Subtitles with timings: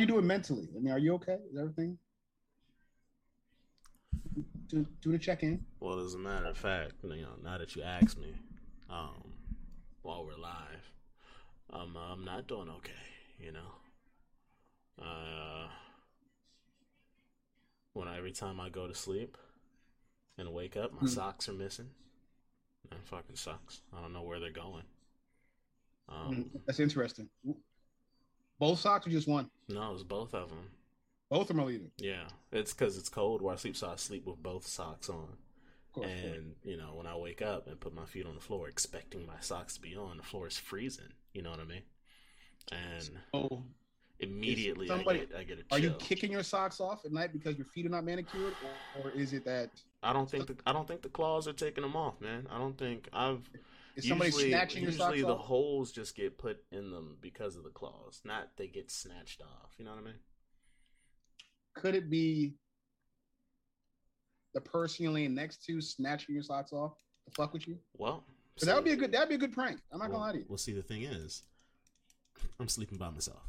[0.00, 0.66] You doing mentally?
[0.74, 1.36] I mean, are you okay?
[1.52, 1.98] Is everything?
[4.68, 5.62] Do do the check in.
[5.78, 8.34] Well, as a matter of fact, you know, now that you ask me,
[8.88, 9.32] um,
[10.02, 10.90] while we're live,
[11.70, 12.92] um, I'm not doing okay.
[13.38, 13.74] You know,
[15.02, 15.68] uh,
[17.92, 19.36] when I, every time I go to sleep
[20.38, 21.06] and wake up, my Hmm.
[21.06, 21.90] socks are missing.
[22.90, 23.82] That fucking sucks.
[23.96, 24.84] I don't know where they're going.
[26.08, 27.28] Um, Mm, That's interesting.
[28.60, 29.50] Both socks or just one?
[29.68, 30.68] no, it's both of them.
[31.30, 31.90] Both of them are leaving.
[31.98, 35.28] Yeah, it's because it's cold where I sleep, so I sleep with both socks on.
[35.92, 36.06] Course.
[36.08, 39.26] And you know, when I wake up and put my feet on the floor, expecting
[39.26, 41.12] my socks to be on, the floor is freezing.
[41.32, 41.82] You know what I mean?
[42.70, 43.62] And Oh,
[44.20, 47.32] immediately somebody- I get I get a are you kicking your socks off at night
[47.32, 48.54] because your feet are not manicured,
[48.96, 49.70] or, or is it that
[50.02, 52.46] I don't think the, I don't think the claws are taking them off, man.
[52.50, 53.48] I don't think I've
[53.96, 55.46] is somebody usually, snatching your socks usually the off?
[55.46, 59.74] holes just get put in them because of the claws, not they get snatched off.
[59.78, 60.18] You know what I mean?
[61.74, 62.54] Could it be
[64.54, 66.92] the person you're laying next to snatching your socks off
[67.26, 67.78] to fuck with you?
[67.96, 68.24] Well,
[68.56, 69.12] 'Cause that would be a good.
[69.12, 69.80] That'd be a good prank.
[69.92, 70.44] I'm not well, gonna lie to you.
[70.48, 71.44] Well, see, the thing is,
[72.58, 73.42] I'm sleeping by myself.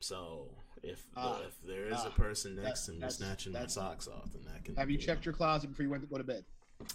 [0.00, 3.66] So if Ah, if there is ah, a person that- next to me snatching my
[3.66, 4.76] socks off, then that can.
[4.76, 6.44] Have you know, checked your closet before you went to go to bed?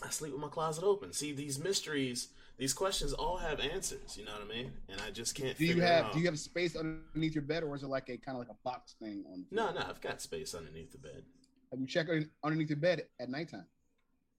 [0.03, 1.13] I sleep with my closet open.
[1.13, 4.17] See, these mysteries, these questions all have answers.
[4.17, 4.73] You know what I mean?
[4.89, 5.57] And I just can't.
[5.57, 6.13] Do you have out.
[6.13, 8.49] Do you have space underneath your bed, or is it like a kind of like
[8.49, 9.45] a box thing on?
[9.51, 11.23] No, no, I've got space underneath the bed.
[11.71, 12.09] Have you checked
[12.43, 13.65] underneath your bed at nighttime?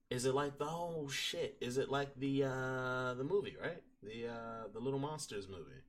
[0.09, 1.57] Is it like the oh shit?
[1.59, 3.81] Is it like the uh the movie, right?
[4.01, 5.81] The uh the Little Monsters movie.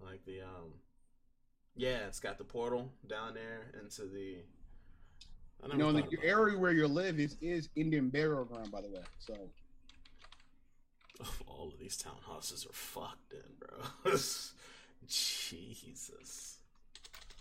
[0.00, 0.74] Like the um
[1.76, 4.36] Yeah, it's got the portal down there into the
[5.66, 8.88] You know, the your area where you live is is Indian burial ground, by the
[8.88, 9.02] way.
[9.18, 9.34] So
[11.46, 14.14] all of these townhouses are fucked in, bro.
[15.06, 16.58] Jesus.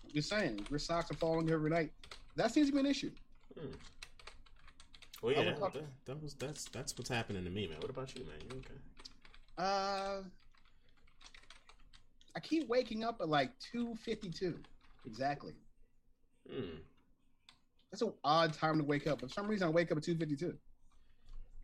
[0.04, 1.92] I'm just saying, your socks are falling every night.
[2.36, 3.12] That seems to be an issue.
[3.60, 3.72] Hmm.
[5.22, 7.78] Well, yeah, that, that was that's that's what's happening to me, man.
[7.80, 8.36] What about you, man?
[8.50, 8.80] You okay?
[9.58, 10.22] Uh,
[12.36, 14.60] I keep waking up at like two fifty two,
[15.06, 15.54] exactly.
[16.48, 16.78] Hmm.
[17.92, 19.22] That's an odd time to wake up.
[19.22, 20.54] For some reason, I wake up at two fifty two.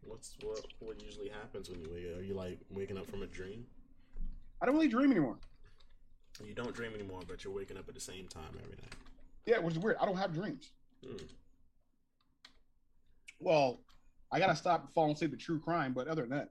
[0.02, 2.20] What's what what usually happens when you wake up?
[2.20, 3.66] Are you like waking up from a dream?
[4.62, 5.38] I don't really dream anymore.
[6.44, 8.96] You don't dream anymore, but you're waking up at the same time every night.
[9.46, 9.98] Yeah, which is weird.
[10.02, 10.72] I don't have dreams.
[11.06, 11.18] Hmm.
[13.40, 13.82] Well,
[14.32, 16.50] I gotta stop falling asleep to true crime, but other than that,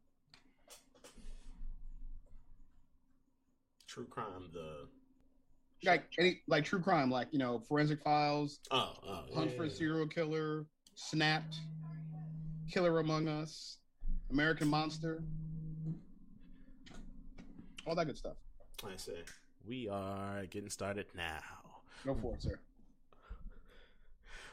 [3.92, 4.88] True crime, the
[5.84, 9.64] like any like true crime, like you know, forensic files, oh, oh Hunt yeah, for
[9.64, 9.74] a yeah.
[9.74, 11.56] Serial Killer, Snapped,
[12.70, 13.78] Killer Among Us,
[14.30, 15.22] American Monster,
[17.86, 18.36] all that good stuff.
[18.84, 19.22] I say
[19.66, 21.40] we are getting started now.
[22.04, 22.58] Go for it, sir.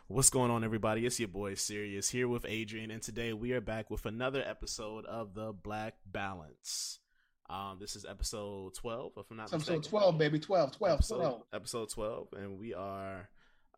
[0.08, 1.06] What's going on, everybody?
[1.06, 5.06] It's your boy Sirius here with Adrian, and today we are back with another episode
[5.06, 7.00] of the Black Balance.
[7.50, 9.82] Um, this is episode twelve, if I'm not episode mistaken.
[9.90, 10.40] 12, baby.
[10.40, 11.44] 12, 12, episode, 12.
[11.54, 13.30] episode 12 and we are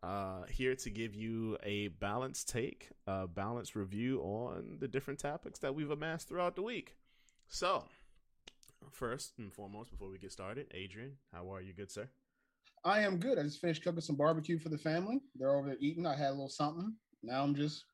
[0.02, 5.60] uh here to give you a balanced take a balanced review on the different topics
[5.60, 6.96] that we've amassed throughout the week
[7.48, 7.84] so
[8.90, 12.08] first and foremost before we get started adrian how are you good sir
[12.84, 13.38] I am good.
[13.38, 15.20] I just finished cooking some barbecue for the family.
[15.36, 16.04] They're over there eating.
[16.04, 16.92] I had a little something.
[17.22, 17.84] Now I'm just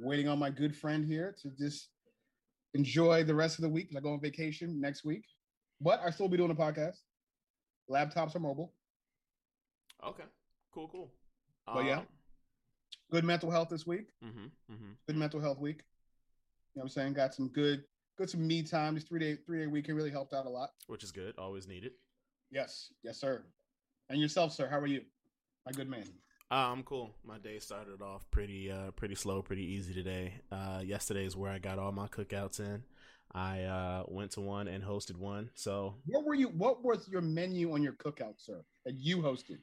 [0.00, 1.90] waiting on my good friend here to just
[2.74, 3.88] enjoy the rest of the week.
[3.96, 5.24] I go on vacation next week,
[5.80, 6.96] but I still be doing a podcast.
[7.90, 8.72] Laptops are mobile.
[10.06, 10.24] okay
[10.72, 11.12] cool cool
[11.66, 12.02] But yeah.
[13.10, 14.08] Good mental health this week.
[14.24, 14.92] mm-hmm, mm-hmm.
[15.06, 15.82] Good mental health week.
[16.74, 17.12] You know what I'm saying?
[17.12, 17.84] Got some good,
[18.18, 18.94] good some me time.
[18.94, 20.70] This three day, three day weekend really helped out a lot.
[20.88, 21.92] which is good always needed
[22.50, 23.44] Yes, yes, sir.
[24.08, 24.68] And yourself, sir.
[24.68, 25.02] How are you?
[25.66, 26.04] My good man.
[26.54, 27.10] Uh, I'm cool.
[27.26, 30.34] My day started off pretty uh pretty slow, pretty easy today.
[30.52, 32.84] Uh yesterday is where I got all my cookouts in.
[33.32, 35.50] I uh went to one and hosted one.
[35.56, 36.46] So What were you?
[36.50, 39.58] What was your menu on your cookout, sir, that you hosted?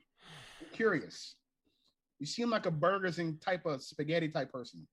[0.59, 1.35] I'm curious.
[2.19, 4.85] You seem like a burgers and type of spaghetti type person.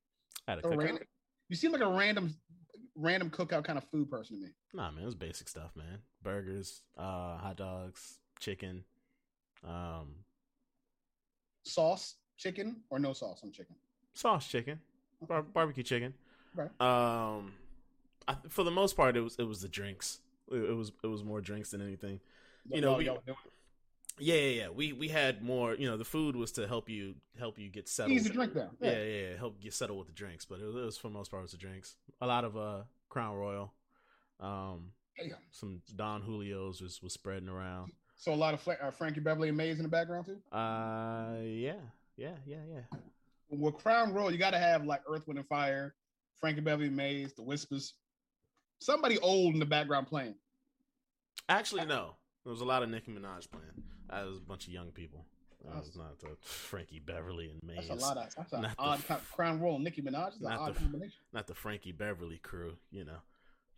[0.46, 1.02] I had a A random,
[1.48, 2.32] you seem like a random,
[2.94, 4.52] random cookout kind of food person to me.
[4.72, 5.98] Nah man, it was basic stuff, man.
[6.22, 8.84] Burgers, uh hot dogs, chicken,
[9.66, 10.14] um
[11.68, 13.76] Sauce, chicken, or no sauce on chicken?
[14.14, 14.80] sauce chicken,
[15.28, 16.12] bar- barbecue chicken.
[16.54, 16.70] Right.
[16.80, 17.52] Um
[18.26, 20.20] I, for the most part it was it was the drinks.
[20.50, 22.20] It, it was it was more drinks than anything.
[22.70, 23.14] You know, we- Yeah,
[24.34, 24.68] yeah, yeah.
[24.70, 27.88] We we had more, you know, the food was to help you help you get
[27.88, 28.16] settled.
[28.16, 28.70] easy drink down.
[28.80, 31.08] Yeah, yeah, yeah, help get settled with the drinks, but it was, it was for
[31.08, 31.94] the most part it was the drinks.
[32.20, 33.72] A lot of uh Crown Royal,
[34.40, 35.36] um, Damn.
[35.52, 37.92] some Don Julio's was was spreading around.
[38.18, 40.38] So a lot of Fra- uh, Frankie Beverly and Maze in the background too.
[40.54, 41.74] Uh, yeah,
[42.16, 42.98] yeah, yeah, yeah.
[43.50, 45.94] With Crown Royal, you got to have like Earth, Wind, and Fire,
[46.40, 47.94] Frankie Beverly, Maze, The Whispers,
[48.80, 50.34] somebody old in the background playing.
[51.48, 52.16] Actually, no.
[52.44, 53.82] There was a lot of Nicki Minaj playing.
[54.10, 55.24] That was a bunch of young people.
[55.64, 57.88] That was not the Frankie Beverly and Maze.
[57.88, 59.78] That's a lot of that's an not the odd Crown Royal.
[59.78, 61.18] Nicki Minaj is an not odd the- combination.
[61.32, 63.18] Not the Frankie Beverly crew, you know.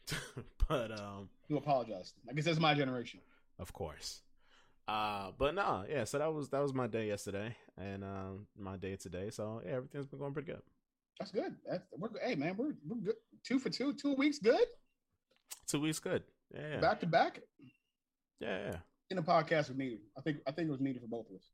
[0.69, 2.15] but um, You apologize.
[2.29, 3.21] I guess that's my generation.
[3.59, 4.23] of course.
[4.89, 6.05] Uh, but no, yeah.
[6.05, 9.31] So that was that was my day yesterday, and um, my day today.
[9.31, 10.63] So yeah, everything's been going pretty good.
[11.19, 11.55] That's good.
[11.69, 12.23] That's we're good.
[12.25, 13.15] Hey man, we're we're good.
[13.45, 14.65] Two for two, two weeks good.
[15.67, 16.25] Two weeks good.
[16.55, 17.41] Yeah, Back to back.
[18.41, 18.59] yeah.
[18.71, 18.77] yeah.
[19.11, 20.01] In the podcast was needed.
[20.17, 21.51] I think I think it was needed for both of us.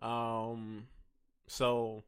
[0.00, 0.86] Um,
[1.46, 2.04] so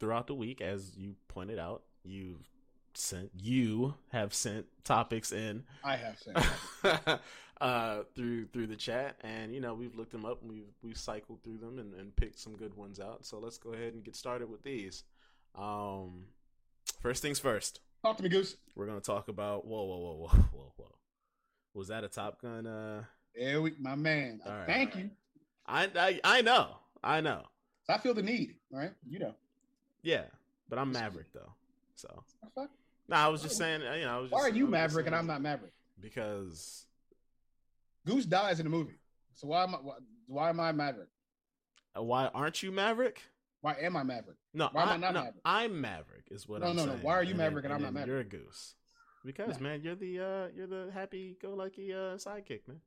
[0.00, 2.46] throughout the week, as you pointed out, you've
[2.96, 7.20] sent you have sent topics in I have sent
[7.60, 10.98] uh through through the chat and you know we've looked them up and we've we've
[10.98, 14.04] cycled through them and, and picked some good ones out so let's go ahead and
[14.04, 15.04] get started with these
[15.56, 16.24] um
[17.00, 18.56] first things first Talk to me, Goose.
[18.74, 20.94] we're gonna talk about whoa whoa whoa whoa whoa whoa
[21.74, 23.02] was that a top gun uh
[23.34, 24.40] There we, my man.
[24.46, 24.66] All right.
[24.66, 25.10] Thank you.
[25.66, 27.42] i i, I know i know
[27.88, 28.54] I feel the need.
[28.72, 29.34] All right, you know.
[30.02, 30.24] yeah
[30.68, 31.52] but i'm maverick though
[31.94, 32.22] so.
[33.08, 35.06] No i was just saying uh, you know I was just, Why are you Maverick
[35.06, 35.72] and I'm not Maverick?
[36.00, 36.84] because
[38.06, 38.98] Goose dies in the movie,
[39.34, 39.78] so why am I?
[39.78, 39.94] Why,
[40.26, 41.08] why am I Maverick?
[41.98, 43.22] uh, why aren't you maverick
[43.62, 44.36] Why am I Maverick?
[44.54, 45.40] No, Why am I I, not no, Maverick?
[45.44, 46.24] I'm Maverick.
[46.30, 46.92] Is what No, I'm no, no.
[46.92, 47.02] saying.
[47.04, 48.08] Why are you Maverick and I'm not Maverick?
[48.32, 48.74] You're a goose.
[49.24, 49.62] Because Yeah.
[49.62, 52.80] man, you're the uh, you're the happy-go-lucky uh, sidekick, man.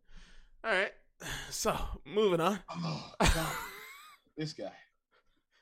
[0.63, 0.94] All right,
[1.50, 1.75] so
[2.06, 2.60] moving on.
[2.69, 3.12] Oh,
[4.38, 4.72] this guy.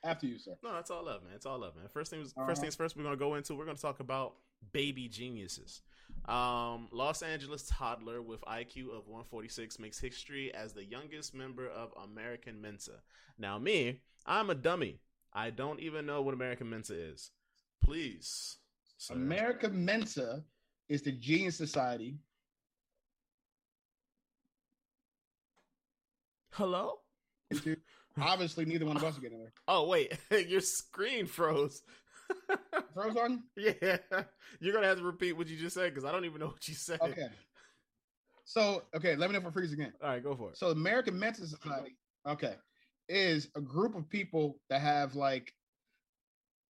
[0.04, 0.56] After you, sir.
[0.64, 1.34] No, it's all love, man.
[1.36, 1.86] It's all love, man.
[1.92, 2.46] First things Uh-huh.
[2.48, 2.96] first things first.
[2.96, 3.56] We're gonna go into.
[3.56, 4.36] We're gonna talk about
[4.72, 5.82] baby geniuses.
[6.28, 11.94] Um, Los Angeles toddler with IQ of 146 makes history as the youngest member of
[12.04, 13.00] American Mensa.
[13.38, 15.00] Now, me, I'm a dummy.
[15.34, 17.32] I don't even know what American Mensa is.
[17.84, 18.58] Please,
[18.98, 19.14] sir.
[19.14, 20.44] America Mensa
[20.90, 22.18] is the Genius Society.
[26.52, 27.00] Hello?
[28.20, 29.54] Obviously, neither one of us are getting there.
[29.68, 30.18] Oh wait,
[30.48, 31.84] your screen froze.
[32.94, 33.44] Froze on?
[33.58, 33.98] yeah,
[34.60, 36.68] you're gonna have to repeat what you just said because I don't even know what
[36.68, 37.00] you said.
[37.02, 37.28] Okay.
[38.46, 39.92] So, okay, let me know if I freeze again.
[40.02, 40.58] All right, go for it.
[40.58, 42.56] So, American Mensa Society, okay,
[43.10, 45.54] is a group of people that have like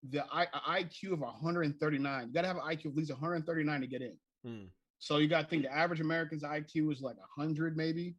[0.09, 0.47] the I-
[0.83, 2.29] IQ of 139.
[2.29, 4.17] You got to have an IQ of at least 139 to get in.
[4.43, 4.65] Hmm.
[4.99, 8.15] So, you got to think the average American's IQ is like 100, maybe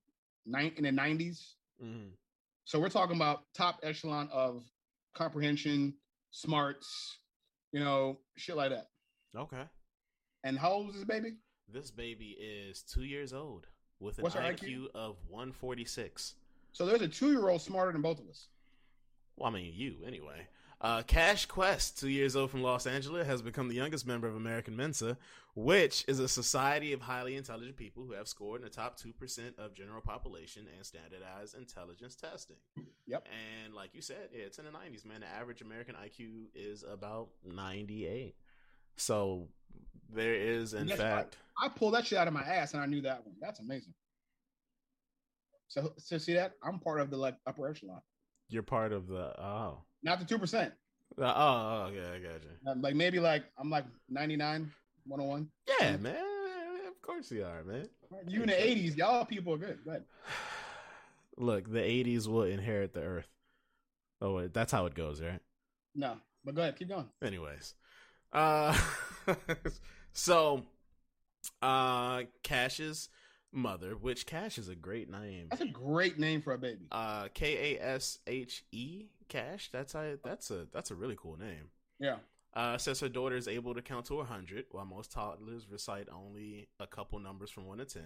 [0.46, 1.56] nine in the 90s.
[1.84, 2.12] Mhm.
[2.66, 4.64] So, we're talking about top echelon of
[5.16, 5.96] comprehension,
[6.30, 7.18] smarts,
[7.72, 8.88] you know, shit like that.
[9.36, 9.64] Okay.
[10.44, 11.34] And how old is this baby?
[11.72, 13.68] This baby is two years old
[14.00, 14.86] with an What's IQ, IQ?
[14.96, 16.36] of 146.
[16.72, 18.48] So, there's a two year old smarter than both of us.
[19.36, 20.48] Well, I mean, you anyway.
[20.80, 24.36] Uh, Kashe Quest, two years old from Los Angeles, has become the youngest member of
[24.36, 25.18] American Mensa,
[25.56, 29.58] which is a society of highly intelligent people who have scored in the top 2%
[29.58, 32.58] of general population and standardized intelligence testing.
[33.08, 33.28] Yep.
[33.64, 35.22] And like you said, yeah, it's in the 90s, man.
[35.22, 38.36] The average American IQ is about 98.
[38.98, 39.48] So
[40.14, 41.08] there is, in That's right.
[41.08, 43.34] fact, I pulled that shit out of my ass and I knew that one.
[43.42, 43.96] That's amazing.
[45.70, 48.02] So, so see that I'm part of the like upper echelon,
[48.48, 49.34] you're part of the.
[49.42, 49.80] Oh.
[50.04, 50.74] Not the two percent.
[51.20, 52.82] Uh, oh, okay, I got you.
[52.82, 54.72] Like maybe like I'm like 99,
[55.06, 55.50] 101.
[55.80, 56.16] Yeah, man.
[56.88, 57.88] Of course you are, man.
[58.28, 59.80] You in the 80s, y'all people are good.
[61.38, 63.30] Look, the '80s will inherit the Earth.
[64.22, 65.40] Oh, wait, that's how it goes, right?
[65.94, 67.08] No, but go ahead, keep going.
[67.24, 67.76] Anyways,
[68.34, 68.76] uh,
[70.14, 70.64] so,
[71.62, 73.10] uh, Kashe's
[73.52, 75.48] mother, which Kashe is a great name.
[75.50, 76.86] That's a great name for a baby.
[76.92, 79.70] Uh, K A S H E Kashe.
[79.72, 81.70] That's a That's a that's a really cool name.
[82.00, 82.18] Yeah.
[82.54, 86.68] Uh, says her daughter is able to count to 100, while most toddlers recite only
[86.80, 88.04] a couple numbers from 1 to 10.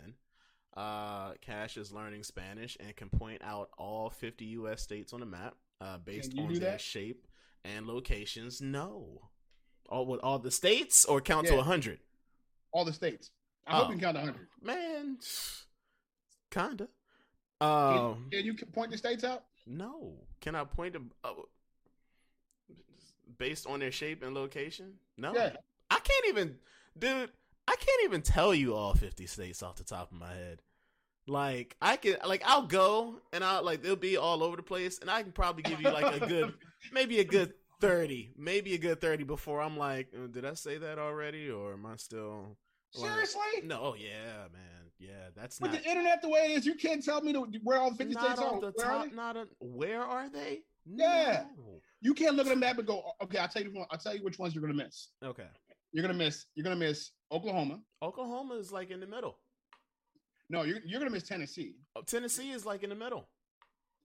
[0.76, 4.82] Uh, Kashe is learning Spanish and can point out all 50 U.S.
[4.82, 7.28] states on the map uh, based on their shape
[7.64, 8.60] and locations.
[8.62, 9.30] No.
[9.88, 11.60] All, with all the states or count to Yeah.
[11.60, 12.00] 100?
[12.74, 13.32] All the states.
[13.68, 13.76] I Oh.
[13.84, 14.48] hope you can count to 100.
[14.62, 15.18] Man,
[16.52, 16.88] kinda.
[17.60, 19.46] Can, Um, can you point the states out?
[19.66, 20.28] no.
[20.42, 21.34] Can I point them uh,
[23.38, 24.94] based on their shape and location?
[25.18, 25.34] No.
[25.36, 25.56] Yeah.
[25.90, 26.58] I can't even,
[26.98, 27.32] dude.
[27.68, 30.62] I can't even tell you all fifty states off the top of my head.
[31.28, 34.98] Like I can, like I'll go and I'll like they'll be all over the place,
[35.00, 36.54] and I can probably give you like a good,
[36.92, 40.78] maybe a good thirty, maybe a good thirty before I'm like, uh, did I say
[40.80, 42.58] that already, or am I still,
[42.94, 43.42] Seriously?
[43.64, 44.62] No, oh, yeah, man.
[45.00, 47.48] Yeah, that's With not the internet the way it is, you can't tell me to,
[47.64, 48.62] where all the 50 not states are.
[48.62, 49.10] the Where are top.
[49.10, 49.16] they?
[49.16, 49.48] Not on.
[49.60, 50.60] Where are they?
[50.86, 51.46] Yeah.
[51.58, 51.82] No.
[52.02, 54.24] You can't look at a map and go, okay, I'll tell you I'll tell you
[54.24, 55.10] which ones you're gonna miss.
[55.24, 55.48] Okay.
[55.92, 57.80] You're gonna miss, you're gonna miss Oklahoma.
[58.02, 59.38] Oklahoma is like in the middle.
[60.50, 61.76] No, you're, you're gonna miss Tennessee.
[61.96, 63.28] Oh, Tennessee is like in the middle.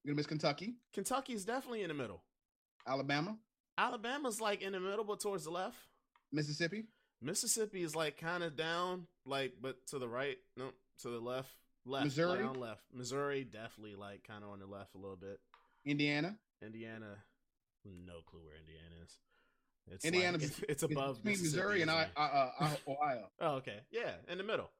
[0.02, 2.22] You're gonna miss Kentucky, Kentucky is definitely in the middle.
[2.86, 3.36] Alabama,
[3.76, 5.76] Alabama's like in the middle, but towards the left.
[6.32, 6.86] Mississippi,
[7.22, 10.36] Mississippi is like kind of down, like but to the right.
[10.56, 10.70] No,
[11.02, 11.50] to the left.
[11.84, 12.04] Left.
[12.04, 12.40] Missouri?
[12.42, 12.82] Like on left.
[12.92, 15.38] Missouri definitely like kind of on the left a little bit.
[15.84, 16.36] Indiana.
[16.62, 17.16] Indiana,
[17.84, 19.18] no clue where Indiana is.
[19.88, 23.28] It's Indiana like, it's above between Missouri and I, uh, uh, Ohio.
[23.40, 23.80] Oh, okay.
[23.90, 24.70] Yeah, in the middle.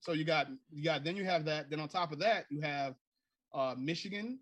[0.00, 1.70] So you got you got then you have that.
[1.70, 2.96] Then on top of that, you have
[3.54, 4.40] uh, Michigan.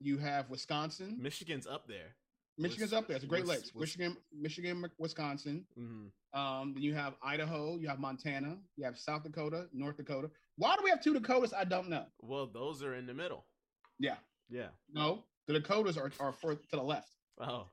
[0.00, 1.18] You have Wisconsin.
[1.20, 2.16] Michigan's up there.
[2.58, 3.16] Michigan's up there.
[3.16, 3.72] It's a Great Lakes.
[3.74, 5.64] Michigan, Michigan, Wisconsin.
[5.76, 6.06] hmm
[6.38, 7.76] Um, then you have Idaho.
[7.78, 8.58] You have Montana.
[8.76, 10.30] You have South Dakota, North Dakota.
[10.56, 11.52] Why do we have two Dakotas?
[11.52, 12.04] I don't know.
[12.20, 13.44] Well, those are in the middle.
[13.98, 14.16] Yeah,
[14.50, 14.68] Yeah.
[14.92, 17.10] no, the Dakotas are are for, to the left.
[17.40, 17.66] Oh,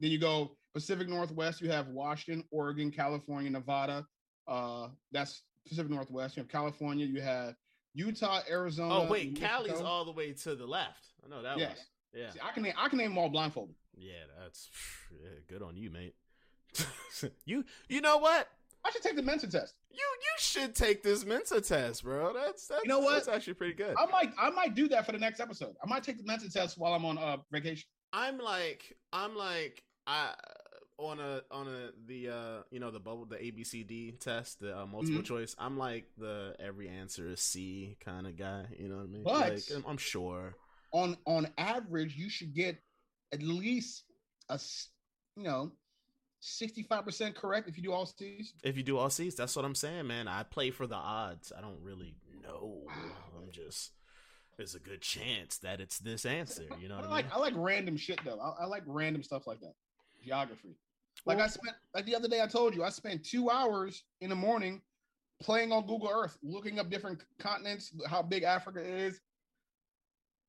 [0.00, 1.60] Then you go Pacific Northwest.
[1.60, 4.06] You have Washington, Oregon, California, Nevada.
[4.46, 6.36] Uh, that's Pacific Northwest.
[6.36, 7.06] You have California.
[7.06, 7.54] You have
[7.94, 8.94] Utah, Arizona.
[8.94, 11.04] oh wait, Cali's all the way to the left.
[11.24, 11.78] I know that Yes.
[11.78, 11.86] one.
[12.14, 12.30] Yeah.
[12.30, 13.74] See, I can name, I can name them all blindfolded.
[13.96, 14.70] Yeah, that's
[15.12, 16.14] yeah, good on you, mate.
[17.44, 18.48] you you know what?
[18.84, 19.74] I should take the Mensa test.
[19.90, 22.32] You you should take this Mensa test, bro.
[22.32, 23.14] That's that's you know what?
[23.14, 23.94] That's actually pretty good.
[23.98, 25.74] I might I might do that for the next episode.
[25.82, 27.84] I might take the Mensa test while I'm on uh vacation.
[28.12, 30.32] I'm like I'm like I
[30.98, 34.86] on a on a the uh you know the bubble the ABCD test the uh,
[34.86, 35.26] multiple Mhm.
[35.26, 35.54] choice.
[35.58, 38.66] I'm like the every answer is C kind of guy.
[38.78, 39.22] You know what I mean?
[39.24, 40.54] But- like, I'm, I'm sure.
[40.92, 42.78] On on average, you should get
[43.32, 44.04] at least
[44.48, 44.58] a
[45.36, 45.72] you know
[46.42, 48.54] 65% correct if you do all C's.
[48.62, 50.28] If you do all C's, that's what I'm saying, man.
[50.28, 51.52] I play for the odds.
[51.56, 52.82] I don't really know.
[53.36, 53.92] I'm just
[54.56, 56.64] there's a good chance that it's this answer.
[56.80, 57.32] You know I what I like mean?
[57.34, 58.38] I like random shit though.
[58.40, 59.74] I, I like random stuff like that.
[60.24, 60.76] Geography.
[61.26, 64.04] Like Well- I spent like the other day I told you I spent two hours
[64.20, 64.80] in the morning
[65.40, 69.20] playing on Google Earth, looking up different continents, how big Africa is.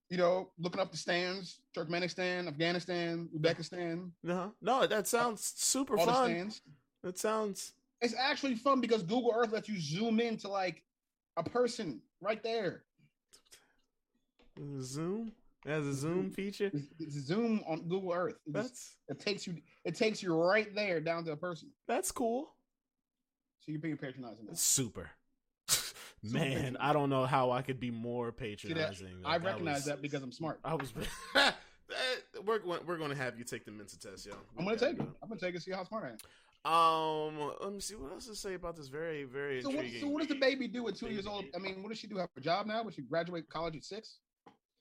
[0.09, 6.05] You know, looking up the stands, Turkmenistan, Afghanistan, Uzbekistan, No, no, that sounds super all
[6.05, 6.29] the fun.
[6.29, 6.61] stands.
[7.03, 10.83] That sounds It's actually fun because Google Earth lets you zoom into like
[11.37, 12.83] a person right there.
[14.81, 15.31] Zoom.
[15.65, 16.71] It has a Zoom feature.
[16.73, 18.35] It's, it's zoom on Google Earth.
[18.47, 21.69] It, just- That's it takes you it takes you right there down to a person.
[21.87, 22.51] that's cool.
[23.59, 24.45] So you're being patronizing.
[24.45, 24.51] Now.
[24.51, 25.09] That's super.
[26.23, 26.77] Super Man.
[26.79, 28.37] I don't know how I could be more that?
[28.37, 29.21] patronizing.
[29.25, 30.59] I Like, recognize was- that because I'm smart.
[30.63, 30.93] I was.
[32.45, 32.81] we're going.
[32.85, 34.33] We're going to have you take the mental test, yo.
[34.57, 35.07] I'm gonna take it.
[35.21, 35.61] I'm gonna take it.
[35.61, 36.17] See how smart I am.
[36.65, 38.89] Um, let me see what else to say about this.
[38.89, 41.29] Very, very So what, so what does the baby do at two years Baby.
[41.29, 41.45] old?
[41.55, 42.17] I mean, what does she do?
[42.17, 42.83] Have a job now?
[42.83, 44.17] Would she graduate college at six?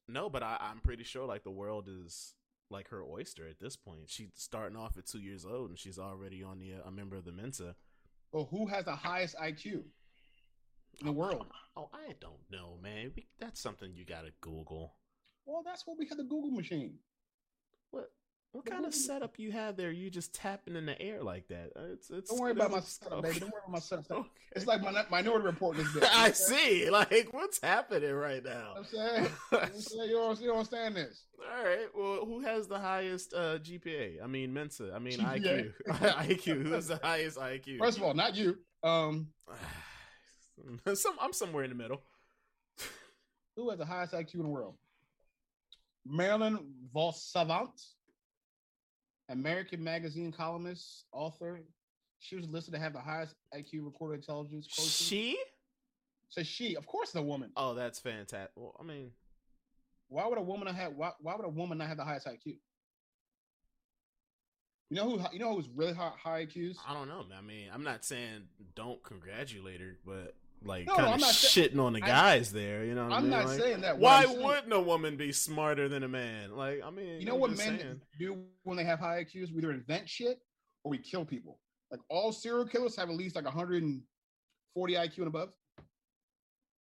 [0.08, 2.34] No, but I, I'm pretty sure like the world is
[2.70, 4.00] like her oyster at this point.
[4.06, 7.14] She's starting off at two years old, and she's already on the uh, a member
[7.16, 7.76] of the Mensa.
[8.32, 9.84] Well, who has the highest IQ
[11.00, 11.46] in the world?
[11.76, 13.12] Oh, I don't know, man.
[13.14, 14.94] We, that's something you gotta Google.
[15.46, 16.94] Well, that's what we have the Google machine.
[17.90, 18.10] What
[18.52, 19.90] what The kind of Google- setup you have there?
[19.92, 21.70] You just tapping in the air like that?
[21.76, 22.30] Uh, It's it's.
[22.30, 23.40] Don't worry about my it's- setup, baby.
[23.40, 24.10] Don't worry about my setup.
[24.18, 24.28] Okay.
[24.56, 25.76] It's like my minority report.
[25.76, 26.04] This bit.
[26.10, 26.88] I see.
[26.90, 28.74] Like, what's happening right now?
[28.78, 31.24] I'm saying, I'm saying you don't, you don't understand this.
[31.38, 31.86] All right.
[31.94, 34.24] Well, who has the highest uh, GPA?
[34.24, 34.90] I mean, Mensa.
[34.94, 35.72] I mean, GPA.
[35.86, 36.14] IQ.
[36.16, 36.62] IQ.
[36.66, 37.78] Who's the highest IQ?
[37.78, 38.56] First of all, not you.
[38.82, 39.28] Um,
[40.94, 42.02] Some, I'm somewhere in the middle.
[43.56, 44.74] who has the highest IQ in the world?
[46.06, 46.58] Marilyn
[46.92, 47.70] vos Savant,
[49.28, 51.60] American magazine columnist, author.
[52.20, 54.66] She was listed to have the highest IQ recorded intelligence.
[54.74, 54.92] quotient.
[54.92, 55.38] She?
[56.30, 57.50] So she, of course, the woman.
[57.56, 58.50] Oh, that's fantastic.
[58.56, 59.12] Well, I mean,
[60.08, 60.92] Why would a woman not have?
[60.94, 62.56] Why, why would a woman not have the highest IQ?
[64.90, 65.24] You know who?
[65.32, 66.76] You know who's really high, high IQs?
[66.86, 67.24] I don't know.
[67.36, 71.92] I mean, I'm not saying don't congratulate her, but like No, kind of shitting on
[71.92, 72.84] the I- guys there.
[72.84, 73.30] You know, what I I'm mean?
[73.30, 73.98] not Like, saying that.
[73.98, 76.56] Why saying- wouldn't a woman be smarter than a man?
[76.56, 78.00] Like, I mean, You know I'm what men saying.
[78.18, 79.50] do when they have high IQs?
[79.52, 80.40] We either invent shit
[80.84, 81.60] or we kill people.
[81.90, 85.52] Like all serial killers have at least like 140 IQ and above.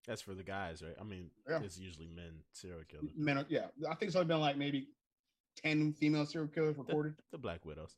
[0.07, 0.95] That's for the guys, right?
[0.99, 1.61] I mean, Yeah.
[1.63, 3.09] it's usually men serial killers.
[3.15, 4.87] Men, are, yeah, I think it's only been like maybe
[5.57, 7.15] 10 female serial killers reported.
[7.31, 7.95] The Black Widows.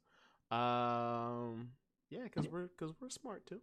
[0.52, 1.72] Um,
[2.10, 3.62] yeah, because we're because we're smart too.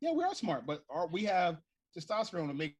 [0.00, 1.58] Yeah, we are smart, but are, we have
[1.96, 2.76] testosterone to make.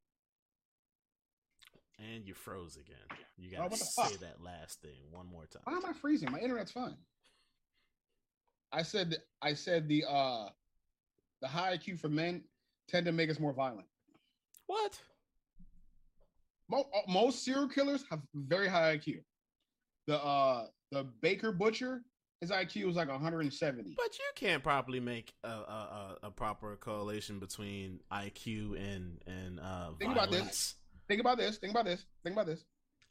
[1.98, 2.96] And you froze again.
[3.36, 5.62] You Oh, gotta the say that last thing one more time.
[5.64, 6.30] Why am I freezing?
[6.30, 6.96] My internet's fine.
[8.72, 10.48] I said I said the uh
[11.40, 12.42] the high IQ for men
[12.88, 13.86] tend to make us more violent.
[14.66, 14.98] What?
[16.68, 19.22] Mo- uh, most serial killers have very high IQ.
[20.08, 22.02] The uh the Baker Butcher,
[22.44, 23.94] his IQ was like 170.
[23.96, 29.90] But you can't properly make a a, a, proper correlation between IQ and and uh,
[29.98, 30.74] Think about this.
[31.08, 31.56] Think about this.
[31.58, 32.04] Think about this.
[32.22, 32.64] Think about this.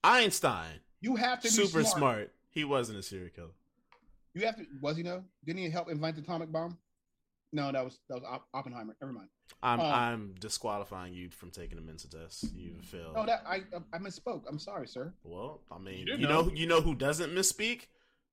[0.04, 1.98] Einstein, You have to be super smart.
[1.98, 2.32] smart.
[2.50, 3.56] He wasn't a serial killer.
[4.34, 4.66] You have to.
[4.82, 5.24] Was he no?
[5.46, 6.78] Didn't he help invent the atomic bomb?
[7.52, 8.96] No, that was that was Oppenheimer.
[9.00, 9.30] Never mind.
[9.62, 12.46] I'm Um, I'm disqualifying you from taking a mental test.
[12.56, 13.16] You failed.
[13.16, 13.62] No, that I
[13.94, 14.44] I misspoke.
[14.48, 15.14] I'm sorry, sir.
[15.24, 16.52] well, I mean, You you, know know.
[16.54, 17.88] you know who doesn't misspeak?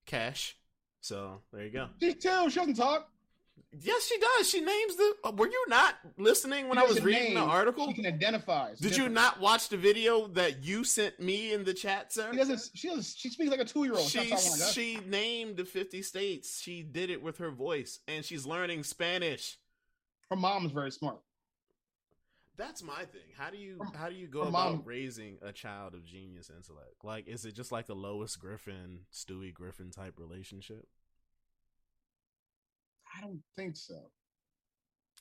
[0.06, 0.54] Kashe.
[1.00, 1.88] So there you go.
[2.00, 2.50] She too.
[2.50, 3.08] She doesn't talk.
[3.78, 4.50] Yes, she does.
[4.50, 5.14] She names the.
[5.24, 7.86] uh, Were you not listening when She I was reading the article?
[7.86, 8.70] She can identify.
[8.70, 12.28] It's Did you not watch the video that you sent me in the chat, sir?
[12.32, 12.70] She doesn't.
[12.74, 13.06] She doesn't.
[13.16, 14.08] She speaks like a two year old.
[14.08, 14.34] She
[14.72, 16.60] she named the 50 states.
[16.60, 19.56] She did it with her voice and she's learning Spanish.
[20.30, 21.20] Her mom's very smart.
[22.60, 23.22] That's my thing.
[23.38, 27.02] How do you how do you go about mom- raising a child of genius intellect?
[27.02, 30.86] Like is it just like a Lois Griffin, Stewie Griffin type relationship?
[33.16, 34.10] I don't think so.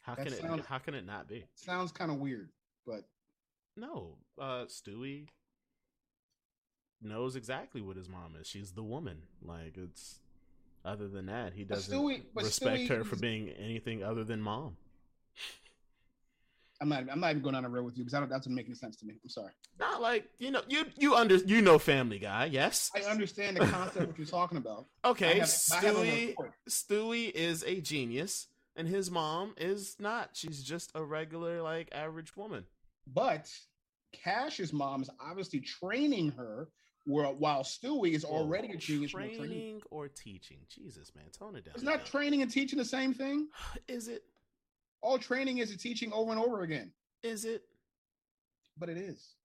[0.02, 1.46] How That can it how can it not be?
[1.56, 2.50] Sounds kind of weird,
[2.86, 3.06] but
[3.78, 5.30] No, uh Stewie
[7.02, 8.48] knows exactly what his mom is.
[8.48, 9.22] She's the woman.
[9.42, 10.20] Like it's
[10.84, 14.42] other than that, he doesn't Stewie- but respect Stewie her for being anything other than
[14.42, 14.76] mom.
[16.82, 17.04] I'm not.
[17.12, 18.96] I'm not even going down a road with you because that doesn't make any sense
[18.98, 19.16] to me.
[19.22, 19.52] I'm sorry.
[19.80, 22.90] Not like you know you you under you know Family Guy, yes.
[22.96, 24.86] I understand the concept what you're talking about.
[25.06, 26.36] Okay, I have Stewie.
[26.70, 30.32] Stewie is a genius, and his mom is not.
[30.34, 32.66] She's just a regular like average woman.
[33.12, 33.50] But
[34.26, 36.70] Kashe's mom is obviously training her,
[37.06, 39.12] while while Stewie is already a genius.
[39.12, 39.82] Training training.
[39.92, 40.58] or teaching?
[40.70, 41.74] Jesus, man, tone it down.
[41.76, 43.48] It's not training and teaching the same thing.
[43.88, 44.24] Is it?
[45.02, 46.92] All training is a teaching over and over again.
[47.24, 47.64] Is it?
[48.78, 49.36] But it is.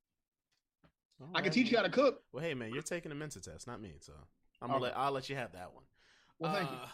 [1.21, 2.23] All I can right, teach you how to cook.
[2.33, 3.95] Well, hey man, you're taking a mental test, not me.
[4.01, 4.13] So
[4.61, 4.91] I'm gonna Okay.
[4.91, 5.85] let I'll let you have that one.
[6.39, 6.77] Well, thank you.
[6.77, 6.89] Uh,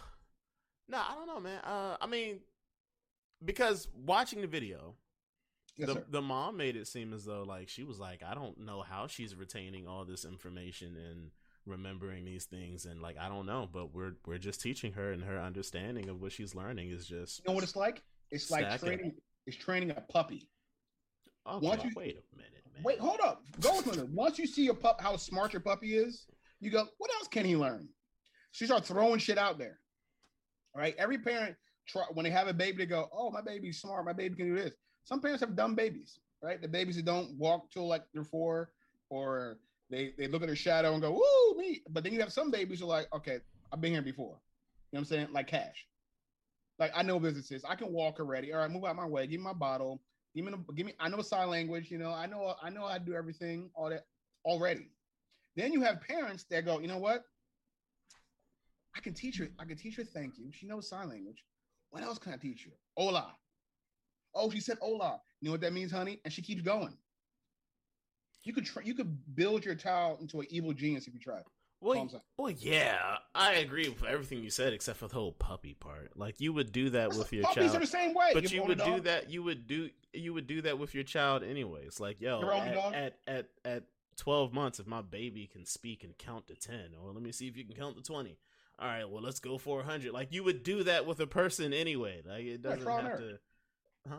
[0.88, 1.60] No, I don't know, man.
[1.64, 2.40] Uh, I mean,
[3.44, 4.94] because watching the video,
[5.76, 6.04] Yes, the sir.
[6.10, 9.06] the mom made it seem as though like she was like, I don't know how
[9.06, 11.30] she's retaining all this information and
[11.66, 15.22] remembering these things, and like I don't know, but we're we're just teaching her, and
[15.24, 17.38] her understanding of what she's learning is just.
[17.38, 18.02] You know what it's like?
[18.30, 18.86] It's like Stacking.
[18.88, 19.14] training.
[19.46, 20.48] It's training a puppy.
[21.46, 22.82] Okay, once you- wait a minute, man.
[22.84, 23.42] Wait, hold up.
[23.60, 24.08] Go with it.
[24.10, 26.26] Once you see your pup, how smart your puppy is,
[26.60, 27.88] you go, what else can he learn?
[28.52, 29.80] She starts throwing shit out there.
[30.74, 30.94] All right.
[30.98, 34.04] Every parent try when they have a baby, they go, "Oh, my baby's smart.
[34.04, 36.60] My baby can do this." Some parents have dumb babies, right?
[36.60, 38.72] The babies that don't walk till like they're four,
[39.08, 42.32] or they they look at their shadow and go, "Woo, me!" But then you have
[42.32, 43.40] some babies who are like, "Okay,
[43.72, 44.40] I've been here before."
[44.92, 45.32] You know what I'm saying?
[45.32, 45.86] Like Kashe.
[46.80, 47.62] Like I know businesses.
[47.68, 48.52] I can walk already.
[48.52, 49.26] All right, move out my way.
[49.26, 50.00] Give me my bottle.
[50.34, 50.94] Give me, give me.
[50.98, 51.90] I know sign language.
[51.90, 53.70] You know, I know, I know, I do everything.
[53.74, 54.06] All that
[54.46, 54.88] already.
[55.56, 57.22] Then you have parents that go, you know what?
[58.96, 59.48] I can teach her.
[59.58, 60.04] I can teach her.
[60.04, 60.50] Thank you.
[60.52, 61.44] She knows sign language.
[61.90, 62.72] What else can I teach her?
[62.96, 63.34] Hola.
[64.34, 65.20] Oh, she said hola.
[65.40, 66.20] You know what that means, honey?
[66.24, 66.96] And she keeps going.
[68.42, 68.82] You could try.
[68.84, 71.42] You could build your child into an evil genius if you tried.
[71.80, 72.22] Well, All I'm saying.
[72.36, 76.16] well, yeah, I agree with everything you said except for the whole puppy part.
[76.16, 77.76] Like you would do that with your Puppies child.
[77.76, 78.30] are the same way.
[78.34, 79.04] but you a would do dog.
[79.04, 82.52] that you would do you would do that with your child anyways like yo Your
[82.52, 82.94] own dog?
[82.94, 83.82] at, at at at
[84.16, 87.46] 12 months if my baby can speak and count to 10 or let me see
[87.48, 88.36] if you can count to 20
[88.78, 91.72] all right well let's go for 100 like you would do that with a person
[91.72, 93.38] anyway like it doesn't have to
[94.08, 94.16] huh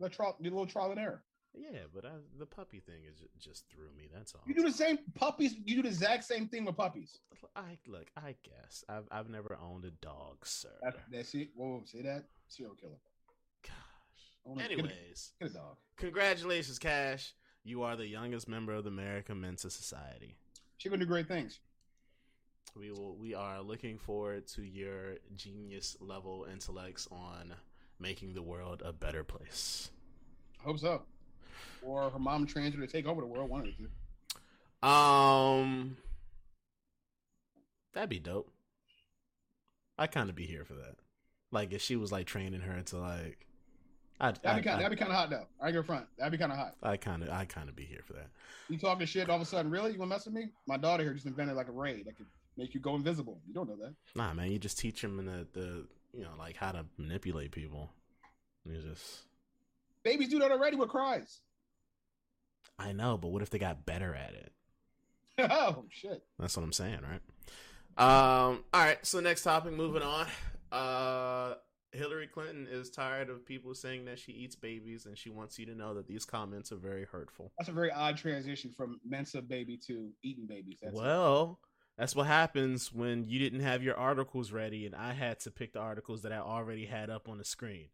[0.00, 1.22] The trial, do a little trial and error.
[1.54, 4.72] Yeah but I, the puppy thing is just threw me that's all You do the
[4.72, 5.54] same puppies.
[5.64, 7.18] You do the exact same thing with puppies.
[7.56, 11.48] i look i guess i've, I've never owned a dog sir That, that's it.
[11.54, 12.98] Whoa, say that serial killer.
[13.62, 13.72] Gosh
[14.46, 15.76] a- get a- anyways Get a dog.
[15.96, 20.34] congratulations kashe you are the youngest member of the american mental society
[20.78, 21.60] She gonna do great things.
[22.76, 23.14] We will.
[23.16, 27.54] We are looking forward to your genius level intellects on
[28.00, 29.90] making the world a better place.
[30.60, 31.02] I hope so.
[31.82, 33.50] Or her mom trains her to take over the world.
[33.50, 34.86] One of the two.
[34.86, 35.96] Um,
[37.92, 38.50] that'd be dope.
[39.98, 40.96] I kind of be here for that.
[41.50, 43.46] Like if she was like training her to like,
[44.20, 44.80] I'd, That'd be kind.
[44.80, 45.46] That'd be kind of hot though.
[45.60, 46.06] I go front.
[46.18, 46.76] That'd be kind of hot.
[46.82, 48.28] I kind of, I kind of be here for that.
[48.68, 49.70] You talking shit all of a sudden?
[49.70, 49.92] Really?
[49.92, 50.50] You gonna mess with me?
[50.66, 53.40] My daughter here just invented like a raid that could make you go invisible.
[53.46, 53.94] You don't know that.
[54.14, 57.90] Nah, man, you just teach them the the you know like how to manipulate people.
[58.64, 59.22] You just,
[60.04, 61.40] Babies do that already with cries.
[62.78, 64.52] I know, but what if they got better at it?
[65.50, 66.22] oh shit.
[66.38, 67.20] That's what I'm saying, right?
[67.96, 70.26] Um, all right, so next topic, moving on.
[70.72, 71.54] Uh
[71.94, 75.66] Hillary Clinton is tired of people saying that she eats babies, and she wants you
[75.66, 77.52] to know that these comments are very hurtful.
[77.58, 80.78] That's a very odd transition from Mensa baby to eating babies.
[80.82, 81.60] That's well,
[81.96, 85.72] that's what happens when you didn't have your articles ready, and I had to pick
[85.72, 87.88] the articles that I already had up on the screen.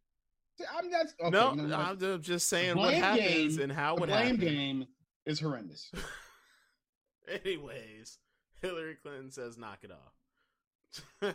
[0.74, 1.76] I'm that's okay, no, you know?
[1.76, 4.40] I'm just saying what happens game- and how it blame happens.
[4.40, 4.86] game
[5.26, 5.90] is horrendous.
[7.44, 8.18] Anyways,
[8.60, 11.34] Hillary Clinton says, "Knock it off."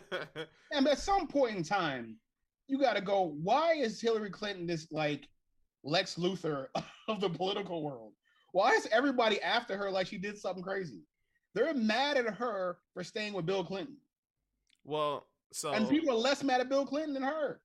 [0.72, 2.16] And at some point in time,
[2.66, 3.34] you got to go.
[3.42, 5.28] Why is Hillary Clinton this like
[5.84, 6.66] Lex Luthor
[7.08, 8.12] of the political world?
[8.52, 11.02] Why is everybody after her like she did something crazy?
[11.54, 13.96] They're mad at her for staying with Bill Clinton,
[14.84, 17.60] well, so and people are less mad at Bill Clinton than her.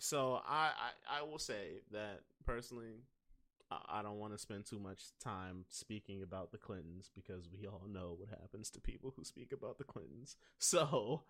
[0.00, 0.70] So I,
[1.10, 3.04] I I will say that personally,
[3.70, 7.66] I, I don't want to spend too much time speaking about the Clintons because we
[7.66, 10.36] all know what happens to people who speak about the Clintons.
[10.58, 11.22] So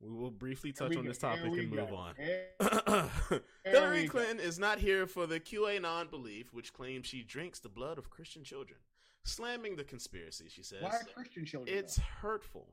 [0.00, 2.14] we will briefly touch on this topic and move go, on.
[3.64, 4.12] Hillary go.
[4.12, 8.08] Clinton is not here for the QAnon belief, which claims she drinks the blood of
[8.08, 8.78] Christian children,
[9.24, 10.46] slamming the conspiracy.
[10.48, 11.76] She says Why are Christian children?
[11.76, 12.04] it's though?
[12.20, 12.68] hurtful.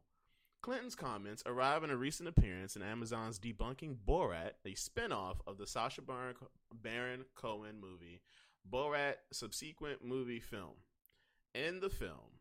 [0.66, 5.68] Clinton's comments arrive in a recent appearance in Amazon's debunking Borat, a spin-off of the
[5.68, 6.34] Sacha Baron,
[6.74, 8.20] Baron Cohen movie,
[8.68, 10.74] Borat Subsequent Moviefilm.
[11.54, 12.40] In the film,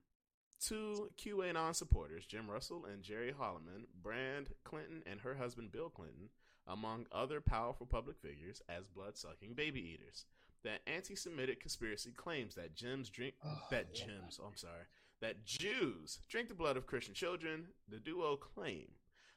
[0.58, 6.30] two QAnon supporters, Jim Russell and Jerry Holleman, brand Clinton and her husband Bill Clinton,
[6.66, 10.24] among other powerful public figures, as blood-sucking baby eaters.
[10.62, 14.06] That anti-Semitic conspiracy claims that Jim's drink Oh, that yeah.
[14.06, 14.84] Jims, oh, I'm sorry,
[15.24, 18.88] that Jews drink the blood of Christian children, the duo claim.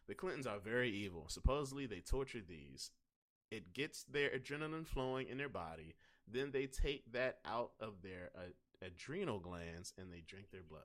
[0.09, 1.27] The Clintons are very evil.
[1.29, 2.91] Supposedly, they torture these.
[3.51, 5.95] It gets their adrenaline flowing in their body.
[6.29, 10.81] Then they take that out of their uh, adrenal glands and they drink their blood.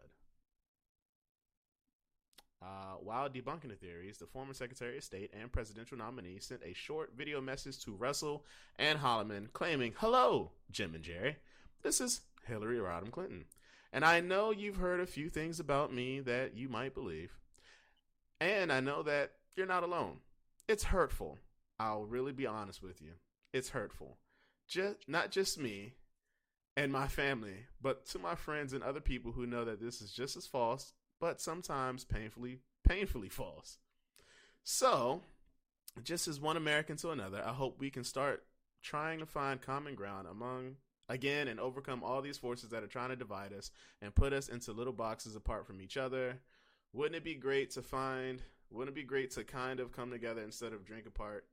[2.62, 6.74] Uh, while debunking the theories, the former Secretary of State and presidential nominee sent a
[6.74, 8.44] short video message to Russell
[8.78, 11.38] and Holleman claiming, Hello, Jim and Jerry.
[11.82, 13.46] This is Hillary Rodham Clinton.
[13.92, 17.38] And I know you've heard a few things about me that you might believe.
[18.40, 20.18] And I know that you're not alone.
[20.66, 21.38] It's hurtful.
[21.78, 23.12] I'll really be honest with you.
[23.52, 24.18] It's hurtful.
[24.66, 25.92] Just not just me
[26.76, 30.11] and my family, but to my friends and other people who know that this is
[30.11, 33.78] just as false, but sometimes painfully painfully false.
[34.64, 35.22] So,
[36.02, 38.44] just as one American to another, I hope we can start
[38.83, 40.76] trying to find common ground among
[41.08, 44.48] again and overcome all these forces that are trying to divide us and put us
[44.48, 46.38] into little boxes apart from each other.
[46.92, 48.42] Wouldn't it be great to find?
[48.70, 51.46] Wouldn't it be great to kind of come together instead of drink apart?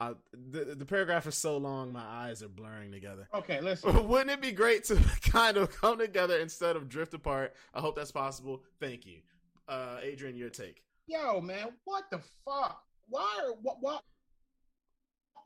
[0.00, 3.28] Uh, the the paragraph is so long, my eyes are blurring together.
[3.34, 4.08] Okay, listen.
[4.08, 7.54] Wouldn't it be great to kind of come together instead of drift apart?
[7.74, 8.62] I hope that's possible.
[8.80, 9.18] Thank you,
[9.68, 10.36] uh, Adrian.
[10.36, 10.82] Your take.
[11.06, 12.82] Yo, man, what the fuck?
[13.08, 14.02] Why are what what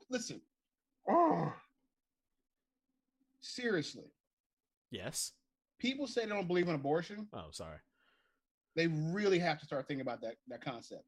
[0.09, 0.41] listen.
[1.09, 1.53] Oh.
[3.45, 4.11] Seriously.
[4.89, 5.33] Yes.
[5.77, 7.27] People say they don't believe in abortion.
[7.31, 7.77] Oh, sorry.
[8.75, 11.05] They really have to start thinking about that that concept.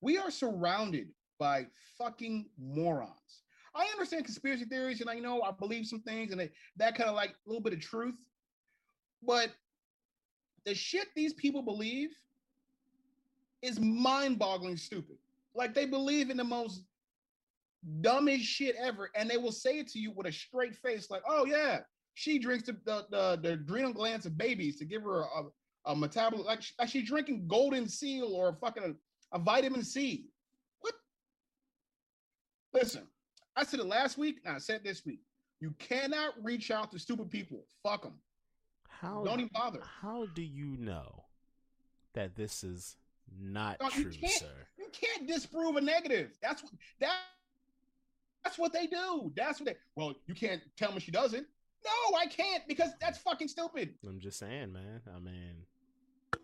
[0.00, 1.66] We are surrounded by
[1.98, 3.42] fucking morons.
[3.74, 7.10] I understand conspiracy theories and I know I believe some things and they, that kind
[7.10, 8.16] of like a little bit of truth.
[9.22, 9.50] But
[10.64, 12.10] the shit these people believe
[13.60, 15.18] is mind-boggling stupid.
[15.54, 16.84] Like they believe in the most
[18.00, 21.22] dumbest shit ever, and they will say it to you with a straight face, like,
[21.28, 21.80] "Oh yeah,
[22.14, 25.44] she drinks the the, the, the adrenal glands of babies to give her a,
[25.86, 28.82] a metabolism, like, she- like she's drinking golden seal or fucking
[29.32, 30.26] a, a vitamin C."
[30.80, 30.94] What?
[32.72, 33.06] Listen,
[33.56, 35.20] I said it last week, and I said this week.
[35.60, 37.64] You cannot reach out to stupid people.
[37.82, 38.14] Fuck them.
[38.88, 39.80] How Don't even bother.
[40.00, 41.24] How do you know
[42.14, 42.96] that this is
[43.40, 44.66] not No, true, can't- sir?
[44.78, 46.36] You can't disprove a negative.
[46.42, 47.12] That's what that.
[48.44, 49.32] That's what they do.
[49.36, 49.76] That's what they.
[49.96, 51.46] Well, you can't tell me she doesn't.
[51.84, 53.94] No, I can't because that's fucking stupid.
[54.06, 55.00] I'm just saying, man.
[55.14, 55.54] I mean,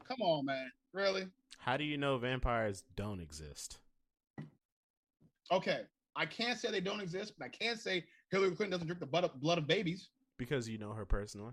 [0.08, 0.70] Come on, man.
[0.92, 1.26] Really?
[1.58, 3.78] how do you know vampires don't exist?
[5.50, 5.80] Okay.
[6.14, 9.06] I can't say they don't exist, but I can't say Hillary Clinton doesn't drink the
[9.06, 10.08] blood of, blood of babies.
[10.38, 11.52] Because you know her personally.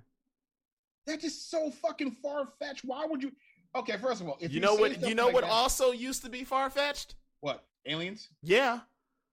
[1.05, 2.85] That's just so fucking far fetched.
[2.85, 3.31] Why would you?
[3.75, 5.01] Okay, first of all, if you know what?
[5.01, 5.43] You know like what?
[5.43, 7.15] that- Also used to be far fetched.
[7.41, 8.29] what aliens?
[8.41, 8.79] Yeah.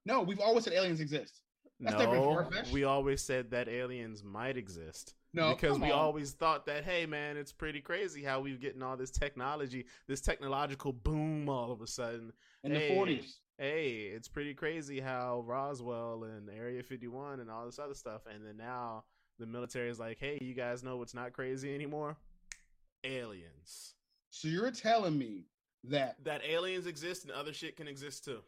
[0.06, 1.42] No, we've always said aliens exist.
[1.80, 5.14] That's no, we always said that aliens might exist.
[5.32, 5.98] No, because we on.
[5.98, 10.20] always thought that, hey man, it's pretty crazy how we've getting all this technology, this
[10.20, 12.32] technological boom all of a sudden.
[12.64, 13.38] in the forties.
[13.56, 18.44] Hey, it's pretty crazy how Roswell and Area 51 and all this other stuff, and
[18.44, 19.04] then now
[19.38, 22.16] the military is like, hey, you guys know what's not crazy anymore?
[23.04, 23.94] Aliens.
[24.30, 25.44] So you're telling me
[25.84, 28.40] that That aliens exist and other shit can exist too.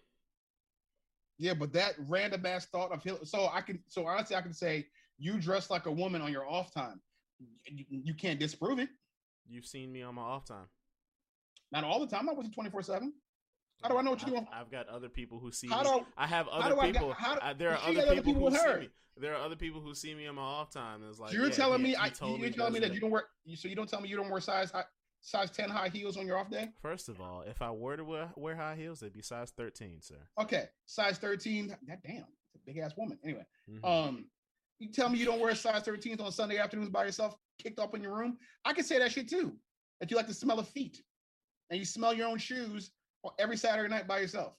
[1.42, 3.26] Yeah, but that random ass thought of Hillary.
[3.26, 4.86] So I can, so honestly, I can say
[5.18, 7.00] you dress like a woman on your off time.
[7.66, 8.88] You, you can't disprove it.
[9.48, 10.68] You've seen me on my off time.
[11.72, 12.28] Not all the time.
[12.28, 13.12] I wasn't twenty four seven.
[13.82, 14.46] How do I know what you're doing?
[14.54, 16.04] I've got other people who see How me.
[16.16, 17.12] I have other do I people.
[17.12, 18.88] how do- I- there are other people, who see me.
[19.16, 21.00] There are other people who see me on my off time.
[21.08, 23.24] It's like you're yeah, telling me I you're telling me that you don't wear
[23.56, 24.84] so you don't tell me you don't wear size high,
[25.22, 26.68] size 10 high heels on your off day?
[26.82, 30.00] First of all, if I were to wear, wear high heels, they'd be size thirteen,
[30.02, 30.16] sir.
[30.38, 30.68] Okay.
[30.86, 31.68] Size 13.
[31.88, 32.16] God damn.
[32.16, 33.18] It's a big ass woman.
[33.24, 33.84] Anyway, Mhm.
[33.84, 34.30] um
[34.78, 37.94] you tell me you don't wear size 13s on Sunday afternoons by yourself, kicked up
[37.94, 38.36] in your room.
[38.64, 39.56] I can say that shit too.
[40.00, 41.02] That you like the smell of feet.
[41.70, 42.90] And you smell your own shoes
[43.38, 44.54] every Saturday night by yourself.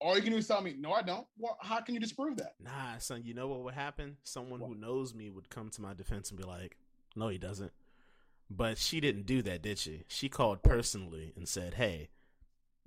[0.00, 1.26] All you can do is tell me, no, I don't.
[1.38, 2.54] Well, how can you disprove that?
[2.60, 4.18] Nah, son, you know what would happen?
[4.24, 6.76] Someone who knows me would come to my defense and be like,
[7.16, 7.72] no, he doesn't.
[8.48, 10.04] But she didn't do that, did she?
[10.08, 12.10] She called personally and said, hey,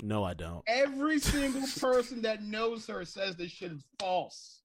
[0.02, 0.64] no, I don't.
[0.68, 4.62] Every single person that knows her says this shit is false.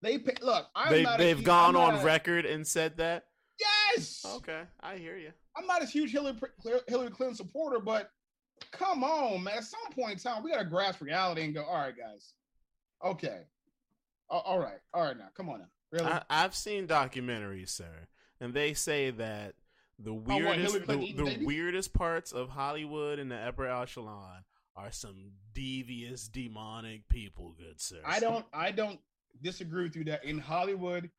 [0.00, 0.66] They pay, look.
[0.76, 3.24] I'm they, not they've huge- gone I'm on a- record and said that?
[3.96, 4.24] Yes.
[4.36, 5.32] Okay, I hear you.
[5.56, 6.36] I'm not a huge Hillary
[6.86, 8.10] Hillary Clinton supporter, but
[8.70, 9.56] come on, man.
[9.56, 11.64] At some point in time, we gotta grasp reality and go.
[11.64, 12.34] All right, guys.
[13.04, 13.40] Okay.
[14.30, 14.78] All right.
[14.94, 15.18] All right.
[15.18, 15.66] Now, come on now.
[15.90, 16.06] Really?
[16.06, 18.06] I, I've seen documentaries, sir,
[18.40, 19.54] and they say that
[19.98, 24.44] the what, Hillary weirdest, the, the weirdest parts of Hollywood and the upper echelon
[24.76, 27.54] are some devious, demonic people.
[27.58, 27.98] Good sir.
[28.04, 28.46] I don't.
[28.52, 29.00] I don't
[29.42, 31.10] disagree with you that in Hollywood,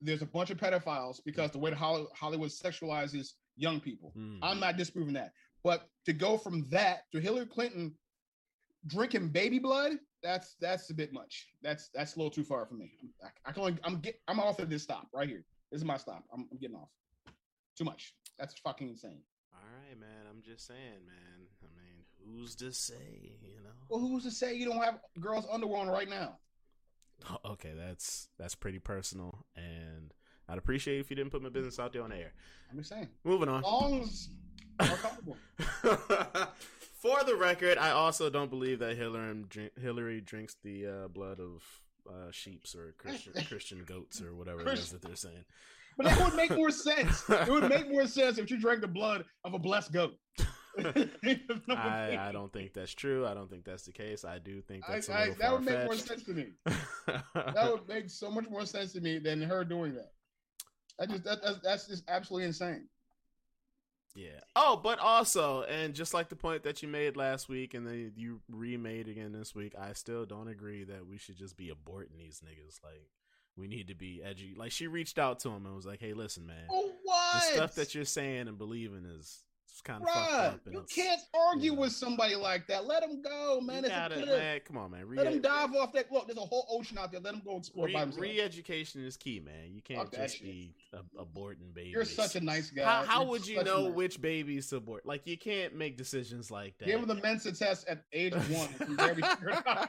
[0.00, 4.12] there's a bunch of pedophiles because the way Hollywood sexualizes young people.
[4.14, 4.36] Hmm.
[4.42, 5.32] I'm not disproving that.
[5.64, 7.94] But to go from that to Hillary Clinton
[8.86, 11.48] drinking baby blood, that's that's a bit much.
[11.62, 12.92] That's that's a little too far for me.
[13.24, 15.44] I, I can only I'm get I'm off of this stop right here.
[15.70, 16.24] This is my stop.
[16.32, 16.88] I'm, I'm getting off.
[17.78, 18.12] Too much.
[18.38, 19.20] That's fucking insane.
[19.54, 20.26] All right, man.
[20.28, 21.46] I'm just saying, man.
[21.62, 22.04] I mean,
[22.40, 23.38] who's to say?
[23.40, 23.70] You know.
[23.88, 26.38] Well, who's to say you don't have girls' underwear on right now?
[27.44, 30.14] Okay, that's that's pretty personal, and
[30.48, 32.32] I'd appreciate if you didn't put my business out there on the air.
[32.70, 33.08] I'm just saying.
[33.24, 33.62] Moving on.
[33.62, 34.30] Longs
[34.78, 35.36] are comfortable.
[37.00, 39.44] For the record, I also don't believe that Hillary
[39.80, 41.64] Hillary drinks the uh, blood of
[42.08, 45.44] uh, sheep's or Christian Christian goats or whatever it is that they're saying.
[45.98, 47.24] But that would make more sense.
[47.28, 50.14] It would make more sense if you drank the blood of a blessed goat.
[50.78, 53.26] I, I don't think that's true.
[53.26, 54.24] I don't think that's the case.
[54.24, 56.52] I do think that's a I, little that would make more sense to me.
[57.34, 60.12] That would make so much more sense to me than her doing that.
[61.00, 62.86] I just that, that's, that's just absolutely insane.
[64.14, 64.40] Yeah.
[64.54, 68.12] Oh, but also, and just like the point that you made last week and then
[68.16, 72.18] you remade again this week, I still don't agree that we should just be aborting
[72.18, 72.80] these niggas.
[72.82, 73.10] Like,
[73.58, 74.54] we need to be edgy.
[74.56, 76.92] Like, she reached out to him and was like, "Hey, listen, man, Oh
[77.34, 79.42] the stuff that you're saying and believing is
[79.84, 81.78] kind of fucked Bruh, up." And you can't argue yeah.
[81.78, 82.86] with somebody like that.
[82.86, 83.82] Let him go, man.
[83.84, 85.06] gotta- a man, come on, man.
[85.06, 86.10] Re- Let him dive off that.
[86.12, 87.20] Look, there's a whole ocean out there.
[87.20, 88.22] Let him go explore by re- himself.
[88.22, 89.72] re-education is key, man.
[89.72, 91.92] You can't Fuck just be a- aborting babies.
[91.92, 92.84] You're such a nice guy.
[92.84, 95.06] How, how would you know nice- which babies to abort?
[95.06, 96.86] Like, you can't make decisions like that.
[96.86, 98.68] Give him the Mensa test at age one.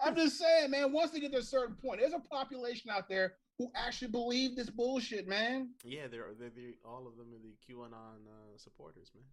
[0.00, 0.92] I'm just saying, man.
[0.92, 4.56] Once they get to a certain point, there's a population out there who actually believe
[4.56, 5.70] this bullshit, man.
[5.84, 9.24] Yeah, they're, they're, the all of them are the QAnon uh, supporters, man.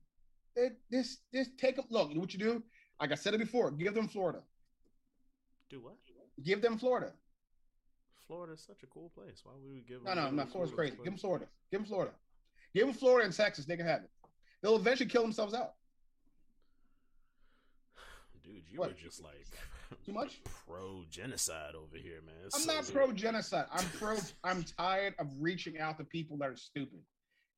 [0.55, 1.85] They, this, this, take them.
[1.89, 2.63] Look, you know what you do?
[3.01, 3.71] Like I said it before.
[3.71, 4.39] Give them Florida.
[5.69, 5.95] Do what?
[6.43, 7.11] Give them Florida.
[8.27, 9.41] Florida is such a cool place.
[9.43, 10.03] Why would we give?
[10.03, 10.45] No, them- no, give no.
[10.45, 10.95] Florida's crazy.
[10.95, 11.45] Give them Florida.
[11.71, 12.11] Give them Florida.
[12.73, 13.65] Give them Florida and Texas.
[13.65, 14.09] They can have it.
[14.61, 15.73] They'll eventually kill themselves out.
[18.43, 18.89] Dude, you What?
[18.89, 19.47] were just like
[20.05, 20.41] Too much?
[20.67, 22.35] pro genocide over here, man.
[22.45, 23.65] It's I'm so not pro genocide.
[23.71, 24.17] I'm pro.
[24.43, 26.99] I'm tired of reaching out to people that are stupid.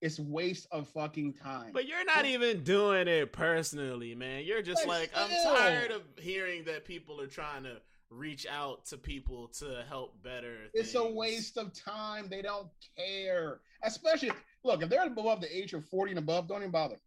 [0.01, 1.71] It's waste of fucking time.
[1.73, 4.43] But you're not even doing it personally, man.
[4.45, 7.77] You're just But like, I'm tired of hearing that people are trying to
[8.11, 10.57] reach out to people to help better.
[10.73, 12.27] It's a waste of time.
[12.29, 12.67] They don't
[12.97, 13.61] care.
[13.83, 14.31] Especially,
[14.63, 16.99] look, if they're above the age of 40 and above, don't even bother.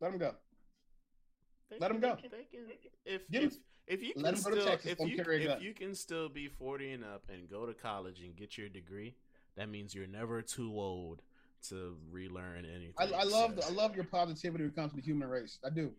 [0.00, 0.34] Let them go.
[1.74, 2.28] They Let 'em can- go.
[2.30, 2.68] they can-
[3.04, 5.74] if, Give 'em- if, if you let can 'em go still, if you, if you
[5.74, 9.16] can still be 40 and up and go to college and get your degree,
[9.56, 11.22] that means you're never too old
[11.68, 12.94] to relearn anything.
[12.98, 15.58] I, I love so- I love your positivity when it comes to the human race.
[15.64, 15.92] I do.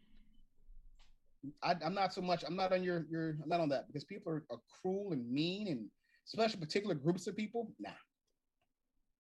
[1.62, 2.44] I, I'm not so much.
[2.48, 3.38] I'm not on your your.
[3.44, 5.86] I'm not on that because people are, are cruel and mean, and
[6.28, 7.72] especially particular groups of people.
[7.80, 7.92] Nah,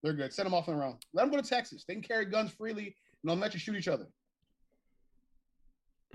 [0.01, 0.33] they're good.
[0.33, 0.97] Send them off on their own.
[1.13, 1.83] Let them go to Texas.
[1.87, 4.07] They can carry guns freely and don't let you shoot each other.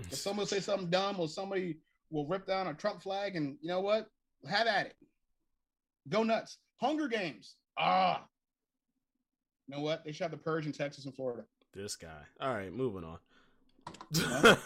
[0.09, 1.77] If someone say something dumb or somebody
[2.09, 4.09] will rip down a Trump flag, and you know what?
[4.49, 4.95] Have at it.
[6.09, 6.57] Go nuts.
[6.77, 7.55] Hunger Games.
[7.77, 8.23] Ah.
[9.67, 10.03] You know what?
[10.03, 11.43] They shot the purge in Texas and Florida.
[11.73, 12.23] This guy.
[12.39, 13.17] All right, moving on.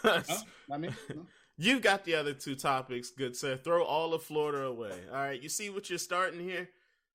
[0.69, 0.89] Not me.
[1.13, 1.25] No?
[1.57, 3.55] You got the other two topics, good sir.
[3.55, 4.91] Throw all of Florida away.
[5.09, 5.41] All right.
[5.41, 6.67] You see what you're starting here?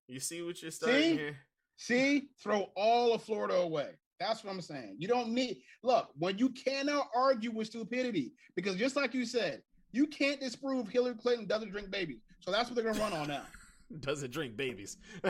[0.08, 1.16] You see what you're starting See?
[1.16, 1.36] here?
[1.76, 3.90] See, throw all of Florida away.
[4.20, 4.96] That's what I'm saying.
[4.98, 9.62] You don't need look when you cannot argue with stupidity because just like you said,
[9.92, 12.20] you can't disprove Hillary Clinton doesn't drink babies.
[12.40, 13.42] So that's what they're gonna run on now.
[14.00, 14.98] Doesn't drink babies.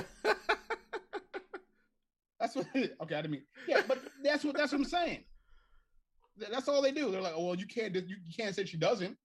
[2.40, 2.66] That's what.
[2.74, 3.44] Okay, I didn't mean.
[3.68, 5.24] Yeah, but that's what that's what I'm saying.
[6.50, 7.10] That's all they do.
[7.10, 9.16] They're like, oh, well, you can't you you can't say she doesn't.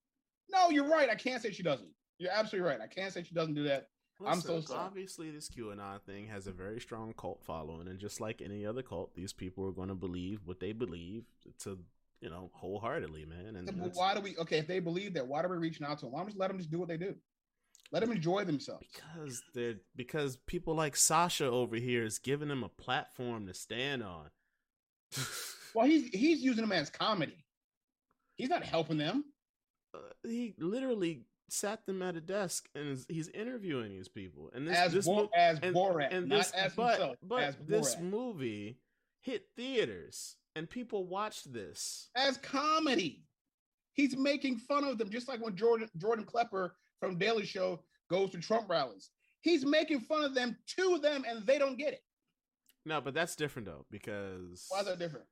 [0.50, 1.08] No, you're right.
[1.08, 1.88] I can't say she doesn't.
[2.18, 2.80] You're absolutely right.
[2.80, 3.88] I can't say she doesn't do that.
[4.24, 4.80] I'm so Listen, sorry.
[4.80, 8.82] Obviously, this QAnon thing has a very strong cult following, and just like any other
[8.82, 11.24] cult, these people are going to believe what they believe
[11.60, 11.78] to,
[12.20, 13.56] you know, wholeheartedly, man.
[13.56, 14.36] And But why do we?
[14.38, 16.12] Okay, if they believe that, why are we reaching out to them?
[16.12, 17.14] Why don't just let them just do what they do?
[17.92, 18.86] Let them enjoy themselves.
[18.92, 24.02] because they're because people like Sacha over here is giving them a platform to stand
[24.02, 24.30] on.
[25.74, 27.36] Well, he's he's using them as comedy.
[28.36, 29.26] He's not helping them.
[29.94, 34.50] Uh, he literally sat them at a desk and is, he's interviewing these people.
[34.54, 37.16] And this, as this Bo- mo- as and, Borat, and not this, as but himself.
[37.22, 38.78] but this movie
[39.20, 42.08] hit theaters and people watched this.
[42.16, 43.22] as comedy.
[43.92, 47.80] He's making fun of them, just like when Jordan Jordan Klepper from Daily Show
[48.10, 49.10] goes to Trump rallies.
[49.40, 52.02] He's making fun of them to them, and they don't get it.
[52.84, 55.26] No, but that's different though because Why is that different?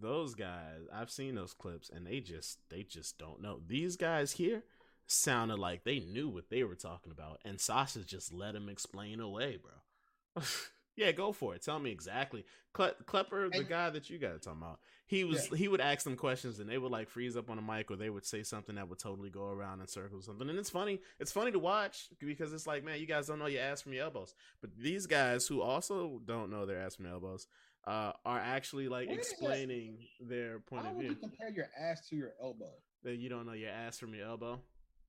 [0.00, 3.60] those guys, I've seen those clips and they just they just don't know.
[3.66, 4.62] These guys here
[5.06, 9.20] sounded like they knew what they were talking about, and Sacha just let him explain
[9.20, 10.42] away, bro.
[10.96, 11.62] yeah, go for it.
[11.62, 12.44] Tell me exactly.
[12.72, 16.04] Cle- Klepper, the guy that you got to talk about, he was he would ask
[16.04, 18.42] them questions and they would like freeze up on a mic or they would say
[18.42, 20.48] something that would totally go around in circles something.
[20.50, 21.00] And it's funny.
[21.20, 23.92] It's funny to watch because it's like, man, you guys don't know your ass from
[23.94, 24.34] your elbows.
[24.60, 27.46] But these guys who also don't know their ass from their elbows
[27.86, 31.20] uh, are actually like that- explaining their point How of would you view.
[31.20, 32.72] compare your ass to your elbow?
[33.04, 34.60] That you don't know your ass from your elbow.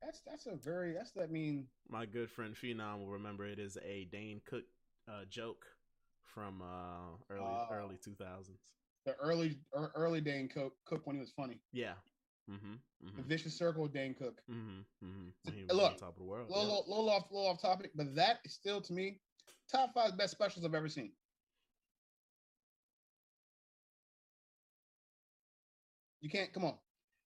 [0.02, 3.78] That's that's a very that's that mean My good friend Phenom will remember it is
[3.84, 4.64] a Dane Cook
[5.10, 5.66] uh, joke
[6.24, 7.68] from uh, early Oh.
[7.72, 8.60] early two thousands.
[9.06, 11.60] the early er, early Dane Cook Cook when he was funny.
[11.72, 11.94] Yeah.
[12.50, 12.74] Mm-hmm.
[13.02, 13.28] The Mm-hmm.
[13.28, 14.42] vicious circle of Dane Cook.
[14.50, 15.06] Mm-hmm.
[15.06, 15.28] Mm-hmm.
[15.44, 16.50] When he Uh, was look, on top of the world.
[16.50, 16.70] Little, yeah.
[16.70, 19.20] little, little off little off topic, but that is still to me
[19.72, 21.12] top five best specials I've ever seen.
[26.22, 26.78] You can't come on.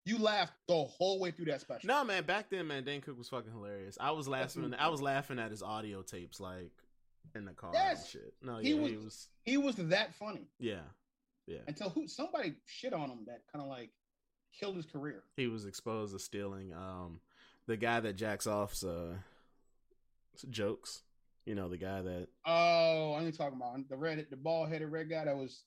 [0.06, 1.88] You laughed the whole way through that special.
[1.88, 2.24] No, man.
[2.24, 3.98] Back then, man, Dane Cook was fucking hilarious.
[4.02, 4.74] I was laughing.
[4.78, 6.72] I was laughing at his audio tapes, like
[7.36, 8.10] in the car and Yes.
[8.10, 8.34] shit.
[8.42, 9.28] No, He yeah, was- he was.
[9.44, 10.82] He was that funny Yeah,
[11.46, 11.60] yeah.
[11.68, 13.92] until who somebody shit on him that kind of like
[14.60, 15.24] killed his career.
[15.36, 17.22] He was exposed to stealing um
[17.68, 19.18] the guy that jacks off's uh
[20.50, 21.04] jokes.
[21.46, 25.10] You know, the guy that Oh, I'm talking about the red, the bald headed red
[25.10, 25.64] guy that was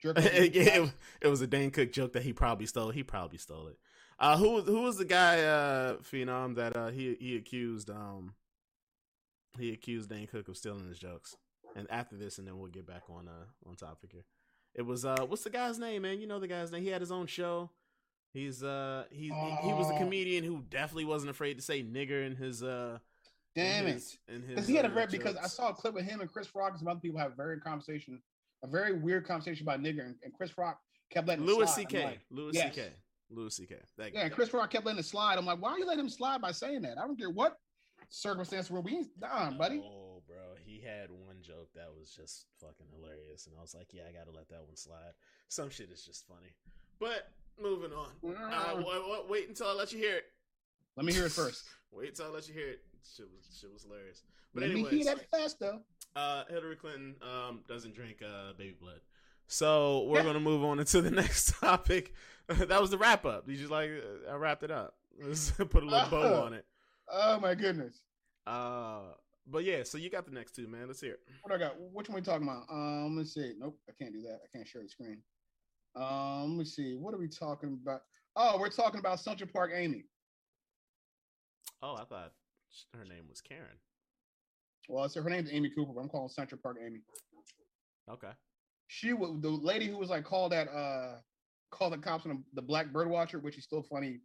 [0.06, 2.90] off it, it was a Dane Cook joke that he probably stole.
[2.90, 3.78] He probably stole it.
[4.18, 8.34] Uh, who was who was the guy, uh, Phenom that uh he he accused um
[9.58, 11.36] he accused Dane Cook of stealing his jokes.
[11.74, 14.24] And after this, and then we'll get back on uh on topic here.
[14.74, 16.20] It was uh what's the guy's name, man?
[16.20, 16.82] You know the guy's name.
[16.82, 17.70] He had his own show.
[18.32, 19.98] He's uh he he, he was a Oh.
[19.98, 22.98] comedian who definitely wasn't afraid to say nigger in his uh
[23.54, 23.94] Damn it.
[23.94, 26.20] his, in Because he had a uh, very because I saw a clip of him
[26.20, 28.20] and Chris Rock and some other people have a very conversation,
[28.66, 30.78] a very weird conversation about nigger, and, and Chris Rock
[31.10, 32.04] kept letting it Louis C.K.
[32.04, 32.74] like, Louis yes.
[32.74, 32.88] C.K.
[33.30, 33.76] Louis C.K.
[33.98, 35.38] That yeah, and Chris Rock kept letting it slide.
[35.38, 36.98] I'm like, why are you letting him slide by saying that?
[36.98, 37.56] I don't care what
[38.08, 39.08] circumstance we're in.
[39.20, 39.80] Nah, buddy.
[39.84, 43.88] Oh, bro, he had one joke that was just fucking hilarious, and I was like,
[43.92, 45.12] yeah, I gotta let that one slide.
[45.48, 46.54] Some shit is just funny.
[47.00, 48.08] But moving on.
[48.24, 48.84] Uh, Mm.
[48.84, 50.24] wa- wa- wait until I let you hear it.
[50.96, 51.64] Let me hear it first.
[51.92, 52.80] Wait until I let you hear it.
[53.16, 54.22] Shit was shit was hilarious.
[54.52, 55.80] But Let me hear that fast though.
[56.16, 59.00] Uh, Hillary Clinton um, doesn't drink uh, baby blood.
[59.46, 62.12] So we're gonna move on into the next topic.
[62.48, 63.48] that was the wrap up.
[63.48, 64.94] You just like uh, I wrapped it up.
[65.22, 66.42] Let's put a little bow Oh.
[66.46, 66.64] on it.
[67.08, 68.00] Oh my goodness.
[68.46, 69.00] Uh,
[69.46, 70.88] but yeah, so you got the next two, man.
[70.88, 71.20] Let's hear it.
[71.42, 71.74] What I got?
[71.92, 72.64] Which one are we talking about?
[72.70, 73.52] Um, let's see.
[73.58, 74.40] Nope, I can't do that.
[74.44, 75.18] I can't share the screen.
[75.94, 76.94] Um, let me see.
[76.96, 78.00] What are we talking about?
[78.34, 80.04] Oh, we're talking about Central Park Amy.
[81.82, 82.32] Oh, I thought
[82.94, 83.78] her name was Karen.
[84.88, 87.00] Well, it's her name's Amy Cooper, but I'm calling Central Park Amy.
[88.10, 88.30] Okay.
[88.88, 91.16] She was the lady who was like called that uh
[91.70, 94.20] called the cops on the, black bird watcher, which is still funny,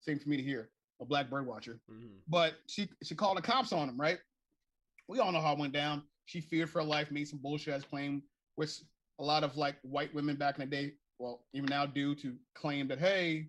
[0.00, 1.80] same for me to hear a black bird watcher.
[1.88, 4.18] hmm But she she called the cops on him, right?
[5.08, 6.02] We all know how it went down.
[6.26, 8.22] She feared for her life, made some bullshit ass claim,
[8.56, 8.80] which
[9.18, 12.34] a lot of like white women back in the day, well, even now do to
[12.54, 13.48] claim that hey,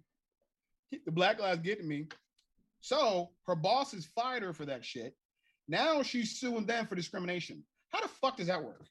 [1.06, 2.08] the black guy's getting me.
[2.82, 5.16] So her bosses fired her for that shit.
[5.72, 7.64] Now she's suing them for discrimination.
[7.90, 8.84] How the fuck does that work?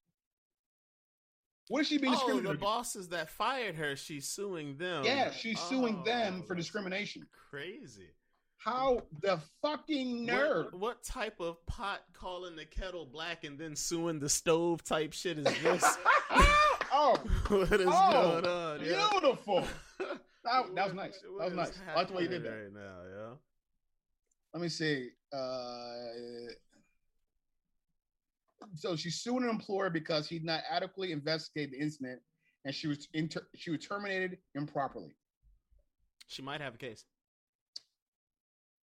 [1.68, 2.62] What is she being Oh, discriminated the against?
[2.62, 5.04] bosses that fired her, she's suing them.
[5.04, 7.26] Yeah, she's suing Oh, them for discrimination.
[7.50, 8.08] Crazy.
[8.56, 10.72] How the fucking nerve?
[10.72, 15.12] What, what type of pot calling the kettle black and then suing the stove type
[15.12, 15.84] shit is this?
[16.92, 17.16] oh,
[17.48, 18.84] what is Oh, going on?
[18.84, 19.08] Yeah.
[19.12, 19.64] beautiful.
[20.42, 21.18] That, that was nice.
[21.38, 21.72] That was nice.
[21.92, 22.48] I like the way you did that.
[22.48, 22.96] right now.
[23.14, 23.34] Yeah.
[24.54, 25.10] Let me see.
[25.30, 26.48] Uh,
[28.74, 32.20] so she's suing an employer because he did not adequately investigate the incident,
[32.64, 35.14] and she was inter- she was terminated improperly.
[36.26, 37.04] She might have a case.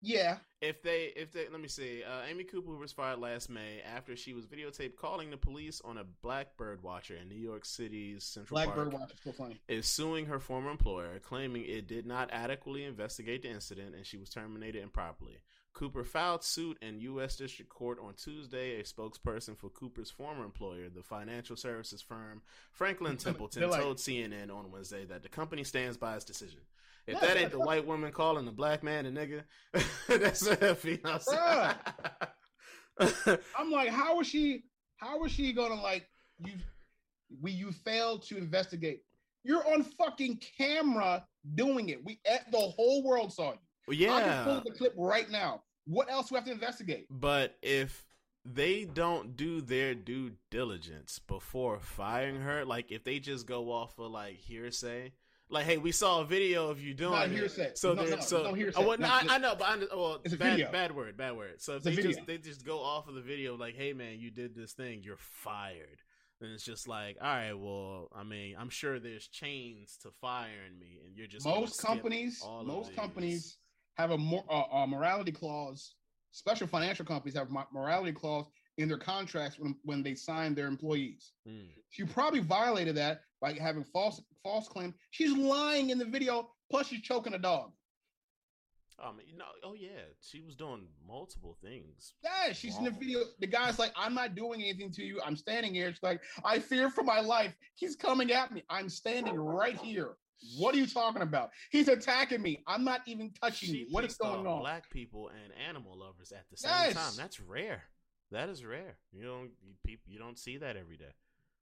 [0.05, 2.03] Yeah, If they, if they, let me see.
[2.03, 5.97] Uh, Amy Cooper was fired last May after she was videotaped calling the police on
[5.99, 8.91] a blackbird watcher in New York City's Central Black Park.
[8.91, 9.61] Bird Watch is so funny.
[9.69, 14.17] is suing her former employer, claiming it did not adequately investigate the incident and she
[14.17, 15.39] was terminated improperly.
[15.75, 17.37] Cooper filed suit in U.S.
[17.37, 18.81] District Court on Tuesday.
[18.81, 22.43] A spokesperson for Cooper's former employer, the financial services firm
[22.73, 26.61] Franklin Templeton, like- told CNN on Wednesday that the company stands by its decision.
[27.07, 29.43] If Yeah, that ain't the white woman calling the black man a nigga,
[30.09, 31.37] that's a fiance.
[33.57, 34.65] I'm like, how is she?
[34.99, 36.07] How is she gonna like
[36.39, 36.53] you?
[37.41, 39.01] We you failed to investigate.
[39.43, 41.25] You're on fucking camera
[41.57, 42.05] doing it.
[42.05, 43.59] We eh, the whole world saw you.
[43.93, 45.63] I can pull yeah, the clip right now.
[45.87, 47.07] What else do we have to investigate?
[47.11, 48.07] But if
[48.45, 53.99] they don't do their due diligence before firing her, like if they just go off
[53.99, 55.13] of like hearsay,
[55.49, 57.33] like hey, we saw a video of you doing not it.
[57.33, 57.73] hearsay.
[57.75, 58.81] So No, no, so no hearsay.
[58.81, 61.61] Oh, well, no, I, I know, but I, well, It's bad, bad word, bad word.
[61.61, 64.19] So if It's they just they just go off of the video, like hey man,
[64.19, 66.01] you did this thing, you're fired.
[66.41, 70.77] And it's just like, all right, well, I mean, I'm sure there's chains to firing
[70.77, 73.59] me, and you're just most companies, most companies
[73.97, 75.95] have a more uh, uh, morality clause.
[76.31, 78.47] Special financial companies have mo- morality clause
[78.79, 81.33] in their contracts when, when they sign their employees.
[81.47, 81.67] Hmm.
[81.91, 84.95] She probably violated that by having false false claim.
[85.11, 86.49] She's lying in the video.
[86.71, 87.73] Plus, she's choking a dog.
[89.03, 89.89] Um, you know, oh yeah,
[90.21, 92.15] she was doing multiple things.
[92.23, 93.21] Yeah, she's in the video.
[93.41, 95.21] The guy's like, "I'm not doing anything to you.
[95.25, 97.55] I'm standing here." She's like, "I fear for my life.
[97.75, 98.63] He's coming at me.
[98.71, 100.17] I'm standing right here.
[100.59, 101.51] What are you talking about?
[101.71, 102.63] He's attacking me.
[102.67, 103.87] I'm not even touching She you.
[103.91, 106.95] What is going on?" Black people and animal lovers at the same Yes.
[106.95, 107.13] time.
[107.17, 107.85] That's rare.
[108.31, 108.99] That is rare.
[109.13, 111.15] You don't you, people you don't see that every day.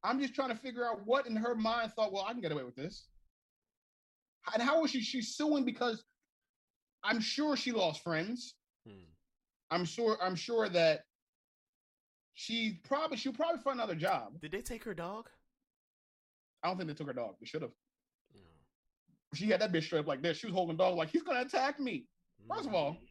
[0.03, 2.53] I'm just trying to figure out what in her mind thought, well, I can get
[2.53, 3.09] away with this.
[4.55, 5.03] And how was she?
[5.03, 6.05] She's suing because
[7.03, 8.55] I'm sure she lost friends.
[8.87, 9.05] Hmm.
[9.71, 10.17] I'm sure.
[10.23, 11.05] I'm sure that
[12.35, 14.41] she probably she'll probably find another job.
[14.41, 15.29] Did they take her dog?
[16.63, 17.37] I don't think they took her dog.
[17.41, 17.73] They should have.
[19.35, 20.39] She had that bitch straight up like this.
[20.39, 22.07] She was holding dog like he's gonna attack me.
[22.49, 23.05] First of all, mm-hmm.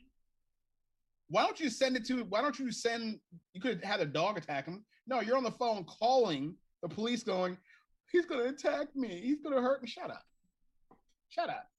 [1.29, 2.23] Why don't you send it to?
[2.23, 3.19] Why don't you send?
[3.53, 4.83] You could have had a dog attack him.
[5.07, 7.57] No, you're on the phone calling the police, going,
[8.11, 9.21] "He's gonna attack me.
[9.21, 10.25] He's gonna hurt me." Shut up.
[11.29, 11.69] Shut up.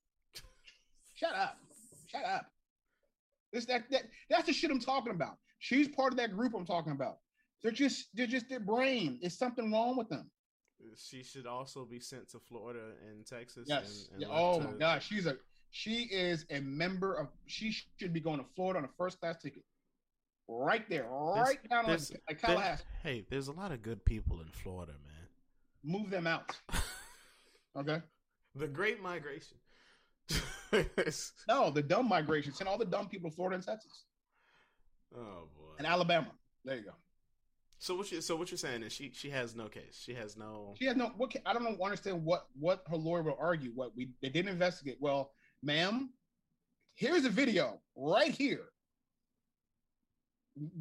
[1.15, 1.59] Shut up.
[2.07, 2.47] Shut up.
[3.53, 5.37] This that, that that's the shit I'm talking about.
[5.59, 7.19] She's part of that group I'm talking about.
[7.63, 9.19] They're just they're just their brain.
[9.21, 10.31] There's something wrong with them.
[10.97, 13.67] She should also be sent to Florida and Texas.
[13.69, 14.09] Yes.
[14.13, 15.37] And, and Yeah, Oh my gosh, she's a
[15.71, 17.29] she is a member of.
[17.47, 19.63] She should be going to Florida on a first class ticket.
[20.49, 22.85] Right there, right down like, there's- like there- Tallahassee.
[23.05, 25.29] hey, there's a lot of good people in Florida, man.
[26.01, 26.57] Move them out.
[27.77, 27.99] Okay.
[28.57, 29.57] the Great Migration.
[31.49, 32.53] No, the dumb migration.
[32.53, 34.05] Send all the dumb people to Florida and Texas
[35.17, 35.75] oh boy.
[35.79, 36.33] and Alabama.
[36.65, 36.93] There you go.
[37.81, 39.99] So what you so what you're saying is she she has no case.
[40.05, 40.75] She has no.
[40.79, 41.13] She has no.
[41.17, 41.83] What I don't know.
[41.83, 43.73] Understand what what her lawyer will argue.
[43.75, 44.99] What we they didn't investigate.
[45.01, 46.11] Well, ma'am,
[46.95, 48.67] here's a video right here.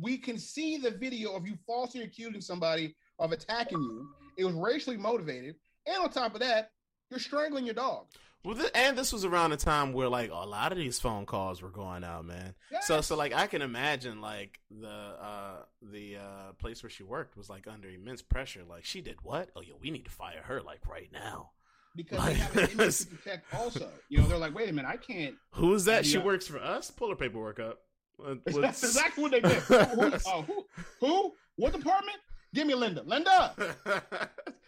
[0.02, 4.10] We can see the video of you falsely accusing somebody of attacking you.
[4.38, 5.56] It was racially motivated,
[5.88, 6.72] and on top of that,
[7.10, 8.08] you're strangling your dog.
[8.44, 11.26] Well, th- and this was around the time where like a lot of these phone
[11.26, 12.56] calls were going out, man.
[12.84, 13.08] So Yes.
[13.08, 17.50] so like I can imagine like the uh the uh place where she worked was
[17.50, 18.62] like under immense pressure.
[18.68, 19.50] Like she did what?
[19.56, 21.52] Oh yeah, we need to fire her like right now.
[21.96, 23.54] because they have an image to protect.
[23.54, 25.36] Also, you know, they're like, wait a minute, I can't.
[25.56, 26.06] Who is that?
[26.06, 26.24] She Yeah.
[26.24, 26.90] works for us.
[26.92, 27.80] Pull her paperwork up.
[28.46, 29.54] That's exactly what they did.
[29.64, 30.66] Who, who, oh, who,
[31.02, 31.34] who?
[31.58, 32.18] What department?
[32.54, 33.04] Give me Linda.
[33.04, 33.54] Linda,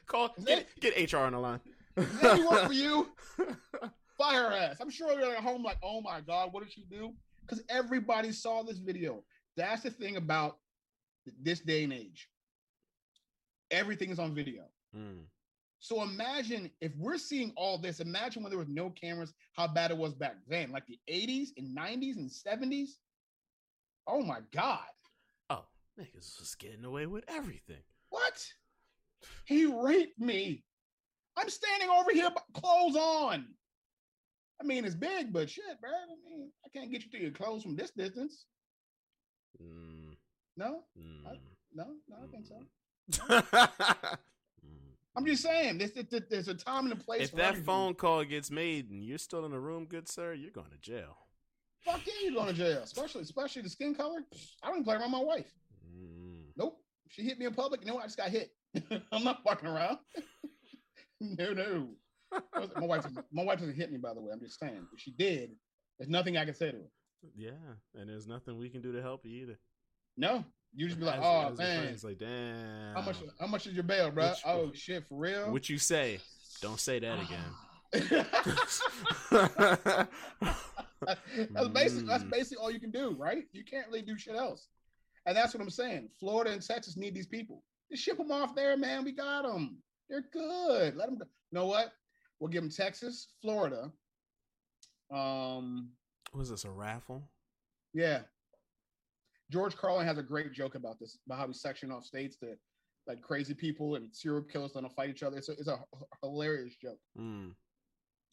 [0.08, 1.60] Call get, get HR on the line.
[1.96, 3.10] That work for you?
[4.18, 4.78] Fire ass.
[4.80, 7.14] I'm sure you're at home like, oh my God, what did she do?
[7.42, 9.24] Because everybody saw this video.
[9.58, 10.58] That's the thing about
[11.42, 12.30] this day and age.
[13.72, 14.64] Everything is on video.
[14.96, 15.24] Mm.
[15.80, 19.90] So imagine if we're seeing all this, imagine when there was no cameras, how bad
[19.90, 22.90] it was back then, like the 80s and 90s and 70s.
[24.08, 24.80] Oh my God.
[25.50, 25.66] Oh,
[26.00, 27.82] niggas was getting away with everything.
[28.10, 28.46] What?
[29.46, 30.64] He raped me.
[31.38, 33.46] I'm standing over here, clothes on.
[34.60, 35.90] I mean, it's big, but shit, bro.
[35.90, 38.46] I mean, I can't get you to your clothes from this distance.
[39.62, 40.16] Mm.
[40.58, 41.28] No, mm.
[41.28, 41.38] I,
[41.74, 43.44] no, no, I think so.
[43.44, 44.18] Mm.
[45.16, 45.92] I'm just saying, there's,
[46.30, 47.24] there's a time and a place.
[47.24, 50.52] If that phone call gets made and you're still in the room, good sir, you're
[50.52, 51.18] going to jail.
[51.84, 52.82] Fuck yeah, you're going to jail.
[52.84, 54.20] Especially, especially the skin color.
[54.64, 55.52] I don't play around my wife.
[55.86, 56.44] Mm.
[56.56, 56.78] Nope.
[57.10, 57.82] She hit me in public.
[57.82, 58.04] You know what?
[58.04, 58.52] I just got hit.
[59.12, 59.98] I'm not fucking around.
[61.38, 61.90] no, no.
[62.78, 63.98] My wife, my wife doesn't hit me.
[63.98, 64.88] By the way, I'm just saying.
[64.94, 65.52] If she did,
[66.00, 66.90] there's nothing I can say to her.
[67.36, 67.52] Yeah,
[67.96, 69.60] and there's nothing we can do to help you either.
[70.18, 70.44] No,
[70.74, 72.96] you just be like, oh man, it's like damn.
[72.96, 73.18] How much?
[73.40, 74.30] How much is your bail, bro?
[74.30, 75.52] Which, oh shit, for real?
[75.52, 76.20] What you say?
[76.62, 77.46] Don't say that again.
[81.52, 82.32] that's basically that's mm.
[82.32, 83.44] basically all you can do, right?
[83.52, 84.68] You can't really do shit else,
[85.26, 86.10] and that's what I'm saying.
[86.20, 87.64] Florida and Texas need these people.
[87.92, 89.04] Just ship them off there, man.
[89.04, 89.78] We got them.
[90.12, 90.96] They're good.
[90.96, 91.26] Let them go.
[91.52, 91.94] You know what?
[92.40, 93.92] We'll give them Texas, Florida.
[95.12, 95.90] Um,
[96.34, 97.24] was this a raffle?
[97.94, 98.20] Yeah,
[99.52, 102.56] George Carlin has a great joke about this, about how we section off states to
[103.08, 105.38] like crazy people and serial killers don't fight each other.
[105.38, 105.80] It's a, it's a
[106.22, 107.00] hilarious joke.
[107.20, 107.52] Mm.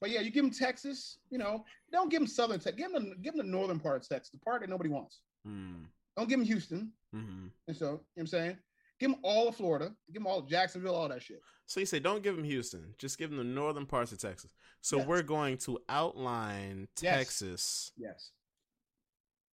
[0.01, 2.81] But yeah, you give them Texas, you know, don't give them Southern Texas.
[2.81, 5.21] Give them, the, give them the northern part of Texas, the part that nobody wants.
[5.47, 5.87] Mm.
[6.17, 6.93] Don't give them Houston.
[7.15, 7.47] Mm-hmm.
[7.67, 8.57] And so, you know what I'm saying?
[9.01, 9.95] Give them all of Florida.
[10.13, 11.41] Give them all of Jacksonville, all that shit.
[11.67, 12.95] So you say don't give them Houston.
[12.99, 14.55] Just give them the northern parts of Texas.
[14.81, 15.07] So yes.
[15.07, 17.93] we're going to outline Texas.
[17.97, 18.09] Yes.
[18.11, 18.31] yes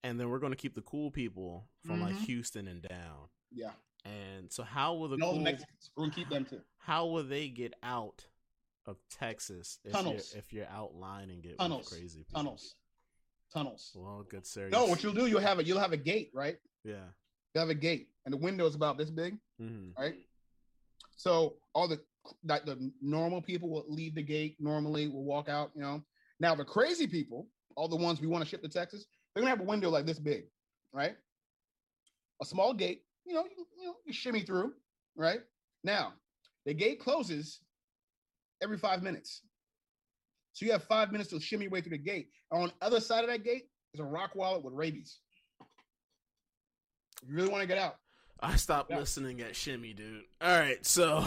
[0.05, 2.14] and then we're going to keep the cool people from mm-hmm.
[2.14, 3.28] like Houston and down.
[3.51, 3.70] Yeah.
[4.05, 5.90] And so, how will the no, cool, Mexicans?
[5.97, 6.61] We're gonna keep them too.
[6.78, 8.26] How will they get out
[8.86, 10.32] of Texas if Tunnels.
[10.32, 11.88] You're, if you're outlining it Tunnels.
[11.88, 12.38] crazy people?
[12.38, 12.74] Tunnels.
[13.51, 13.92] Tunnels.
[13.95, 14.68] Well, good sir.
[14.68, 16.57] No, what you'll do, you'll have a you'll have a gate, right?
[16.84, 17.07] Yeah.
[17.55, 20.01] You have a gate, and the window is about this big, mm-hmm.
[20.01, 20.17] right?
[21.17, 22.01] So all the
[22.45, 25.71] like the normal people will leave the gate normally, will walk out.
[25.75, 26.03] You know.
[26.41, 29.51] Now the crazy people, all the ones we want to ship to Texas, they're gonna
[29.51, 30.45] have a window like this big,
[30.93, 31.17] right?
[32.43, 34.73] A small gate, you know, you, you know, you shimmy through,
[35.17, 35.41] right?
[35.85, 36.15] Now,
[36.67, 37.61] the gate closes
[38.63, 39.43] every five minutes.
[40.55, 42.31] So you have five minutes to shimmy your way through the gate.
[42.51, 45.19] On the other side of that gate is a Rottweiler with rabies.
[47.27, 47.97] You really want to get out.
[48.41, 48.99] I stopped yeah.
[48.99, 50.25] listening at Shimmy, dude.
[50.41, 51.25] All right, so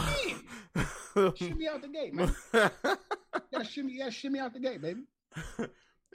[1.36, 2.34] shimmy out the gate, man.
[3.52, 5.02] gotta shimmy, yeah, shimmy out the gate, baby.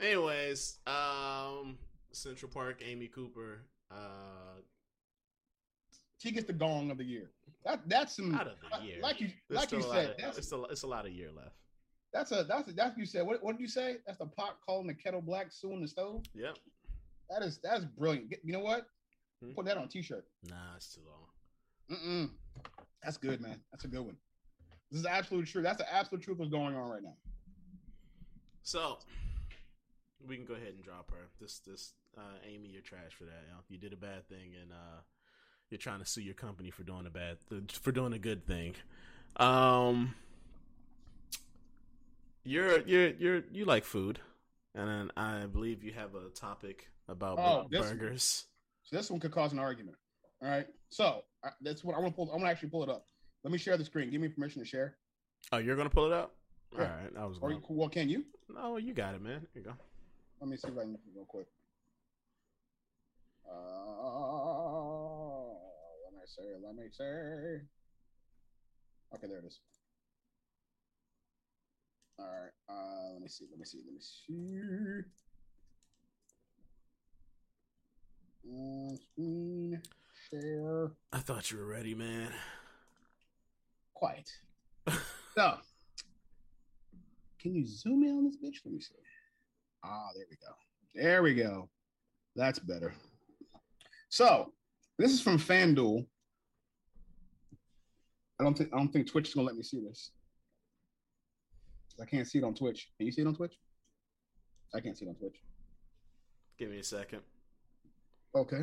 [0.00, 1.78] Anyways, um,
[2.12, 3.66] Central Park, Amy Cooper.
[3.90, 4.60] Uh,
[6.18, 7.30] she gets the gong of the year.
[7.64, 8.96] That that's some out of the year.
[9.02, 11.28] Like you, There's like you said, of, that's it's a it's a lot of year
[11.36, 11.56] left.
[12.12, 13.26] That's a that's a, that's what you said.
[13.26, 13.96] What what did you say?
[14.06, 16.22] That's the pot calling the kettle black, suing the stove.
[16.34, 16.56] Yep.
[17.28, 18.32] That is that's brilliant.
[18.42, 18.86] You know what?
[19.44, 19.52] Hmm?
[19.52, 20.24] Put that on a t-shirt.
[20.48, 21.98] Nah, it's too long.
[21.98, 22.30] Mm-mm.
[23.02, 23.60] That's good, man.
[23.70, 24.16] That's a good one.
[24.90, 25.64] This is absolute truth.
[25.64, 27.16] That's the absolute truth what's going on right now.
[28.62, 28.98] So,
[30.26, 31.28] we can go ahead and drop her.
[31.40, 33.42] This this uh, Amy, you're trash for that.
[33.46, 33.60] You, know?
[33.68, 35.00] you did a bad thing, and uh,
[35.70, 37.38] you're trying to sue your company for doing a bad
[37.72, 38.74] for doing a good thing.
[39.36, 40.14] Um,
[42.44, 44.20] you're you're you're you like food,
[44.74, 48.44] and I believe you have a topic about oh, burgers.
[48.84, 49.96] So this one could cause an argument.
[50.42, 52.30] All right, so uh, that's what I want to pull.
[52.30, 53.06] I'm gonna actually pull it up.
[53.42, 54.10] Let me share the screen.
[54.10, 54.96] Give me permission to share.
[55.52, 56.34] Oh, you're gonna pull it up.
[56.72, 56.80] Yeah.
[56.80, 57.38] All right, I was.
[57.40, 58.24] Or, well, can you?
[58.48, 59.46] No, you got it, man.
[59.52, 59.72] Here you go.
[60.40, 61.46] Let me see if I can real quick.
[63.48, 63.54] Uh,
[66.04, 67.60] let me say, let me say.
[69.14, 69.60] Okay, there it is.
[72.18, 72.52] All right.
[72.68, 73.46] Uh, let me see.
[73.50, 73.78] Let me see.
[73.84, 75.23] Let me see.
[80.30, 80.92] Share.
[81.12, 82.32] I thought you were ready, man.
[83.94, 84.30] Quiet.
[85.34, 85.58] so,
[87.40, 88.64] can you zoom in on this bitch?
[88.64, 88.94] Let me see.
[89.84, 90.54] Ah, there we go.
[90.94, 91.68] There we go.
[92.36, 92.94] That's better.
[94.08, 94.52] So
[94.98, 96.06] this is from FanDuel.
[98.40, 100.10] I don't think I don't think Twitch is gonna let me see this.
[102.00, 102.90] I can't see it on Twitch.
[102.96, 103.54] Can you see it on Twitch?
[104.74, 105.36] I can't see it on Twitch.
[106.58, 107.20] Give me a second.
[108.34, 108.62] Okay.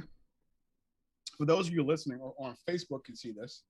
[1.37, 3.63] For those of you listening or on Facebook can see this.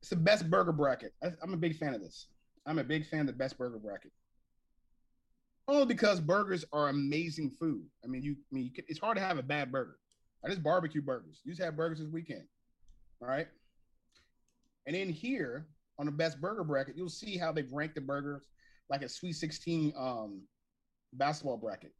[0.00, 1.12] It's the best burger bracket.
[1.22, 2.26] I, I'm a big fan of this.
[2.66, 4.12] I'm a big fan of the best burger bracket.
[5.68, 7.84] Only because burgers are amazing food.
[8.02, 9.98] I mean, you I mean you can, it's hard to have a bad burger.
[10.44, 11.40] I just barbecue burgers.
[11.44, 12.44] You just have burgers this weekend.
[13.20, 13.46] All right.
[14.86, 15.66] And in here
[15.98, 18.42] on the best burger bracket, you'll see how they've ranked the burgers
[18.88, 20.42] like a Sweet 16 um,
[21.12, 21.92] basketball bracket.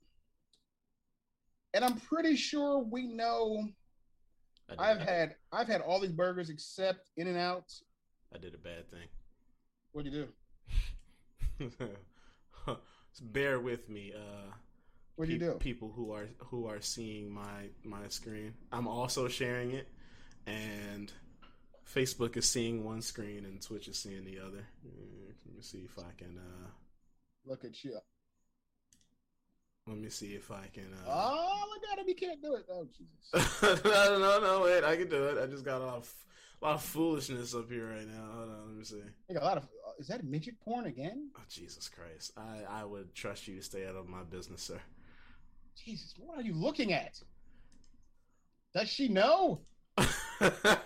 [1.75, 3.69] And I'm pretty sure we know
[4.79, 7.73] I've had I've had all these burgers except In and Out.
[8.35, 9.09] I did a bad thing.
[9.93, 10.29] What'd you
[11.59, 11.77] do?
[13.23, 14.13] Bear with me.
[14.17, 14.53] Uh,
[15.17, 15.53] What'd you do?
[15.55, 18.55] People who are who are seeing my my screen.
[18.73, 19.89] I'm also sharing it,
[20.47, 21.13] and
[21.93, 24.67] Facebook is seeing one screen and Twitch is seeing the other.
[24.87, 26.39] Mm, Let me see if I can.
[26.39, 26.69] Uh,
[27.45, 27.99] Look at you.
[29.91, 30.87] Let me see if I can.
[31.07, 32.07] Uh, Oh, look at him.
[32.07, 32.65] He can't do it.
[32.71, 33.63] Oh, Jesus.
[33.85, 34.85] no, no, no, wait.
[34.85, 35.37] I can do it.
[35.43, 36.15] I just got a lot of
[36.63, 38.25] a lot of foolishness up here right now.
[38.35, 39.03] Hold on, let me see.
[39.37, 39.67] A lot of.
[39.99, 41.31] Is that midget porn again?
[41.37, 42.33] Oh, Jesus Christ!
[42.37, 44.81] I I would trust you to stay out of my business, sir.
[45.77, 47.21] Jesus, what are you looking at?
[48.75, 49.61] Does she know?
[49.97, 50.79] Does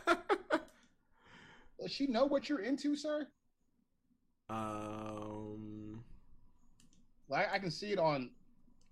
[1.88, 3.26] she know what you're into, sir?
[4.48, 6.02] um.
[7.28, 8.30] Like I can see it on,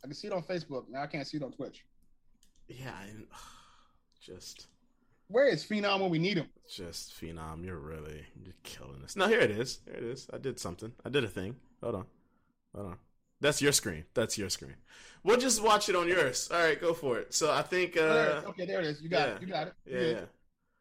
[0.04, 0.84] I can see it on Facebook.
[0.90, 1.84] Now I can't see it on Twitch.
[2.68, 3.08] Yeah, I,
[4.20, 4.66] just
[5.28, 6.48] Where is Phenom when we need him?
[6.74, 7.64] just phenom.
[7.64, 9.16] You're really you're killing us.
[9.16, 9.80] No, here it is.
[9.84, 10.28] Here it is.
[10.32, 10.92] I did something.
[11.04, 11.56] I did a thing.
[11.82, 12.06] Hold on.
[12.74, 12.96] Hold on.
[13.40, 14.04] That's your screen.
[14.14, 14.76] That's your screen.
[15.24, 16.48] We'll just watch it on yours.
[16.52, 17.34] All right, go for it.
[17.34, 17.94] So I think.
[17.94, 18.44] There uh is.
[18.44, 19.02] Okay, there it is.
[19.02, 19.34] You got yeah.
[19.34, 19.42] it.
[19.42, 19.74] You got it.
[19.84, 20.14] Yeah, You're yeah.
[20.14, 20.28] good.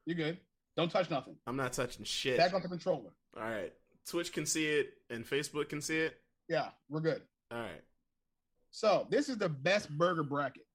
[0.05, 0.37] You're good.
[0.77, 1.35] Don't touch nothing.
[1.45, 2.37] I'm not touching shit.
[2.37, 3.11] Back on the controller.
[3.35, 3.73] All right.
[4.07, 6.17] Twitch can see it and Facebook can see it.
[6.47, 7.21] Yeah, we're good.
[7.51, 7.81] All right.
[8.71, 10.65] So this is the best burger bracket.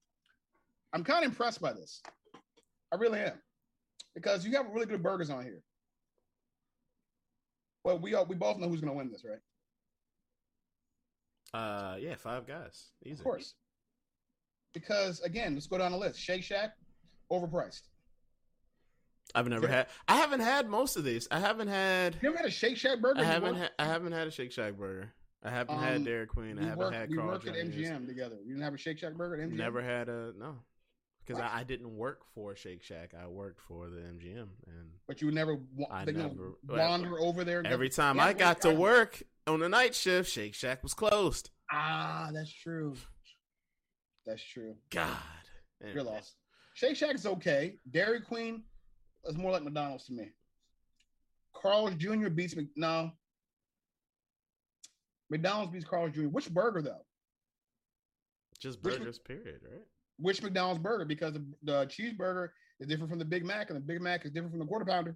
[0.93, 2.03] I'm kind of impressed by this.
[2.93, 3.41] I really am,
[4.15, 5.63] because you have really good burgers on here.
[7.85, 9.39] Well, we all, we both know who's going to win this, right?
[11.55, 12.91] Uh, yeah, five guys.
[13.05, 13.15] Easy.
[13.15, 13.55] Of course.
[14.75, 16.21] Because again, let's go down the list.
[16.21, 16.73] Shake Shack,
[17.33, 17.83] overpriced.
[19.35, 19.87] I've never had.
[20.07, 21.27] I haven't had most of these.
[21.31, 22.17] I haven't had.
[22.23, 23.21] You ever had a Shake Shack burger?
[23.21, 23.57] I haven't.
[23.57, 25.13] Ha- I haven't had a Shake Shack burger.
[25.47, 26.59] I haven't Um, had Dairy Queen.
[26.59, 28.37] I haven't work, had we Carl work at MGM together.
[28.43, 29.57] You didn't have a Shake Shack burger at MGM?
[29.57, 30.57] Never had a no,
[31.25, 33.13] because I, I didn't work for Shake Shack.
[33.15, 37.21] I worked for the MGM, and But you would never, wa- I never- well, wander
[37.21, 37.63] over there.
[37.65, 41.51] every get- time I got to work on the night shift, Shake Shack was closed.
[41.71, 42.97] Ah, that's true.
[44.25, 44.75] That's true.
[44.91, 45.17] God,
[45.95, 46.35] You're lost.
[46.75, 47.79] Shake Shack is okay.
[47.89, 48.65] Dairy Queen
[49.25, 50.33] is more like McDonald's to me.
[51.55, 52.29] Carl's Jr.
[52.29, 53.13] beats Mc no.
[55.31, 56.25] McDonald's beats Carl's Jr.
[56.29, 57.05] Which burger though?
[58.61, 59.85] Just Which- burgers, period, right?
[60.19, 61.05] Which McDonald's burger?
[61.05, 62.49] Because the, the cheeseburger
[62.81, 64.85] is different from the Big Mac, and the Big Mac is different from the quarter
[64.87, 65.15] pounder.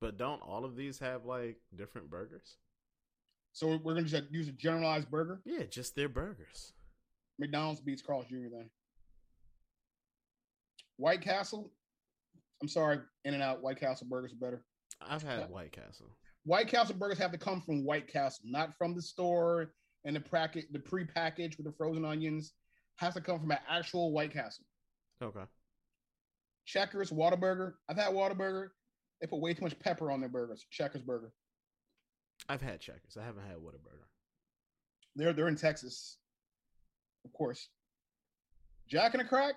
[0.00, 2.56] But don't all of these have like different burgers?
[3.52, 5.40] So we're gonna just use a generalized burger.
[5.44, 6.72] Yeah, just their burgers.
[7.38, 8.48] McDonald's beats Carl's Jr.
[8.50, 8.70] Then.
[10.96, 11.70] White Castle.
[12.62, 13.62] I'm sorry, In and Out.
[13.62, 14.64] White Castle burgers are better.
[15.00, 16.06] I've had White Castle.
[16.48, 19.74] White Castle burgers have to come from White Castle, not from the store
[20.06, 22.54] and the packet, the pre-packaged with the frozen onions.
[22.96, 24.64] Has to come from an actual White Castle.
[25.22, 25.44] Okay.
[26.64, 27.74] Checkers, Whataburger.
[27.88, 28.68] I've had Whataburger.
[29.20, 30.64] They put way too much pepper on their burgers.
[30.70, 31.32] Checkers burger.
[32.48, 33.18] I've had Checkers.
[33.20, 34.06] I haven't had Whataburger.
[35.16, 36.16] They're they're in Texas,
[37.26, 37.68] of course.
[38.88, 39.54] Jack in the Crack.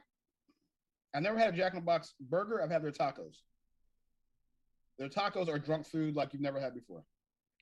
[1.16, 2.62] I've never had a Jack in the Box burger.
[2.62, 3.38] I've had their tacos.
[5.02, 7.02] Their tacos are drunk food like you've never had before.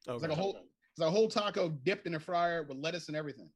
[0.05, 0.13] Okay.
[0.15, 0.59] It's like a whole
[0.91, 3.47] it's a whole taco dipped in a fryer with lettuce and everything.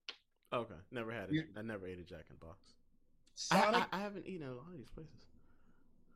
[0.54, 0.76] Okay.
[0.90, 1.48] Never had it.
[1.58, 2.60] I never ate a Jack in the Box.
[3.52, 5.12] I, Sonic, I, I haven't eaten at a lot of these places.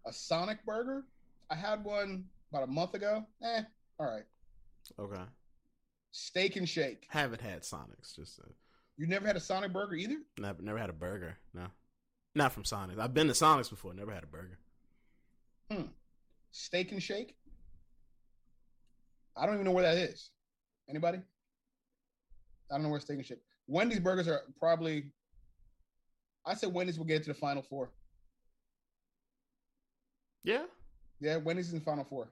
[0.06, 1.04] a Sonic burger.
[1.50, 3.26] I had one about a month ago.
[3.44, 3.64] Eh,
[4.00, 4.24] all right.
[4.98, 5.24] Okay.
[6.12, 7.06] Steak and Shake.
[7.10, 8.16] Haven't had Sonics.
[8.16, 8.48] Just uh,
[8.96, 10.20] You never had a Sonic burger either?
[10.40, 11.36] never never had a burger.
[11.54, 11.66] No,
[12.34, 12.98] not from Sonics.
[12.98, 13.94] I've been to Sonics before.
[13.94, 14.58] Never had a burger.
[15.70, 15.88] Hmm.
[16.52, 17.36] Steak and Shake.
[19.38, 20.32] I don't even know where that is.
[20.90, 21.20] Anybody?
[22.72, 23.40] I don't know where Steak and Shake.
[23.68, 25.06] Wendy's burgers are probably.
[26.46, 27.92] I said Wendy's will get to the final four.
[30.44, 30.64] Yeah.
[31.20, 32.32] Yeah, Wendy's in the final four.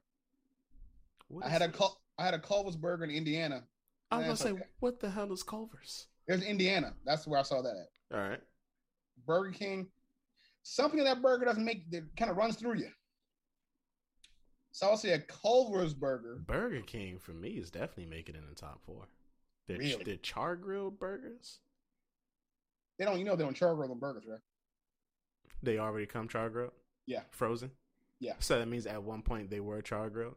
[1.28, 1.70] What I had a?
[1.70, 3.64] Cul- I had a Culver's burger in Indiana.
[4.12, 4.64] I was gonna say, okay.
[4.80, 6.08] what the hell is Culver's?
[6.28, 6.94] There's Indiana.
[7.06, 8.18] That's where I saw that at.
[8.18, 8.40] All right.
[9.26, 9.88] Burger King.
[10.64, 12.90] Something in that burger doesn't make that kind of runs through you.
[14.76, 16.36] So I'll say a Culver's burger.
[16.46, 19.08] Burger King for me is definitely making it in the top four.
[19.70, 20.04] Their, Really?
[20.04, 21.60] their char grilled burgers.
[23.00, 24.42] They don't, you know, they don't char grill the burgers, right?
[25.64, 26.74] They already come char grilled.
[27.06, 27.22] Yeah.
[27.30, 27.72] Frozen.
[28.20, 28.34] Yeah.
[28.40, 30.36] So that means at one point they were char grilled.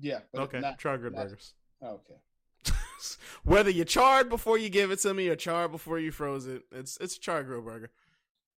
[0.00, 0.20] Yeah.
[0.32, 0.60] But Okay.
[0.60, 1.52] Not, char grilled burgers.
[1.84, 2.14] okay.
[3.44, 6.62] Whether you charred before you give it to me or charred before you froze it,
[6.72, 7.90] it's it's a char grill burger.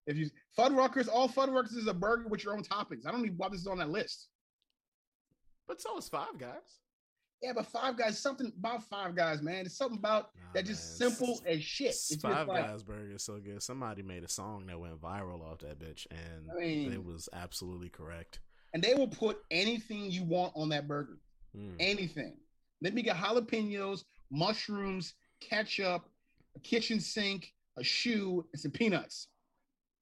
[0.06, 3.04] If you Fuddruckers, all Fuddruckers is a burger with your own toppings.
[3.04, 4.28] I don't even why this is on that list.
[5.70, 6.80] But so is Five Guys.
[7.40, 9.64] Yeah, but Five Guys, something about Five Guys, man.
[9.66, 11.86] It's something about Nah, that just man, simple s- as shit.
[11.90, 13.62] It's Five like, Guys burger is so good.
[13.62, 17.28] Somebody made a song that went viral off that bitch, and I mean- it was
[17.32, 18.40] absolutely correct.
[18.74, 21.18] and they will put anything you want on that burger.
[21.56, 21.76] Mm.
[21.78, 22.36] Anything.
[22.82, 26.02] Let me get jalapenos, mushrooms, ketchup,
[26.56, 29.28] a kitchen sink, a shoe, and some peanuts.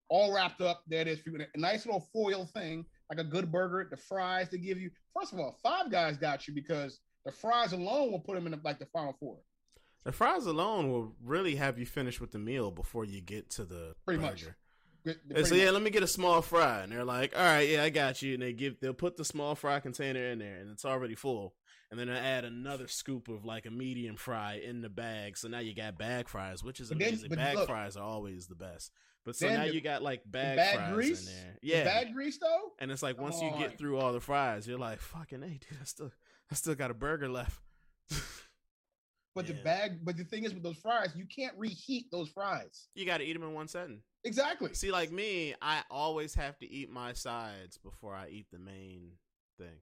[0.09, 0.83] All wrapped up.
[0.87, 1.45] There it is for you.
[1.55, 3.87] A nice little foil thing, like a good burger.
[3.91, 4.91] The fries they give you.
[5.19, 8.53] First of all, Five Guys got you because the fries alone will put them in
[8.53, 9.37] the, like the final four.
[10.05, 13.65] The fries alone will really have you finish with the meal before you get to
[13.65, 14.31] the Pretty burger.
[14.31, 14.45] much.
[15.05, 15.75] Pretty say, yeah, much.
[15.75, 18.35] let me get a small fry, and they're like, all right, yeah, I got you,
[18.35, 21.55] and they give, they'll put the small fry container in there, and it's already full,
[21.91, 25.49] and then I add another scoop of like a medium fry in the bag, so
[25.49, 27.29] now you got bag fries, which is But amazing.
[27.31, 27.67] but bag look.
[27.69, 28.93] fries are always the best,
[29.29, 31.21] but so Then now you got like bag, bag fries grease.
[31.29, 32.73] in there, The yeah, bag grease though.
[32.79, 35.59] and it's like once Come you get through all the fries, you're like, fucking, hey,
[35.69, 36.11] dude, I still,
[36.51, 37.61] I still got a burger left.
[39.35, 42.89] But the bag, but the thing is with those fries, you can't reheat those fries.
[42.97, 44.01] you got to eat them in one setting.
[44.25, 44.75] Exactly.
[44.75, 49.13] See, like me, I always have to eat my sides before I eat the main
[49.57, 49.77] thing.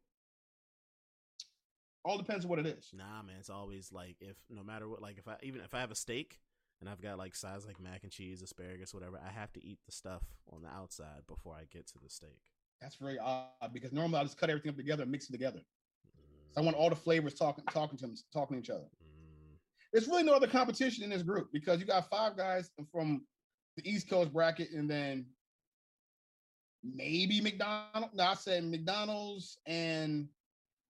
[2.05, 2.90] All depends on what it is.
[2.92, 5.80] Nah, man, it's always like if no matter what, like if I even if I
[5.80, 6.38] have a steak
[6.81, 9.79] and I've got like sides like mac and cheese, asparagus, whatever, I have to eat
[9.87, 10.22] the stuff
[10.53, 12.41] on the outside before I get to the steak.
[12.81, 15.61] That's very odd because normally I just cut everything up together and mix it together.
[15.61, 18.85] Mm, So I want all the flavors talking talking to them, talking to each other.
[18.85, 19.57] mm.
[19.93, 23.24] There's really no other competition in this group because you got five guys from
[23.79, 25.27] the East Coast bracket and then
[26.85, 28.14] maybe McDonald's.
[28.14, 30.29] No, I said McDonald's and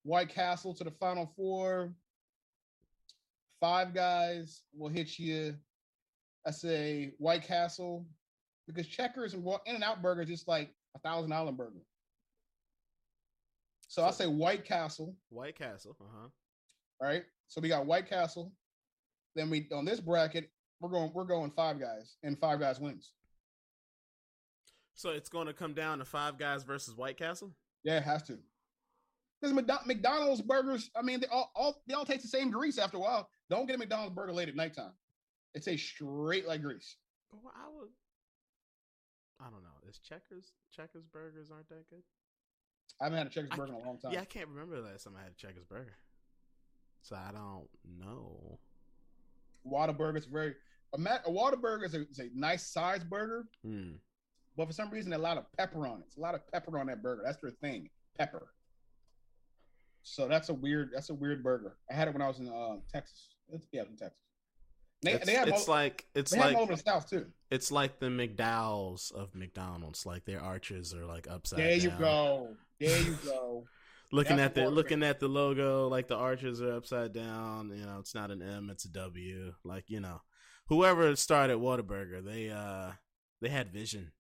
[0.03, 1.93] White Castle to the final four.
[3.61, 5.55] Five guys will hit you.
[6.47, 8.07] I say White Castle
[8.67, 11.83] because Checkers and In and Out Burger is just like a thousand dollar burger.
[13.89, 15.17] So I say White Castle.
[15.29, 16.29] White Castle, uh huh.
[17.01, 17.25] All right.
[17.49, 18.53] So we got White Castle.
[19.35, 23.13] Then we on this bracket, we're going we're going five guys, and five guys wins.
[24.95, 27.53] So it's going to come down to five guys versus White Castle.
[27.85, 28.39] Yeah, it has to.
[29.41, 29.55] Because
[29.87, 33.01] McDonald's burgers, I mean, they all, all they all taste the same grease after a
[33.01, 33.29] while.
[33.51, 34.93] Don't get a McDonald's burger late at nighttime.
[35.57, 36.97] It a straight like grease.
[37.33, 37.89] Well, I would.
[39.41, 39.89] I don't know.
[39.89, 42.03] Is Checkers Checkers burgers aren't that good?
[43.01, 44.13] I haven't had a Checkers burger in a long time.
[44.13, 45.97] Yeah, I can't remember the last time I had a Checkers burger.
[47.03, 48.59] So I don't know.
[49.67, 50.55] Whataburger is very
[50.95, 53.93] a, a Whataburger is a, is a nice sized burger, Hmm.
[54.59, 56.05] but for some reason a lot of pepper on it.
[56.09, 57.23] It's a lot of pepper on that burger.
[57.25, 57.89] That's their thing,
[58.19, 58.49] pepper.
[60.03, 60.91] So that's a weird.
[60.95, 61.77] That's a weird burger.
[61.91, 63.37] I had it when I was in uh, Texas.
[63.49, 64.21] It's, yeah, in Texas.
[65.03, 67.09] They, it's they have it's all, like it's they have like all over the south
[67.09, 67.27] too.
[67.51, 70.07] it's like the McDowell's of McDonald's.
[70.07, 71.67] Like their arches are like upside down.
[71.67, 72.01] There you down.
[72.01, 72.49] go.
[72.81, 73.65] There you go.
[74.13, 77.73] Looking That's at the looking at the logo, like the arches are upside down.
[77.75, 79.53] You know, it's not an M, it's a W.
[79.65, 80.23] Like you know,
[80.69, 82.93] whoever started Whataburger, they uh
[83.43, 84.13] they had vision.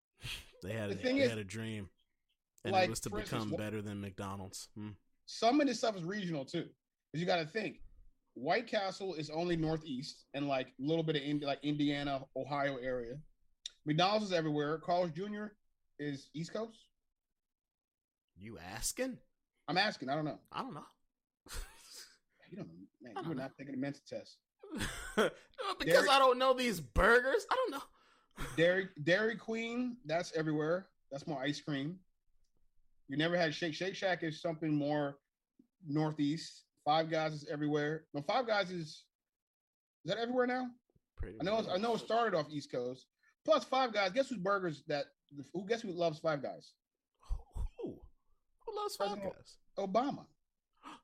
[0.62, 1.88] they had The a, they is, had a dream,
[2.64, 4.68] and like, it was to for instance, become better than McDonald's.
[4.76, 4.90] Hmm.
[5.26, 6.66] Some of this stuff is regional too,
[7.10, 7.80] because you got to think.
[8.34, 12.76] White Castle is only northeast and like a little bit of Indi- like Indiana, Ohio
[12.76, 13.14] area.
[13.84, 14.78] McDonald's is everywhere.
[14.78, 15.46] Carl's Jr.
[15.98, 16.78] is East Coast.
[18.36, 19.18] You asking?
[19.68, 20.08] I'm asking.
[20.08, 20.38] I don't know.
[20.52, 20.84] I don't know.
[22.50, 23.12] You don't know, man.
[23.12, 23.42] You don't were know.
[23.44, 24.36] not taking a mental test.
[25.16, 25.30] because
[25.86, 27.46] Dairy- I don't know these burgers.
[27.50, 27.82] I don't know.
[28.58, 30.88] Dairy Dairy Queen, that's everywhere.
[31.10, 31.98] That's more ice cream.
[33.08, 35.16] You never had Shake Shake Shack is something more
[35.86, 36.64] northeast.
[36.84, 38.04] Five Guys is everywhere.
[38.14, 39.04] No, Five Guys is
[40.04, 40.66] is that everywhere now?
[41.16, 43.06] Pretty I know it's, I know it started off East Coast.
[43.44, 44.12] Plus Five Guys.
[44.12, 45.04] Guess whose burgers that
[45.52, 46.72] who guess who loves Five Guys?
[47.78, 47.98] Who?
[48.66, 49.56] Who loves Five President- Guys?
[49.78, 50.26] Obama.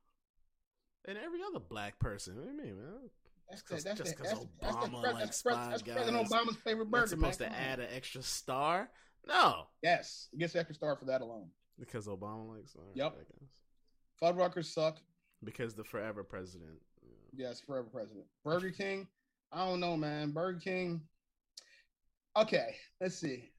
[1.07, 2.37] And every other black person.
[2.37, 3.11] What do you mean, man?
[3.49, 6.57] That's 'cause- that's just the, 'cause that's, that's, Obama likes that's, Five that's President Obama's
[6.57, 7.07] favorite burger.
[7.07, 7.51] supposed man.
[7.51, 8.91] to add an extra star?
[9.27, 11.51] No, Yes, it gets extra star for that alone.
[11.79, 12.77] because Obama likes.
[12.77, 13.17] right, Yep.
[14.23, 14.99] Fuddruckers suck.
[15.45, 16.81] Because the forever president.
[17.35, 18.27] Yes, forever president.
[18.45, 19.07] Burger King.
[19.53, 20.33] I don't know, man.
[20.33, 21.01] Burger King.
[22.37, 23.51] Okay, let's see.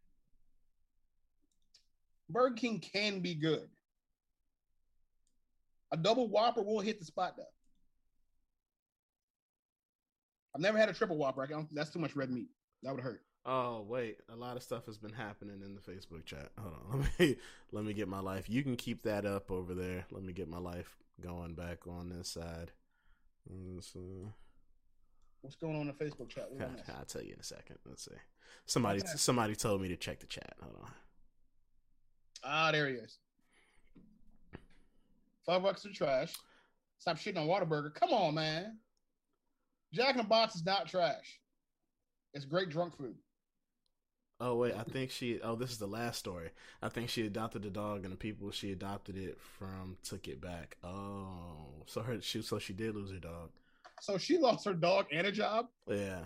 [2.30, 3.68] Burger King can be good.
[5.92, 7.44] A double Whopper will hit the spot though.
[10.56, 11.48] I've never had a triple Whopper.
[11.72, 12.50] That's too much red meat.
[12.84, 13.22] That would hurt.
[13.52, 16.52] Oh wait, a lot of stuff has been happening in the Facebook chat.
[16.60, 17.36] Hold on, let me
[17.72, 18.48] let me get my life.
[18.48, 20.06] You can keep that up over there.
[20.12, 22.70] Let me get my life going back on this side.
[23.50, 23.82] Uh,
[25.42, 26.50] What's going on in the Facebook chat?
[26.56, 26.70] This?
[27.00, 27.78] I'll tell you in a second.
[27.88, 28.12] Let's see.
[28.68, 29.10] Somebody Okay.
[29.16, 30.54] somebody told me to check the chat.
[30.62, 30.92] Hold on.
[32.44, 33.18] Ah, there he is.
[35.44, 36.36] Five bucks of trash.
[37.00, 37.96] Stop shitting on Whataburger.
[37.96, 38.78] Come on, man.
[39.92, 41.40] Jack in the Box is not trash.
[42.36, 43.16] It's great drunk food.
[44.42, 45.42] Oh wait, I think she.
[45.42, 46.50] Oh, this is the last story.
[46.82, 50.40] I think she adopted the dog, and the people she adopted it from took it
[50.40, 50.78] back.
[50.84, 53.50] Oh, so her she so she did lose her dog.
[54.02, 55.68] So she lost her dog and a job.
[55.88, 56.22] Yeah.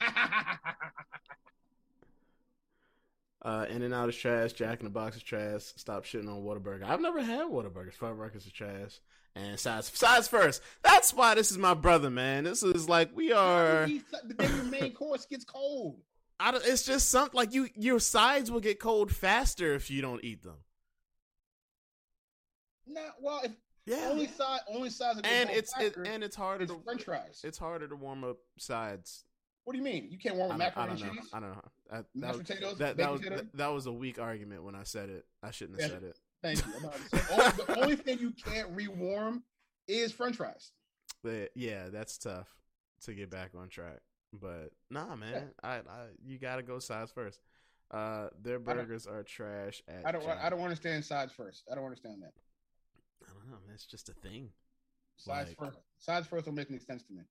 [3.44, 4.52] Uh, in and out is trash.
[4.52, 5.62] Jack in the Box is trash.
[5.74, 6.84] Stop shitting on Whataburger.
[6.84, 7.96] I've never had Whataburgers.
[7.96, 9.00] Fuddruckers is trash.
[9.34, 10.62] And size size first.
[10.82, 12.44] That's why this is my brother, man.
[12.44, 13.86] This is like we are.
[13.86, 15.96] the day your main course gets cold.
[16.40, 17.68] I don't, it's just something like you.
[17.76, 20.56] Your sides will get cold faster if you don't eat them.
[22.86, 23.52] Nah, well, if
[23.86, 24.08] Yeah.
[24.10, 27.40] only side, only sides, and it's it, and it's harder to French fries.
[27.44, 29.24] it's harder to warm up sides.
[29.64, 30.08] what do you mean?
[30.10, 31.12] You can't warm up I macaroni and know.
[31.22, 31.62] cheese, I don't know.
[31.90, 34.74] That, that, mashed was, potatoes, that, that was that, that was a weak argument when
[34.74, 35.24] I said it.
[35.42, 35.96] I shouldn't have Yeah.
[35.96, 36.18] said it.
[36.42, 36.72] Thank you.
[36.76, 39.42] I'm about to say, only, the only thing you can't rewarm
[39.86, 40.72] is French fries.
[41.22, 42.48] But yeah, that's tough
[43.02, 44.00] to get back on track.
[44.32, 47.40] But nah, man, I, I you gotta go sides first.
[47.90, 49.82] Uh, their burgers are trash.
[49.86, 50.26] At I don't.
[50.26, 51.64] I don't understand sides first.
[51.70, 52.32] I don't understand that.
[53.24, 53.58] I don't know.
[53.66, 54.50] Man, it's just a thing.
[55.16, 55.78] Sides Like- first.
[55.98, 57.22] Sides first don't make any sense to me.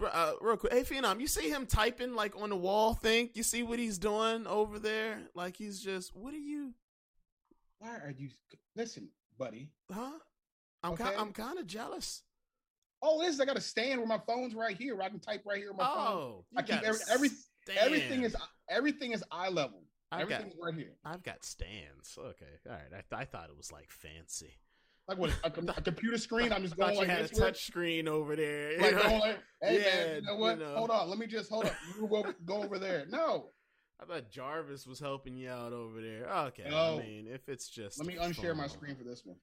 [0.00, 3.28] Uh, real quick, hey Phenom, you see him typing like on the wall thing?
[3.34, 5.18] You see what he's doing over there?
[5.34, 6.72] Like he's just, what are you?
[7.80, 8.30] Why are you?
[8.74, 9.08] Listen,
[9.38, 9.68] buddy.
[9.92, 10.12] Huh?
[10.82, 11.04] I'm Okay.
[11.04, 12.22] kind, I'm kind of jealous.
[13.02, 14.94] Oh, this is I got a stand where my phone's right here.
[14.96, 15.96] Where I can type right here on my phone.
[15.96, 17.30] Oh, I keep got every- every-
[17.76, 18.34] Everything is
[18.68, 19.82] everything is eye level.
[20.10, 20.92] I've got, Everything's right here.
[21.04, 22.18] I've got stands.
[22.18, 22.80] Okay, all right.
[22.88, 24.58] I, th- I thought it was like fancy.
[25.06, 25.30] Like what?
[25.44, 25.46] A,
[25.76, 26.52] a computer screen.
[26.52, 28.76] I'm just going you like had a touch screen over there.
[28.80, 30.58] Like like, hey Yeah, man, you know what?
[30.58, 30.74] you know.
[30.74, 31.08] Hold on.
[31.10, 31.74] Let me just hold up.
[32.00, 32.34] Move over.
[32.44, 33.04] Go over there.
[33.08, 33.50] No.
[34.02, 36.26] I thought Jarvis was helping you out over there.
[36.46, 36.98] Okay, No.
[36.98, 39.36] I mean, if it's just Let me unshare my screen for this one.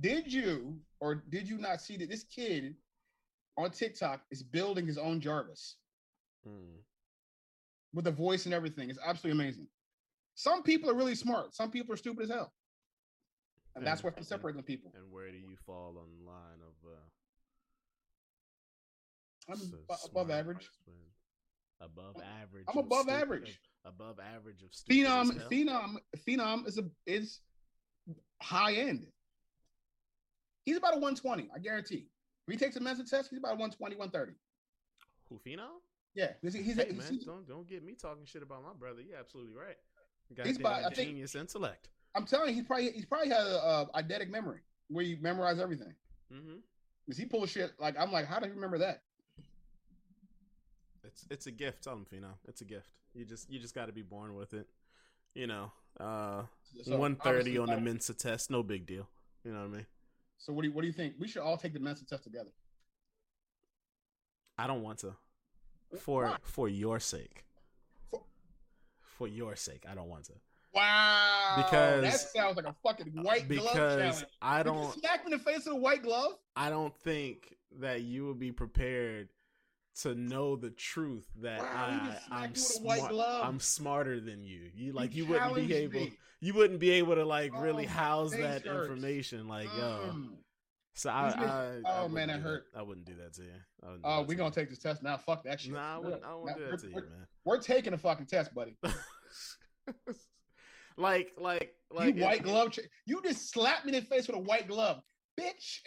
[0.00, 2.74] Did you or did you not see that this kid
[3.58, 5.76] on TikTok is building his own Jarvis
[6.44, 6.76] Hmm.
[7.92, 8.88] with the voice and everything?
[8.90, 9.68] It's absolutely amazing.
[10.34, 11.54] Some people are really smart.
[11.54, 12.52] Some people are stupid as hell.
[13.74, 14.92] And that's And- what separates the people.
[14.94, 16.96] And where do you fall on the line of uh,
[19.48, 20.68] I'm s- abo- above average.
[21.80, 22.64] Above average.
[22.68, 23.60] I'm above stupid- average.
[23.84, 25.04] Above average of stupid.
[25.06, 25.48] Phenom?
[25.50, 27.40] Phenom, Phenom is a is
[28.40, 29.10] high end.
[30.64, 32.06] He's about a 120, I guarantee.
[32.46, 34.32] If he takes a Mensa test, he's about a 120, 130.
[35.28, 35.80] Who Phenom?
[36.14, 39.00] Yeah, he's, he's, Hey he's- man, don't don't get me talking shit about my brother.
[39.00, 39.76] You're absolutely right.
[40.28, 41.88] He's Goddamn by- I think- genius intellect.
[42.14, 45.58] I'm telling you, he's probably he's probably had a, a eidetic memory where you memorize
[45.58, 45.94] everything.
[46.32, 46.56] Mm-hmm.
[47.06, 49.02] Because he pulls shit like I'm like, how do you remember that?
[51.04, 51.84] It's it's a gift.
[51.84, 52.34] Tell him Phenom.
[52.46, 52.88] It's a gift.
[53.14, 54.66] You just you just got to be born with it.
[55.34, 56.42] You know, uh,
[56.82, 59.08] So, one thirty on the Mensa test, no big deal.
[59.44, 59.86] You know what I mean?
[60.42, 61.14] So what do you what do you think?
[61.20, 62.50] We should all take the Mensa test together.
[64.58, 65.14] I don't want to.
[66.00, 66.36] For Why?
[66.42, 67.44] for your sake.
[68.10, 68.22] For-
[69.18, 70.32] For your sake, I don't want to.
[70.74, 73.74] Wow, Because- that sounds like a fucking white glove because
[74.20, 74.24] challenge.
[74.40, 76.32] I you don't smack me in the face with a white glove.
[76.56, 79.28] I don't think that you would be prepared
[80.00, 83.44] to know the truth that Wow, I just smacked I'm you with a white smart.
[83.46, 84.70] I'm smarter than you.
[84.74, 86.12] You like you, You wouldn't be able me.
[86.40, 88.88] you wouldn't be able to like really Oh, house that hurts.
[88.88, 90.12] information like yo.
[90.14, 90.28] Mm.
[90.94, 92.64] So I, just- I, oh, I man, that hurt.
[92.76, 93.48] I wouldn't do that to you.
[93.82, 95.16] I Oh, that we to gonna take this test now.
[95.16, 95.72] Fuck that shit.
[95.72, 97.26] Nah, I wouldn't, I wouldn't do that to you, we're, man.
[97.44, 98.76] we're taking a fucking test, buddy.
[100.96, 102.78] like, like, like, you white glove.
[103.06, 105.02] You just slapped me in the face with a white glove,
[105.38, 105.80] bitch.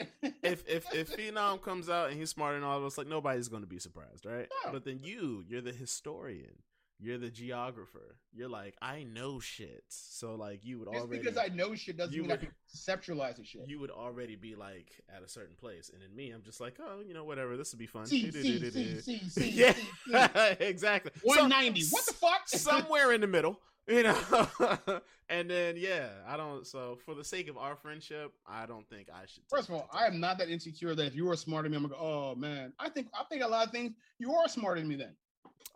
[0.43, 3.48] If if if Phenom comes out and he's smart than all of us, like nobody's
[3.48, 4.48] going to be surprised, right?
[4.66, 4.72] No.
[4.72, 6.62] But then you, you're the historian,
[7.00, 8.18] you're the geographer.
[8.34, 9.84] You're like, I know shit.
[9.89, 12.41] So like, you would just already because I know shit doesn't you mean I would-
[12.41, 13.62] can conceptualize the shit.
[13.68, 16.78] you would already be like at a certain place, and in me, I'm just like,
[16.80, 17.56] oh, you know, whatever.
[17.58, 18.06] This would be fun.
[18.08, 19.74] C, C, C, yeah,
[20.60, 21.12] exactly.
[21.16, 21.84] So- 190.
[21.91, 22.48] what the fuck?
[22.48, 24.18] somewhere in the middle, you know.
[25.30, 26.66] and then yeah, I don't.
[26.66, 29.44] So for the sake of our friendship, I don't think I should.
[29.50, 31.84] First of all, I am not that insecure that if you were smarter than me,
[31.86, 32.74] I'm gonna oh man.
[32.80, 35.16] I think I think a lot of things you are smarter than me then.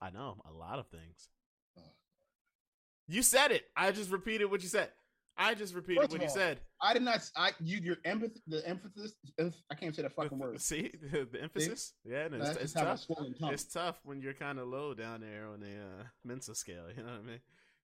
[0.02, 1.30] I know a lot of things.
[3.08, 3.66] You said it.
[3.76, 4.90] I just repeated what you said.
[5.36, 6.60] I just repeated First what of you all, said.
[6.82, 9.14] I did not I you your empathy the emphasis
[9.72, 10.62] I can't say that fucking The- word.
[10.62, 11.94] See the, the emphasis.
[12.06, 13.54] Yeah, no, it's, it's just how I tough.
[13.54, 16.86] It's tough when you're kind of low down there on the uh, Mensa scale.
[16.96, 17.40] You know what I mean?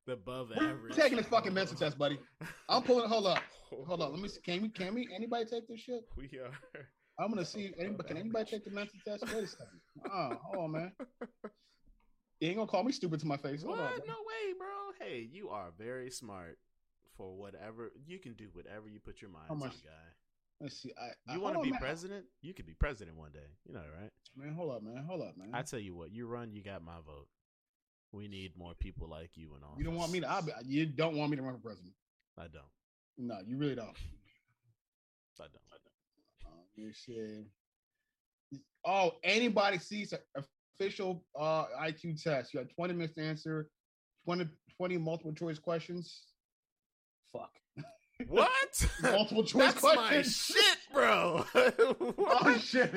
[0.06, 0.96] The above average.
[0.96, 2.20] taking this fucking mental test, buddy.
[2.70, 3.10] I'm pulling.
[3.10, 3.40] Hold up,
[3.88, 4.12] hold up.
[4.12, 4.28] Let me.
[4.30, 4.70] See, can we?
[4.70, 5.08] Can we?
[5.14, 6.02] Anybody take this shit?
[6.16, 6.52] We are.
[7.20, 7.74] I'm gonna see.
[7.80, 9.24] Anybody, can anybody take the mental test?
[9.34, 9.82] Wait a second.
[10.12, 10.92] Oh, hold on, man.
[12.40, 13.64] You ain't gonna call me stupid to my face.
[13.64, 13.94] Hold What?
[13.94, 13.98] on.
[14.08, 14.68] No way, bro.
[15.00, 16.60] Hey, you are very smart
[17.18, 18.50] for whatever you can do.
[18.54, 19.92] Whatever you put your mind to, guy.
[20.62, 20.92] Let's see.
[21.02, 21.80] I, I You want to be man.
[21.80, 22.26] president?
[22.42, 23.48] You could be president one day.
[23.66, 24.12] You know, right?
[24.38, 25.04] Man, hold up, man.
[25.08, 25.50] Hold up, man.
[25.54, 27.28] I tell you what, you run, you got my vote.
[28.12, 29.76] We need more people like you and all.
[29.78, 30.30] You don't want me to.
[30.30, 31.94] I'll you don't want me to run for president.
[32.38, 32.64] I don't.
[33.18, 33.88] No, you really don't.
[35.40, 35.62] I don't.
[36.46, 37.46] Uh, let me see.
[38.86, 40.20] Oh, anybody sees an
[40.80, 42.54] official uh, IQ test?
[42.54, 43.70] You have 20 minutes to answer
[44.26, 44.48] 20,
[44.78, 46.22] 20 multiple choice questions.
[47.32, 47.52] Fuck.
[48.30, 48.88] What?
[49.02, 50.36] Multiple choice That's my questions.
[50.38, 51.46] shit, bro.
[51.54, 52.94] Oh shit.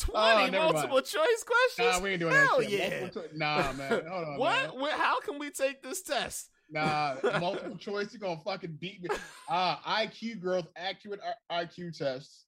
[0.00, 0.72] 20 Oh, never mind.
[0.74, 2.02] multiple choice nah, questions?
[2.02, 2.92] we ain't doing Hell that shit.
[2.92, 3.00] yeah.
[3.00, 4.06] Multiple choi- nah, man.
[4.06, 4.38] Hold on.
[4.38, 4.78] what?
[4.78, 4.90] man.
[4.98, 6.50] How can we take this test?
[6.70, 8.12] Nah, multiple choice.
[8.12, 9.08] You're gonna fucking beat me.
[9.48, 11.20] Ah, IQ growth, accurate
[11.50, 12.44] IQ tests.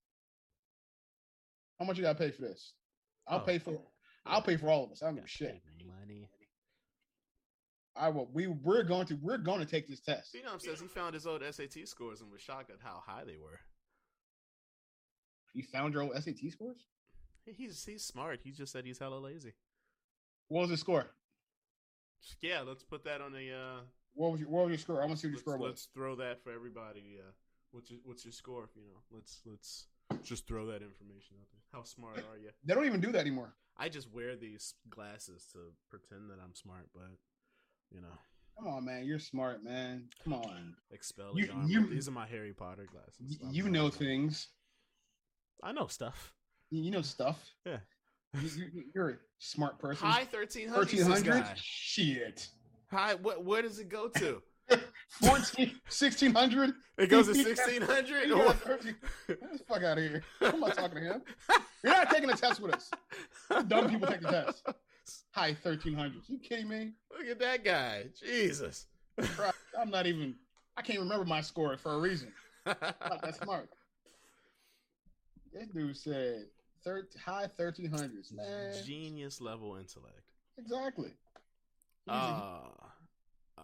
[1.78, 2.74] How much you gotta pay for this?
[3.26, 3.42] I'll Oh.
[3.42, 3.78] pay for.
[4.24, 5.03] I'll pay for all of us.
[5.03, 5.61] I don't give a shit.
[5.84, 6.28] Money.
[7.96, 8.28] I will.
[8.32, 10.34] We we're going to we're going to take this test.
[10.34, 13.36] Phenom says he found his old SAT scores and was shocked at how high they
[13.36, 13.59] were.
[15.55, 16.86] You found your old SAT scores?
[17.45, 18.40] He- He's he's smart.
[18.43, 19.53] He just said he's hella lazy.
[20.49, 21.07] What was the score?
[22.40, 23.53] Yeah, let's put that on the.
[23.53, 23.80] Uh,
[24.14, 25.03] What was your What was your score?
[25.03, 25.68] I want to see what your let's, score was.
[25.70, 27.18] let's throw that for everybody.
[27.18, 27.30] Uh,
[27.72, 28.68] what's your What's your score?
[28.76, 29.86] You know, let's let's
[30.22, 31.61] just throw that information out there.
[31.72, 32.51] How smart are you?
[32.64, 33.55] They don't even do that anymore.
[33.76, 37.09] I just wear these glasses to pretend that I'm smart, but
[37.90, 38.18] you know,
[38.59, 39.07] Come on, man.
[39.07, 40.11] You're smart, man.
[40.22, 40.76] Come on.
[40.90, 43.38] expel You- you- These are my Harry Potter glasses.
[43.43, 43.95] I'm You know smart.
[43.95, 44.49] things.
[45.62, 46.34] I know stuff.
[46.72, 47.38] You you know stuff.
[47.66, 47.76] Yeah.
[48.40, 50.08] You, you, you're a smart person.
[50.08, 50.88] High thirteen hundred.
[50.88, 51.44] Thirteen hundred.
[51.54, 52.48] Shit.
[52.90, 53.14] High.
[53.14, 53.44] What?
[53.44, 54.42] Where does it go to?
[55.20, 56.72] 14, 1600.
[56.96, 58.26] It goes to sixteen hundred.
[58.26, 58.96] You got 13
[59.28, 60.22] Get the fuck out of here.
[60.40, 61.22] I'm not talking to him.
[61.84, 62.90] You're not taking a test with us.
[63.68, 64.66] Dumb people take the test.
[65.32, 66.28] High 1300s.
[66.28, 66.92] You kidding me?
[67.10, 68.04] Look at that guy.
[68.18, 68.86] Jesus.
[69.78, 70.36] I'm not even.
[70.78, 72.32] I can't remember my score for a reason.
[72.64, 73.68] I'm not that smart.
[75.52, 76.46] This dude said
[76.85, 78.33] thir- high 1300s.
[78.33, 80.22] Man, Genius level intellect.
[80.59, 81.09] exactly.
[82.09, 82.18] Easy.
[82.18, 82.61] Uh,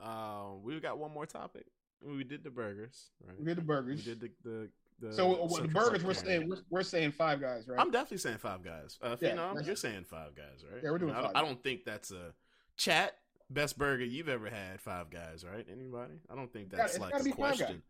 [0.03, 1.66] uh, we got one more topic.
[2.03, 3.39] We did the burgers, right?
[3.39, 4.05] we did the burgers.
[4.07, 4.69] We did the the.
[5.09, 7.81] the so what the burgers we're saying we're, we're saying five guys, right?
[7.81, 8.99] I'm definitely saying five guys.
[9.03, 10.81] Uh, Yeah, Phenom, that's- you're saying five guys, right?
[10.85, 12.33] Yeah, we're doing I, don't- five I don't think that's a
[12.77, 13.16] chat
[13.51, 14.81] best burger you've ever had.
[14.81, 15.66] Five guys, right?
[15.69, 16.14] Anybody?
[16.31, 17.57] I don't think that's it's like a be five guys.
[17.59, 17.83] question.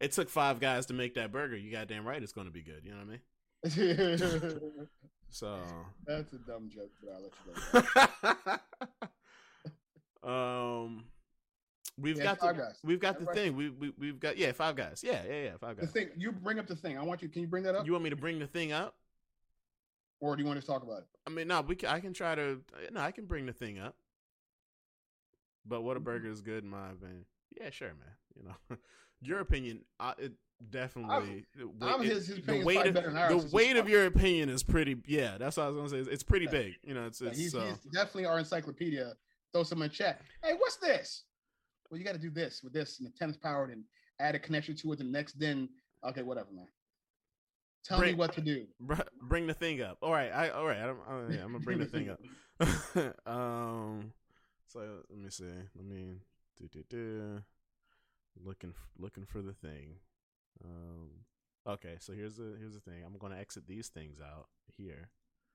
[0.00, 1.56] It took five guys to make that burger.
[1.56, 2.80] You goddamn right, it's going to be good.
[2.84, 3.20] You know what I mean?
[5.30, 5.58] So
[6.06, 7.32] that's a dumb joke, but I'll let
[7.74, 8.58] you
[10.22, 10.28] go.
[10.86, 11.04] um,
[12.00, 12.78] we've Yeah, got the guys.
[12.82, 13.54] we've got the thing.
[13.54, 15.02] We we we've got yeah five guys.
[15.04, 15.86] Yeah yeah yeah five guys.
[15.86, 16.96] The thing, you bring up the thing.
[16.96, 17.28] I want you.
[17.28, 18.94] Can you bring that up, You want me to bring the thing up?
[20.20, 21.06] or do you want to talk about it?
[21.26, 22.60] I mean, no, we can, I can try to.
[22.90, 23.96] No, I can bring the thing up.
[25.66, 25.86] But Mm-hmm.
[25.86, 27.26] what a burger is good in my opinion.
[27.60, 28.14] Yeah, sure, man.
[28.34, 28.76] You know,
[29.20, 30.32] your opinion, uh, it
[30.70, 31.44] definitely.
[31.56, 33.44] the weight- I'm it- his, his the weight, of, better than ours.
[33.44, 34.96] the weight of your opinion is pretty.
[35.06, 35.96] Yeah, that's what I was gonna say.
[35.98, 36.50] It's, it's pretty Yeah.
[36.52, 36.74] big.
[36.82, 37.60] You know, it's Yeah, it's he's, so.
[37.66, 39.12] he's definitely our encyclopedia.
[39.52, 40.20] Throw some in chat.
[40.42, 41.24] Hey, what's this?
[41.90, 43.82] Well, you got to do this with this and the tennis powered and
[44.20, 44.98] add a connection to it.
[44.98, 45.70] The next, then
[46.06, 46.66] okay, whatever, man.
[47.82, 48.66] Tell me what to do.
[48.80, 49.96] Br- Bring the thing up.
[50.02, 50.76] All right, I all right.
[50.78, 52.20] I don't, I, yeah, I'm gonna bring the thing up.
[53.26, 54.12] um,
[54.66, 55.44] so let me see.
[55.74, 56.16] Let me
[56.58, 57.42] do do do.
[58.44, 59.94] Looking looking for the thing.
[60.64, 61.10] Um,
[61.66, 61.96] okay.
[62.00, 63.02] So here's the here's the thing.
[63.04, 65.10] I'm gonna exit these things out here,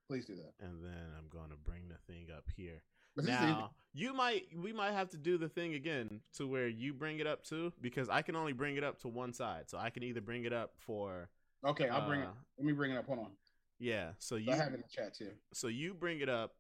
[0.08, 0.54] Please do that.
[0.66, 2.82] and then I'm gonna bring the thing up here.
[3.16, 7.20] Now you might we might have to do the thing again to where you bring
[7.20, 9.70] it up too because I can only bring it up to one side.
[9.70, 11.30] So I can either bring it up for
[11.64, 11.90] okay.
[11.90, 12.28] I'll bring it.
[12.28, 13.06] uh, Let me bring it up.
[13.06, 13.32] Hold on.
[13.78, 14.14] yeah.
[14.18, 15.30] So you I have it in the chat too.
[15.54, 16.56] so you bring it up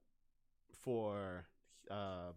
[0.83, 1.45] for
[1.89, 2.33] uh,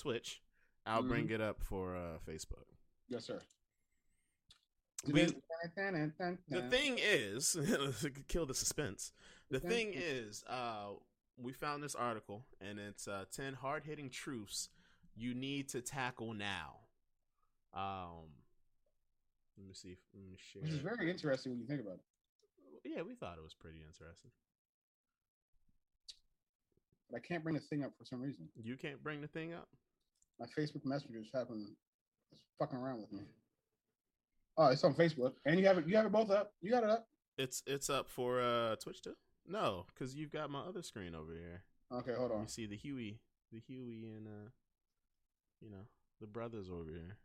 [0.00, 0.42] Twitch.
[0.86, 1.08] I'll Mm-hmm.
[1.08, 2.66] bring it up for uh, Facebook.
[3.08, 3.40] Yes, sir.
[5.12, 5.20] We-
[6.48, 7.56] The thing is,
[8.28, 9.12] kill the suspense.
[9.50, 10.90] The thing is, uh,
[11.36, 14.68] we found this article, and it's uh, ten hard hitting truths
[15.16, 16.76] you need to tackle now.
[17.72, 18.30] Um,
[19.58, 19.90] let me see.
[19.90, 20.62] If, let me share.
[20.62, 22.90] Which is very interesting when you think about it.
[22.96, 24.30] yeah, we thought it was pretty interesting.
[27.10, 28.48] But I can't bring the thing up for some reason.
[28.62, 29.68] You can't bring the thing up.
[30.40, 31.66] My Facebook messages happen.
[32.32, 33.20] It's fucking around with me.
[34.56, 35.88] Oh, it's on Facebook, and you have it.
[35.88, 36.52] You have it both up.
[36.62, 37.08] You got it up.
[37.36, 39.16] It's it's up for uh, Twitch too.
[39.46, 41.62] No, because you've got my other screen over here.
[41.92, 42.42] Okay, hold on.
[42.42, 43.18] You see the Huey,
[43.52, 44.50] the Huey, and uh,
[45.60, 45.86] you know
[46.20, 47.16] the brothers over here.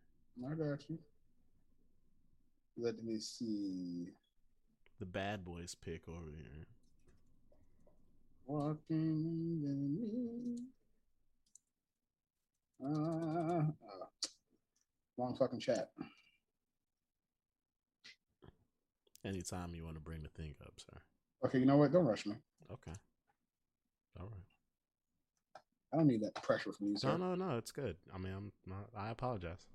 [0.45, 0.97] I got you.
[2.77, 4.07] Let me see.
[4.99, 6.65] The bad boys pick over here.
[8.45, 8.79] Walking
[9.63, 10.65] in
[12.81, 13.63] the uh, uh,
[15.17, 15.91] wrong fucking chat.
[19.25, 20.97] Anytime you want to bring the thing up, sir.
[21.45, 21.91] Okay, you know what?
[21.91, 22.35] Don't rush me.
[22.71, 22.93] Okay.
[24.19, 24.43] All right.
[25.93, 27.17] I don't need that pressure from you, sir.
[27.17, 27.57] No, no, no.
[27.57, 27.95] It's good.
[28.13, 28.89] I mean, I'm not.
[28.95, 29.67] I apologize.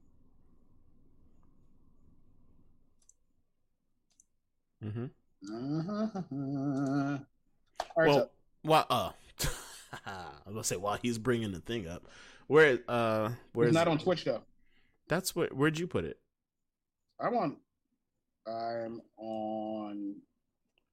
[4.84, 5.06] Mm-hmm.
[5.52, 7.18] Uh-huh.
[7.96, 8.30] All right, well, so
[8.62, 9.10] while uh,
[10.06, 12.06] I was gonna say while he's bringing the thing up,
[12.46, 14.42] where uh, where's not on Twitch though.
[15.08, 15.48] That's where.
[15.48, 16.18] Where'd you put it?
[17.20, 17.56] I'm on.
[18.46, 20.16] I'm on.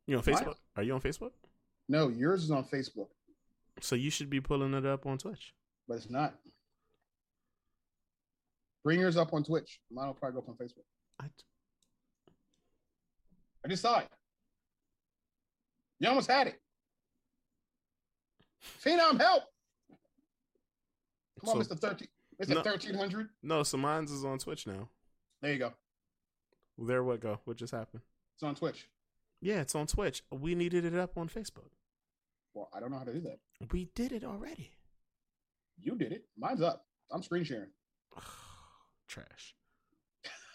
[0.07, 0.23] You on?
[0.23, 0.55] Facebook?
[0.75, 1.31] Are you on Facebook?
[1.89, 3.07] No, yours is on Facebook,
[3.81, 5.53] So you should be pulling it up on Twitch.
[5.87, 6.35] but it's not.
[8.83, 9.79] Bring yours up on Twitch.
[9.91, 10.85] Mine will probably go up on Facebook.
[11.19, 11.25] I,
[13.63, 14.07] I just saw it.
[15.99, 16.59] You almost had it.
[18.83, 19.43] Phenom, help!
[21.39, 21.77] Come on, Mr.
[21.79, 22.07] 13.
[22.41, 22.49] Mr.
[22.49, 22.55] No.
[22.61, 23.29] 1300.
[23.43, 24.87] No, so mine's is on Twitch now.
[25.41, 25.73] There you go.
[26.81, 27.39] There, what go?
[27.45, 28.01] What just happened?
[28.35, 28.87] It's on Twitch.
[29.39, 30.23] Yeah, it's on Twitch.
[30.31, 31.69] We needed it up on Facebook.
[32.53, 33.39] Well, I don't know how to do that.
[33.71, 34.71] We did it already.
[35.79, 36.25] You did it.
[36.37, 36.85] Mine's up.
[37.11, 37.69] I'm screen sharing.
[39.07, 39.55] Trash.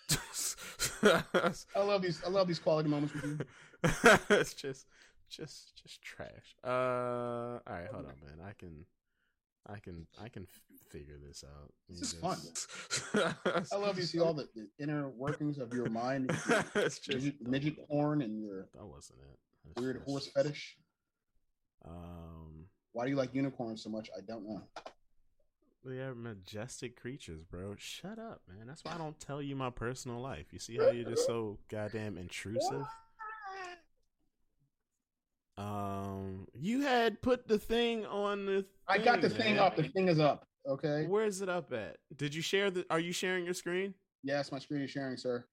[1.03, 2.23] I love these.
[2.25, 3.39] I love these quality moments with you.
[4.37, 4.87] it's just,
[5.29, 6.57] just, just trash.
[6.65, 8.47] Uh, all right, hold on, man.
[8.47, 8.85] I can,
[9.69, 10.47] I can, I can
[10.91, 11.73] figure this out.
[11.89, 13.35] This You is fun.
[13.73, 16.31] I love you see all the, the inner workings of your mind,
[16.77, 19.39] it's just midget, midget porn, and your that wasn't it.
[19.71, 20.77] It's weird just- horse fetish.
[21.85, 24.09] Um, Why do you like unicorns so much?
[24.17, 24.63] I don't know.
[25.85, 27.75] they are majestic creatures, bro.
[27.79, 28.67] Shut up, man.
[28.67, 30.47] That's why I don't tell you my personal life.
[30.53, 32.85] You see how you're just so goddamn intrusive.
[35.59, 38.65] Um, you had put the thing on the.
[38.89, 39.77] I got the thing up.
[39.77, 40.47] The thing is up.
[40.69, 41.07] Okay.
[41.07, 41.97] Where is it up at?
[42.17, 42.85] Did you share the?
[42.91, 43.95] Are you sharing your screen?
[44.23, 45.45] Yes, my screen is sharing, sir.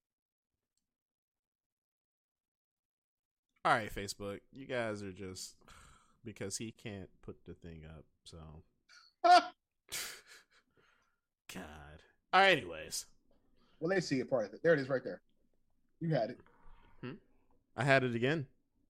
[3.66, 4.40] All right, Facebook.
[4.52, 5.56] You guys are just
[6.26, 8.04] because he can't put the thing up.
[8.26, 8.38] So,
[9.24, 9.44] God.
[12.34, 12.58] All right.
[12.58, 13.06] Anyways,
[13.80, 14.62] well, they see it part of it.
[14.64, 15.22] There it is, right there.
[16.02, 16.40] You had it.
[17.76, 18.46] I had it again.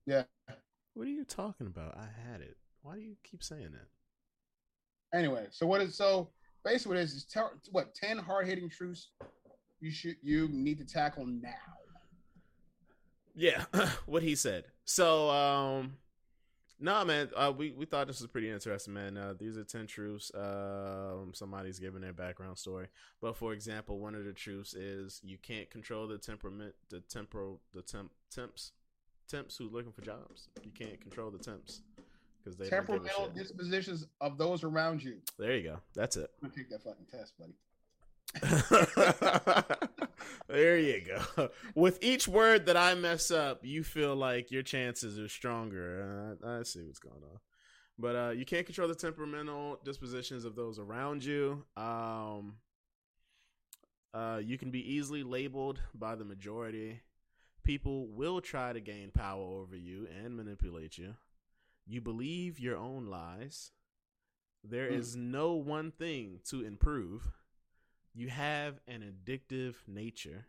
[0.05, 0.23] Yeah.
[0.93, 1.97] What are you talking about?
[1.97, 2.57] I had it.
[2.81, 5.17] Why do you keep saying that?
[5.17, 6.29] Anyway, so what is so
[6.63, 9.09] basically what it is is tell, what ten hard hitting truths
[9.79, 11.49] you should you need to tackle now.
[13.35, 13.65] Yeah,
[14.05, 14.65] what he said.
[14.85, 15.97] So, um,
[16.79, 19.17] nah, man, uh, we we thought this was pretty interesting, man.
[19.17, 20.31] Uh, these are ten truths.
[20.35, 22.87] Um, somebody's giving their background story,
[23.21, 27.59] but for example, one of the truths is you can't control the temperament, the temporal,
[27.73, 28.71] the temp temps,
[29.33, 30.49] temps who looking for jobs.
[30.63, 31.81] You can't control the temps
[32.43, 35.15] because they don't give a Temperamental dispositions of those around you.
[35.39, 35.79] There you go.
[35.95, 36.29] That's it.
[36.41, 37.53] I'm gonna take that fucking test, buddy.
[40.47, 41.49] there you go.
[41.75, 46.37] With each word that I mess up, you feel like your chances are stronger.
[46.43, 47.39] Uh, I see what's going on.
[47.99, 51.63] But uh, you can't control the temperamental dispositions of those around you.
[51.77, 52.55] Um,
[54.13, 57.01] uh, you can be easily labeled by the majority.
[57.63, 61.15] People will try to gain power over you and manipulate you.
[61.85, 63.71] You believe your own lies.
[64.63, 64.95] There Hmm.
[64.95, 67.31] is no one thing to improve.
[68.13, 70.47] You have an addictive nature.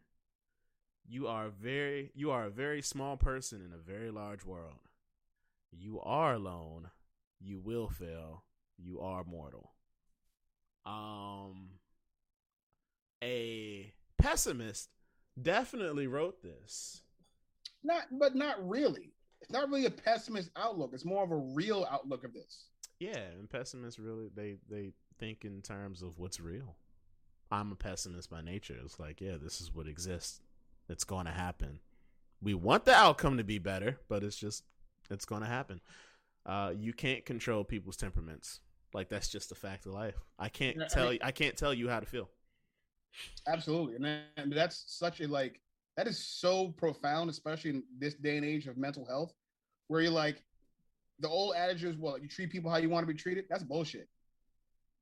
[1.06, 4.88] You are very you are a very small person in a very large world.
[5.70, 6.90] You are alone.
[7.40, 8.44] You will fail.
[8.76, 9.74] You are mortal.
[10.84, 11.78] Um
[13.22, 14.90] a pessimist
[15.40, 17.02] definitely wrote this.
[17.84, 19.12] Not, but not really.
[19.40, 20.90] It's not really a pessimist outlook.
[20.94, 22.64] It's more of a real outlook of this.
[22.98, 26.76] Yeah, and pessimists really they they think in terms of what's real.
[27.50, 28.76] I'm a pessimist by nature.
[28.82, 30.40] It's like, yeah, this is what exists.
[30.88, 31.80] It's going to happen.
[32.42, 34.64] We want the outcome to be better, but it's just
[35.10, 35.80] it's going to happen.
[36.46, 38.60] Uh, you can't control people's temperaments.
[38.92, 40.16] Like that's just a fact of life.
[40.38, 41.18] I can't tell you.
[41.22, 42.28] I can't tell you how to feel.
[43.46, 45.60] Absolutely, and, that, and that's such a like
[45.96, 49.32] that is so profound, especially in this day and age of mental health,
[49.88, 50.42] where you're like,
[51.20, 53.44] the old adage is, well, you treat people how you want to be treated.
[53.48, 54.08] That's bullshit.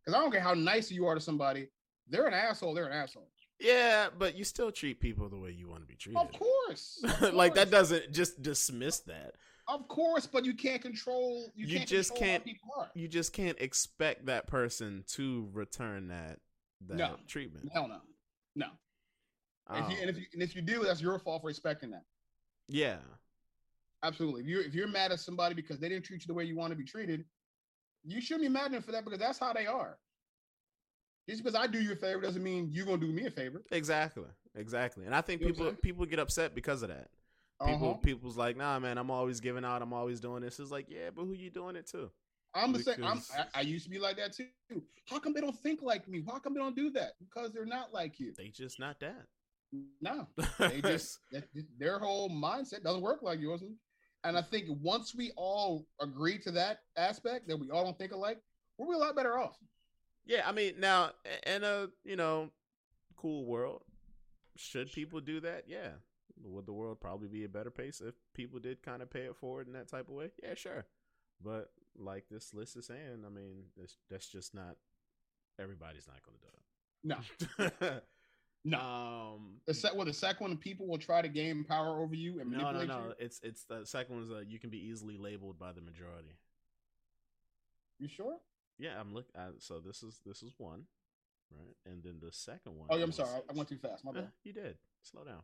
[0.05, 1.69] Because I don't care how nice you are to somebody,
[2.09, 2.75] they're an asshole.
[2.75, 3.29] They're an asshole.
[3.61, 6.21] Yeah, but you still treat people the way you want to be treated.
[6.21, 9.35] Of course, of like that doesn't just dismiss that.
[9.69, 11.53] Of course, but you can't control.
[11.55, 12.91] You, You can't just control can't- People are.
[12.97, 16.41] you just can't expect that person to return that
[16.89, 17.17] that No.
[17.29, 17.71] treatment.
[17.73, 18.01] Hell no,
[18.57, 18.67] no.
[19.71, 21.91] If you, Um, and if you and if you do, that's your fault for expecting
[21.91, 22.05] that.
[22.69, 22.99] yeah,
[24.03, 24.43] Absolutely.
[24.43, 26.57] If you're if you're mad at somebody because they didn't treat you the way you
[26.57, 27.25] want to be treated,
[28.05, 29.99] you shouldn't be mad at them for that because that's how they are.
[31.29, 33.63] Just because I do you a favor doesn't mean you're gonna do me a favor.
[33.71, 34.25] exactly,
[34.57, 35.07] exactly.
[35.07, 37.09] And I think You people people get upset because of that.
[37.65, 37.99] People Uh-huh.
[38.03, 39.83] people's like, nah, man, I'm always giving out.
[39.83, 40.59] I'm always doing this.
[40.59, 42.11] It's like, yeah, but who you doing it to?
[42.55, 42.97] I'm the same.
[43.05, 44.47] I'm, I, I used to be like that too.
[45.09, 46.25] How come they don't think like me?
[46.27, 47.13] How come they don't do that?
[47.21, 48.33] Because they're not like you.
[48.37, 49.27] They just not that.
[50.01, 50.27] No,
[50.59, 51.45] they just that,
[51.79, 53.63] their whole mindset doesn't work like yours.
[54.25, 58.13] And I think once we all agree to that aspect that we all don't think
[58.13, 58.39] alike,
[58.77, 59.57] we'll be a lot better off.
[60.25, 61.11] Yeah, I mean, now
[61.47, 62.51] in a you know
[63.17, 63.83] cool world,
[64.57, 65.65] should people do that?
[65.67, 65.93] Yeah,
[66.45, 69.37] would the world probably be a better place if people did kind of pay it
[69.37, 70.31] forward in that type of way?
[70.43, 70.87] Yeah, sure.
[71.43, 74.77] But like this list is saying, I mean, that's that's just not
[75.59, 77.81] everybody's not going to do it.
[77.85, 78.01] No,
[78.65, 82.41] Um, the set well, the second one, people will try to gain power over you
[82.41, 82.99] and no, no, no.
[83.09, 83.15] you.
[83.19, 86.37] It's it's the second one is uh, you can be easily labeled by the majority.
[87.99, 88.37] You sure?
[88.79, 89.27] Yeah, I'm look.
[89.37, 90.85] I, so this is this is one,
[91.51, 91.77] right?
[91.87, 92.87] And then the second one.
[92.91, 94.05] Oh, yeah, I'm sorry, I, I went too fast.
[94.05, 94.29] My Eh, bad.
[94.45, 94.77] you did.
[95.03, 95.43] Slow down.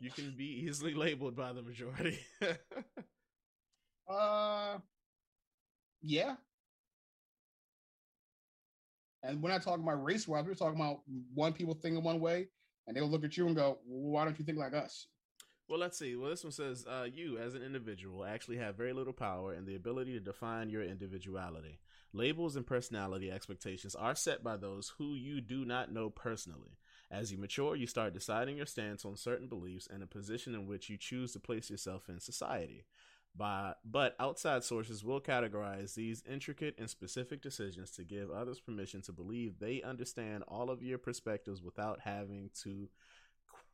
[0.00, 2.18] You can be easily labeled by the majority.
[4.08, 4.78] Uh,
[6.00, 6.36] yeah.
[9.22, 10.44] And we're not talking about race wise.
[10.46, 11.00] We're talking about
[11.34, 12.48] one people thinking one way,
[12.86, 15.06] and they'll look at you and go, well, "Why don't you think like us?"
[15.68, 16.16] well, let's see.
[16.16, 19.66] Well, this one says uh, you, as an individual, actually have very little power and
[19.66, 21.78] the ability to define your individuality.
[22.14, 26.78] Labels and personality expectations are set by those who you do not know personally.
[27.10, 30.66] As you mature, you start deciding your stance on certain beliefs and a position in
[30.66, 32.84] which you choose to place yourself in society.
[33.38, 39.00] By, but outside sources will categorize these intricate and specific decisions to give others permission
[39.02, 42.88] to believe they understand all of your perspectives without having to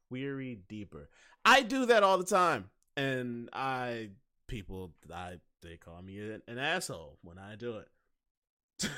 [0.08, 1.08] query deeper.
[1.46, 2.66] I do that all the time,
[2.96, 4.10] and I
[4.46, 8.90] people I they call me an, an asshole when I do it.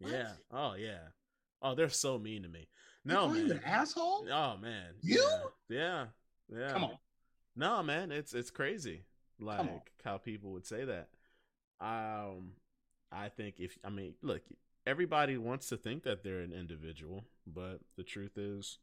[0.00, 0.30] yeah.
[0.50, 1.08] Oh yeah.
[1.60, 2.68] Oh, they're so mean to me.
[3.04, 3.50] No man.
[3.50, 4.26] an asshole.
[4.32, 4.94] Oh man.
[5.02, 5.22] You?
[5.68, 6.06] Yeah.
[6.48, 6.58] Yeah.
[6.58, 6.72] yeah.
[6.72, 6.98] Come on.
[7.56, 9.04] No, man, it's it's crazy.
[9.40, 11.08] Like how people would say that.
[11.80, 12.52] Um,
[13.12, 14.42] I think if I mean, look,
[14.86, 18.78] everybody wants to think that they're an individual, but the truth is,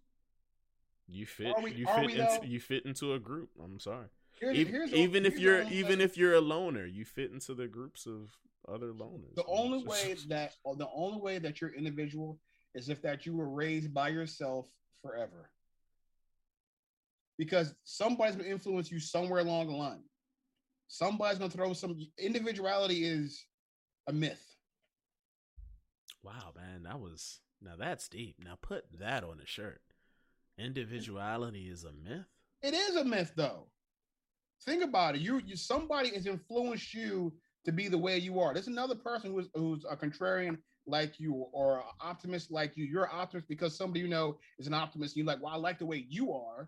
[1.08, 1.54] you fit.
[1.62, 3.50] We- you fit into you fit into a group.
[3.64, 4.08] I'm sorry.
[4.40, 7.54] Here's, even here's even if you're even way- if you're a loner, you fit into
[7.54, 8.32] the groups of
[8.68, 9.36] other loners.
[9.36, 12.40] the only way that the only way that you're individual
[12.76, 14.68] is if that you were raised by yourself
[15.02, 15.50] forever.
[17.38, 20.04] Because somebody's gonna influence you somewhere along the line.
[20.92, 23.46] Somebody's gonna throw some individuality is
[24.08, 24.58] a myth.
[26.22, 28.36] Wow, man, that was now that's deep.
[28.44, 29.80] Now put that on a shirt.
[30.58, 32.28] Individuality is a myth.
[32.62, 33.68] It is a myth, though.
[34.66, 35.22] Think about it.
[35.22, 37.32] You, you somebody has influenced you
[37.64, 38.54] to be the way you are.
[38.54, 42.84] There's another person who's who's a contrarian like you or an optimist like you.
[42.84, 45.16] You're an optimist because somebody you know is an optimist.
[45.16, 46.68] And You're like, well, I like the way you are.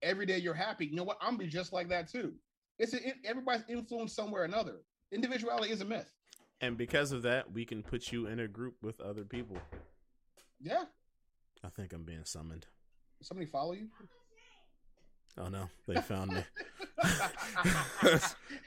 [0.00, 0.86] Every day you're happy.
[0.86, 1.18] You know what?
[1.20, 2.34] I'm gonna be just like that too.
[2.78, 4.76] It's it, everybody's influenced somewhere or another.
[5.12, 6.12] Individuality is a myth.
[6.60, 9.56] And because of that, we can put you in a group with other people.
[10.60, 10.84] Yeah.
[11.64, 12.66] I think I'm being summoned.
[13.22, 13.88] Somebody follow you.
[15.38, 16.42] Oh no, they found me.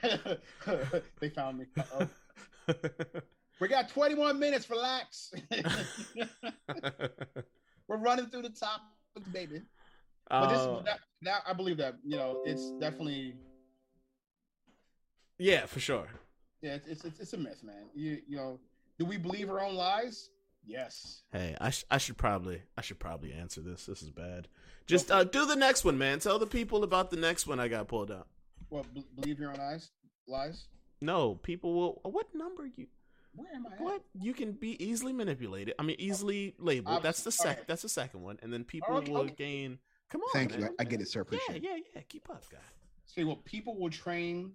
[1.19, 1.65] they found me.
[1.77, 2.07] Uh-oh.
[3.59, 4.69] We got 21 minutes.
[4.69, 5.33] Relax.
[7.87, 8.81] We're running through the top,
[9.31, 9.61] baby.
[10.29, 13.35] But this, Uh, that, that, I believe that you know, it's definitely
[15.41, 16.07] yeah, for sure.
[16.61, 17.85] yeah, it's it's, it's, it's a myth, man.
[17.95, 18.59] You you know,
[18.99, 20.29] do we believe our own lies?
[20.65, 21.23] Yes.
[21.31, 23.85] Hey, I sh- I should probably I should probably answer this.
[23.87, 24.47] This is bad.
[24.87, 26.19] Just uh, do the next one, man.
[26.19, 28.27] Tell the people about the next one I got pulled out.
[28.69, 29.89] Well, b- believe your own eyes
[30.27, 30.67] lies.
[31.01, 32.01] No, people will.
[32.03, 32.87] What number you?
[33.33, 33.73] Where am I?
[33.73, 33.81] At?
[33.81, 35.73] What you can be easily manipulated.
[35.79, 37.01] I mean, easily labeled.
[37.01, 37.47] That's the sec.
[37.47, 37.67] Alright.
[37.67, 39.33] That's the second one, and then people Okay, will okay.
[39.37, 39.79] gain.
[40.11, 40.61] Come on, Thank you.
[40.61, 40.69] man.
[40.77, 41.21] I, I get it, sir.
[41.21, 41.63] Appreciate it.
[41.63, 42.01] yeah, yeah.
[42.09, 42.57] Keep up, guy.
[43.05, 44.51] See, well, people will train,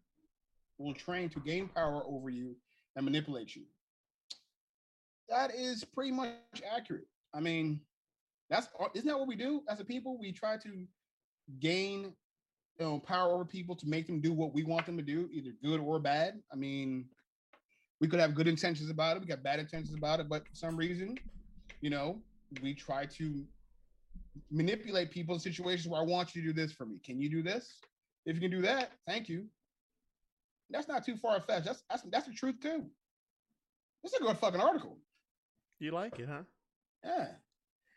[0.78, 2.56] will train to gain power over you
[2.94, 3.62] and manipulate you.
[5.28, 6.30] That is pretty much
[6.74, 7.06] accurate.
[7.34, 7.80] I mean,
[8.48, 10.18] that's isn't that what we do as a people?
[10.18, 10.86] We try to
[11.60, 12.12] gain,
[12.78, 15.28] you know, power over people to make them do what we want them to do,
[15.32, 16.40] either good or bad.
[16.52, 17.06] I mean,
[18.00, 19.20] we could have good intentions about it.
[19.20, 21.18] We got bad intentions about it, but for some reason,
[21.80, 22.20] you know,
[22.62, 23.44] we try to
[24.50, 27.00] manipulate people in situations where I want you to do this for me.
[27.04, 27.78] Can you do this?
[28.26, 29.46] If you can do that, thank you.
[30.70, 31.66] That's not too far fetched.
[31.66, 32.84] That's that's that's the truth too.
[34.02, 34.98] This is a good fucking article.
[35.78, 36.42] You like it, huh?
[37.04, 37.28] Yeah.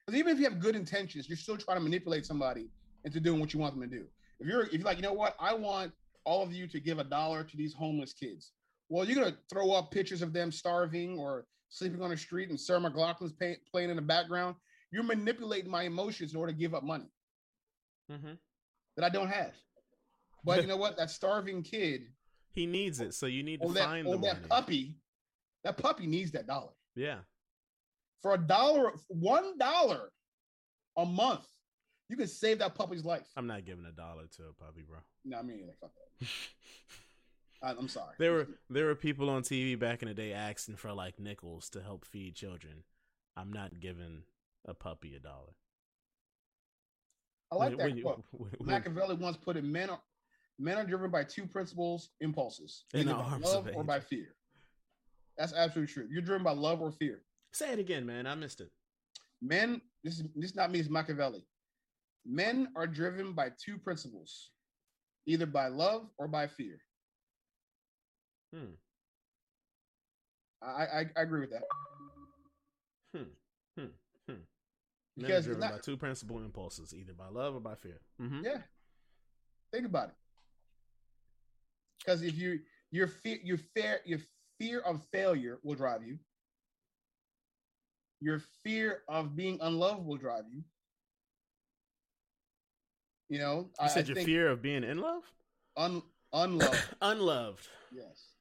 [0.05, 2.69] Because even if you have good intentions, you're still trying to manipulate somebody
[3.05, 4.05] into doing what you want them to do.
[4.39, 5.91] If you're if you're like, you know what, I want
[6.25, 8.51] all of you to give a dollar to these homeless kids.
[8.89, 12.59] Well, you're gonna throw up pictures of them starving or sleeping on the street and
[12.59, 14.55] Sarah McLachlan's pay, playing in the background.
[14.91, 17.05] You're manipulating my emotions in order to give up money
[18.11, 18.33] Mm-hmm.
[18.95, 19.53] that I don't have.
[20.43, 20.97] But you know what?
[20.97, 22.07] That starving kid
[22.51, 24.47] He needs it, so you need to or that, find the that money.
[24.49, 24.95] puppy
[25.63, 26.71] That puppy needs that dollar.
[26.95, 27.19] Yeah.
[28.21, 30.11] For a dollar, one dollar
[30.97, 31.45] a month,
[32.09, 33.27] you can save that puppy's life.
[33.37, 34.97] I'm not giving a dollar to a puppy, bro.
[35.25, 36.27] No, I mean, fuck that.
[37.61, 38.15] I, I'm sorry.
[38.17, 41.69] There were there were people on TV back in the day asking for like nickels
[41.71, 42.83] to help feed children.
[43.37, 44.23] I'm not giving
[44.65, 45.53] a puppy a dollar.
[47.51, 48.23] I like When- that when quote.
[48.31, 50.01] when- when- Machiavelli once put it: men are
[50.59, 54.35] men are driven by two principles, impulses, In either the by love or by fear.
[55.37, 56.07] That's absolutely true.
[56.11, 57.21] You're driven by love or fear.
[57.53, 58.27] Say it again, man.
[58.27, 58.69] I missed it.
[59.41, 61.45] Men, this is this not me, it's Machiavelli.
[62.25, 64.51] Men are driven by two principles,
[65.25, 66.79] either by love or by fear.
[68.53, 68.73] Hmm.
[70.61, 71.63] I I, I agree with that
[73.15, 73.23] Hmm.
[73.77, 73.85] Hmm.
[74.27, 74.33] Hmm.
[75.15, 78.01] Men are because driven not, by two principal impulses, either by love or by fear.
[78.21, 78.43] Mm-hmm.
[78.43, 78.61] yeah.
[79.71, 80.15] Think about it.
[81.99, 82.59] Because if you
[82.91, 84.19] your fear your fear your
[84.59, 86.17] fear of failure will drive you.
[88.21, 90.61] Your fear of being unloved will drive you.
[93.29, 95.23] You know, You said your fear of being in love,
[95.77, 96.01] un,
[96.33, 96.83] unloved.
[97.01, 97.67] unloved.
[97.91, 98.33] Yes.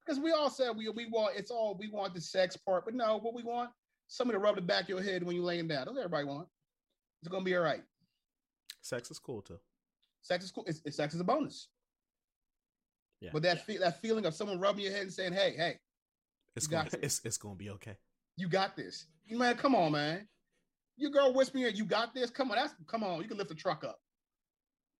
[0.00, 2.94] Because we all said we we want it's all we want the sex part, but
[2.94, 3.70] no, what we want
[4.06, 5.84] somebody to rub the back of your head when you're laying down.
[5.84, 6.48] That's what everybody want.
[7.20, 7.82] It's gonna be all right.
[8.80, 9.58] Sex is cool too.
[10.22, 10.64] Sex is cool.
[10.66, 11.68] It's, it's sex is a bonus.
[13.20, 13.30] Yeah.
[13.32, 15.78] But that fe- that feeling of someone rubbing your head and saying, "Hey, hey,
[16.56, 17.96] It's You gonna got it's it's gonna be okay.
[18.36, 20.26] you got this." You man, come on, man.
[20.96, 23.20] Your girl whispering, "You got this." Come on, that's come on.
[23.22, 24.00] You can lift the truck up,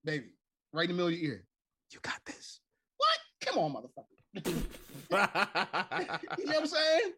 [0.04, 0.34] baby,
[0.72, 1.44] right in the middle of your ear.
[1.92, 2.60] You got this.
[2.96, 3.18] What?
[3.40, 4.34] Come on, motherfucker.
[6.38, 7.12] you know what I'm saying?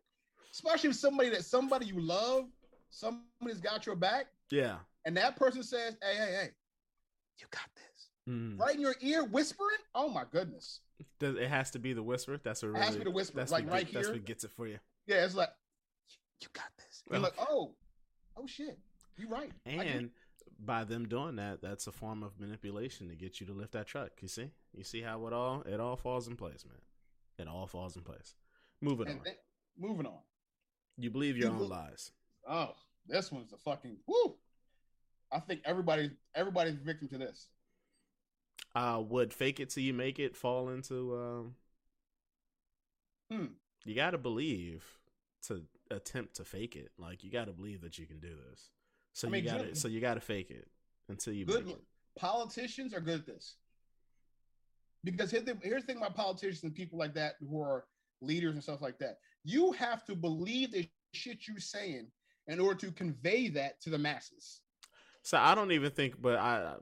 [0.53, 2.45] Especially if somebody that somebody you love,
[2.91, 4.77] somebody's got your back, yeah.
[5.07, 6.49] and that person says, "Hey, hey, hey,
[7.39, 8.59] you got this," Mm.
[8.61, 9.79] right in your ear, whispering.
[9.95, 10.81] Oh my goodness!
[11.19, 12.39] Does it has to be the whisper?
[12.43, 14.07] That's what It really, has to be the whisper, That's like what right get- That's
[14.09, 14.17] here.
[14.17, 14.79] what gets it for you.
[15.07, 15.51] Yeah, it's like,
[16.41, 17.03] you got this.
[17.11, 17.47] And like, Okay.
[17.51, 17.75] oh,
[18.37, 18.79] oh shit,
[19.17, 19.53] You're right.
[19.67, 19.97] I get it.
[19.97, 20.11] And
[20.59, 23.87] by them doing that, that's a form of manipulation to get you to lift that
[23.87, 24.11] truck.
[24.21, 26.81] You see, you see how it all it all falls in place, man.
[27.39, 28.35] It all falls in place.
[28.81, 29.25] Moving And on.
[29.25, 29.37] then-
[29.79, 30.21] moving on.
[30.99, 32.13] You believe your you own bel- lies.
[32.47, 32.75] Oh,
[33.07, 34.37] this one's a fucking woo.
[35.33, 37.49] I think everybody, everybody's victim to this.
[38.75, 41.17] Uh, would fake it till you make it fall into?
[41.17, 41.55] Um,
[43.31, 43.47] Hmm.
[43.85, 44.85] You got to believe
[45.47, 46.91] to attempt to fake it.
[46.99, 48.71] Like you got to believe that you can do this.
[49.13, 50.69] So I mean, you got to so you got to fake it
[51.09, 51.77] until you Good
[52.19, 53.57] politicians are good at this.
[55.05, 57.85] Because here's the, here's the thing about politicians and people like that who are
[58.21, 59.19] leaders and stuff like that.
[59.45, 62.09] You have to believe the shit you're saying
[62.49, 64.61] in order to convey that to the masses.
[65.23, 66.75] So I don't even think, but I,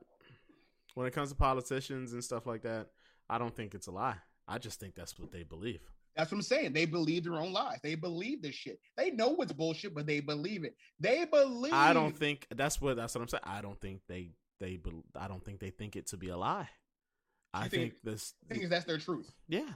[0.99, 2.89] when it comes to politicians and stuff like that,
[3.31, 4.17] I don't think it's a lie.
[4.49, 5.81] I just think that's what they believe.
[6.17, 6.73] That's what I'm saying.
[6.73, 7.79] They believe their own lies.
[7.85, 8.81] They believe this shit.
[8.97, 10.75] They know it's bullshit, but they believe it.
[10.99, 11.73] They believe.
[11.73, 13.45] I don't think that's what that's what I'm saying.
[13.47, 16.37] I don't think they they bel- I don't think they think it to be a
[16.37, 16.69] lie.
[17.55, 19.31] I You think, think- this think is that's their truth.
[19.47, 19.75] yeah.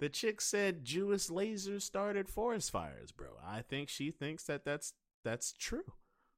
[0.00, 3.28] The chick said Jewish lasers started forest fires, bro.
[3.44, 4.92] I think she thinks that that's
[5.24, 5.84] that's true.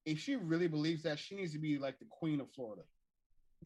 [0.07, 2.83] If she really believes that, she needs to be like the queen of Florida.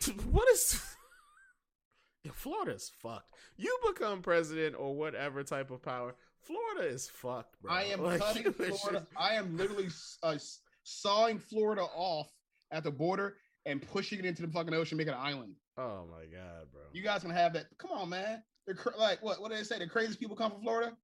[0.30, 0.80] what is
[2.32, 3.34] Florida's fucked.
[3.56, 7.72] You become president or whatever type of power, Florida is fucked, bro.
[7.72, 9.06] I am Like, cutting Florida.
[9.16, 9.88] I am literally
[10.22, 10.36] uh,
[10.82, 12.28] sawing Florida off
[12.70, 15.54] at the border and pushing it into the fucking ocean, making an island.
[15.76, 16.82] Oh my god, bro.
[16.92, 17.66] You guys can have that.
[17.78, 18.42] Come on, man.
[18.66, 19.40] They're cra- like what?
[19.40, 19.78] What do they say?
[19.78, 20.96] The craziest people come from Florida.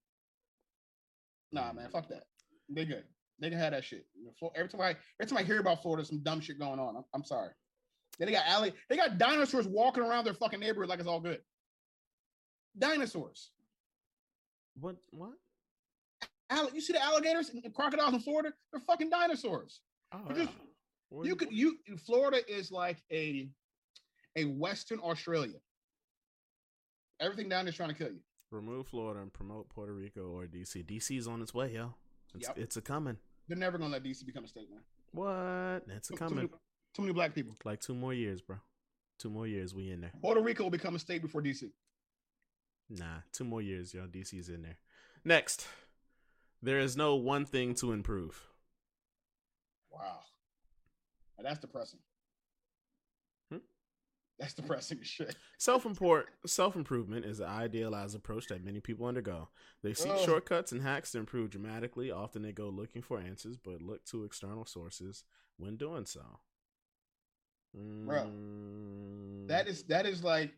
[1.53, 1.91] Nah, man.
[1.91, 2.25] Fuck that.
[2.69, 3.05] They good.
[3.41, 4.07] They can have that shit.
[4.15, 4.91] You know, Flo- Every time I
[5.21, 6.97] every time I hear about Florida, some dumb shit going on.
[6.97, 7.51] I'm, I'm sorry.
[8.21, 8.73] Then they got alley.
[8.89, 11.41] They got dinosaurs walking around their fucking neighborhood like it's all good.
[12.79, 13.51] Dinosaurs.
[14.79, 15.33] what what?
[16.51, 18.53] Alli- you see the alligators and crocodiles in Florida?
[18.71, 19.81] They're fucking dinosaurs.
[20.13, 20.51] Oh, just-.
[21.25, 23.49] You could you Florida is like a
[24.37, 25.59] a Western Australia.
[27.21, 28.21] Everything down there's trying to kill you.
[28.51, 30.85] remove Florida and promote Puerto Rico or DC.
[30.85, 31.95] DC's on its way, yo.
[32.35, 32.59] It's Yep.
[32.59, 33.17] it's a coming.
[33.49, 34.81] They're never gonna let DC become a state, man.
[35.13, 35.85] What?
[35.97, 36.49] It's a coming.
[36.95, 37.55] Too many black people.
[37.65, 38.57] Like two more years, bro.
[39.19, 40.13] Two more years, we in there.
[40.21, 41.71] Puerto Rico will become a state before DC.
[42.89, 44.07] Nah, two more years, yo.
[44.07, 44.79] DC's in there.
[45.25, 45.67] Next,
[46.63, 48.43] there is no one thing to improve.
[49.93, 50.21] Wow.
[51.39, 52.01] Now that's depressing.
[53.51, 53.59] Hmm?
[54.39, 55.37] That's depressing shit.
[55.59, 59.49] Self import self improvement is an idealized approach that many people undergo.
[59.83, 60.25] They seek Ugh.
[60.25, 62.11] shortcuts and hacks to improve dramatically.
[62.11, 65.25] Often they go looking for answers, but look to external sources
[65.59, 66.41] when doing so.
[67.77, 68.07] Mm,
[69.49, 70.53] That is that is like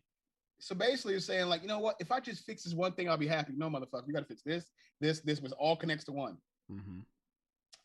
[0.59, 1.95] So basically, you're saying like, you know what?
[1.99, 3.53] If I just fix this one thing, I'll be happy.
[3.55, 4.71] No, motherfucker, you got to fix this,
[5.01, 5.41] this, this.
[5.41, 6.37] Was all connects to one.
[6.71, 6.99] Mm-hmm.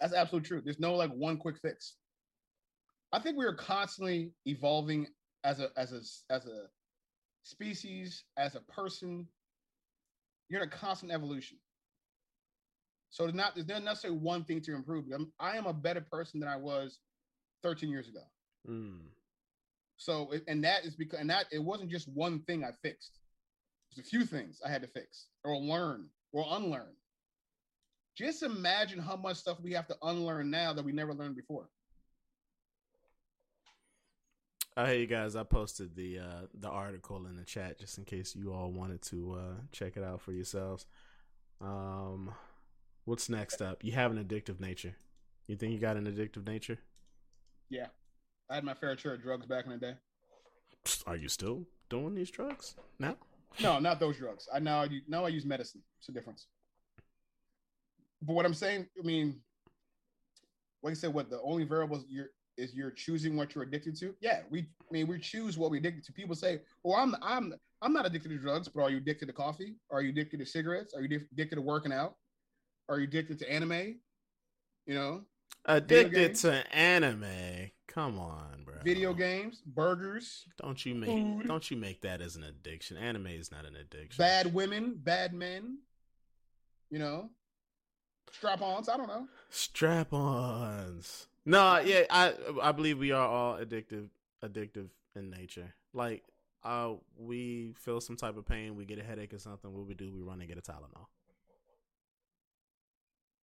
[0.00, 0.64] That's absolute truth.
[0.64, 1.94] There's no like one quick fix.
[3.12, 5.08] I think we are constantly evolving
[5.44, 6.00] as a as a
[6.32, 6.66] as a
[7.42, 9.26] species, as a person.
[10.48, 11.58] You're in a constant evolution.
[13.10, 15.06] So there's not there's not necessarily one thing to improve.
[15.12, 17.00] I'm, I am a better person than I was
[17.62, 18.20] 13 years ago.
[18.68, 19.00] Mm.
[19.98, 23.18] So and that is because and that it wasn't just one thing I fixed.
[23.90, 26.94] There's a few things I had to fix or learn or unlearn.
[28.16, 31.68] Just imagine how much stuff we have to unlearn now that we never learned before.
[34.76, 38.04] Uh, hey you guys, I posted the uh, the article in the chat just in
[38.04, 40.86] case you all wanted to uh, check it out for yourselves.
[41.60, 42.30] Um,
[43.04, 43.82] what's next up?
[43.82, 44.94] You have an addictive nature.
[45.48, 46.78] You think you got an addictive nature?
[47.68, 47.88] Yeah,
[48.50, 49.94] I had my fair share of drugs back in the day.
[51.06, 53.16] Are you still doing these drugs now?
[53.60, 54.48] No, not those drugs.
[54.52, 55.82] I now I now I use medicine.
[55.98, 56.46] It's a difference.
[58.22, 59.40] But what I'm saying, I mean,
[60.82, 64.14] like I said, what the only variable you're is you're choosing what you're addicted to.
[64.20, 66.12] Yeah, we I mean we choose what we're addicted to.
[66.12, 69.32] People say, "Well, I'm I'm I'm not addicted to drugs, but are you addicted to
[69.32, 69.76] coffee?
[69.90, 70.94] Are you addicted to cigarettes?
[70.94, 72.16] Are you addicted to working out?
[72.88, 73.96] Are you addicted to anime?
[74.86, 75.22] You know,
[75.64, 77.70] addicted to anime.
[77.86, 78.74] Come on, bro.
[78.84, 80.46] Video games, burgers.
[80.60, 81.48] Don't you make food.
[81.48, 82.96] don't you make that as an addiction?
[82.96, 84.22] Anime is not an addiction.
[84.22, 85.78] Bad women, bad men.
[86.90, 87.30] You know,
[88.32, 88.88] strap-ons.
[88.88, 89.26] I don't know.
[89.50, 91.26] Strap-ons.
[91.44, 94.10] No, yeah, I I believe we are all addictive
[94.44, 95.74] addictive in nature.
[95.92, 96.22] Like
[96.62, 99.94] uh we feel some type of pain, we get a headache or something, what we
[99.94, 101.06] do, we run and get a Tylenol.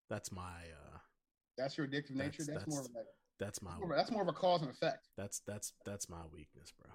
[0.10, 0.85] That's my uh
[1.58, 2.44] That's your addictive nature?
[2.44, 3.06] That's, that's, that's more of like
[3.40, 5.10] that's my that's more of a cause and effect.
[5.18, 6.92] That's that's that's my weakness, bro.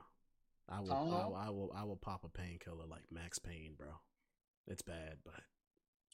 [0.68, 3.88] I will, I will I will I will pop a painkiller like Max Payne, bro.
[4.66, 5.40] It's bad, but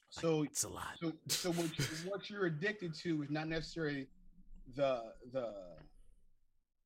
[0.09, 0.97] so it's a lot.
[1.01, 4.06] So so what, you, what you're addicted to is not necessarily
[4.74, 5.02] the
[5.32, 5.52] the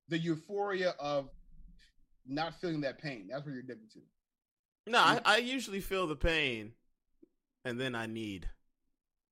[0.09, 1.31] the euphoria of
[2.27, 3.29] not feeling that pain.
[3.31, 4.01] That's what you're addicted to.
[4.87, 6.73] No, I, I usually feel the pain,
[7.65, 8.49] and then I need.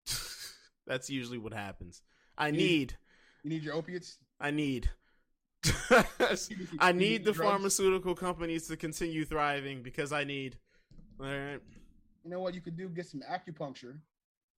[0.86, 2.02] That's usually what happens.
[2.38, 2.96] I need, need.
[3.42, 4.18] You need your opiates.
[4.40, 4.90] I need.
[6.78, 7.50] I need the drugs.
[7.50, 10.56] pharmaceutical companies to continue thriving because I need.
[11.20, 11.60] All right.
[12.24, 12.88] You know what you could do?
[12.88, 13.98] Get some acupuncture.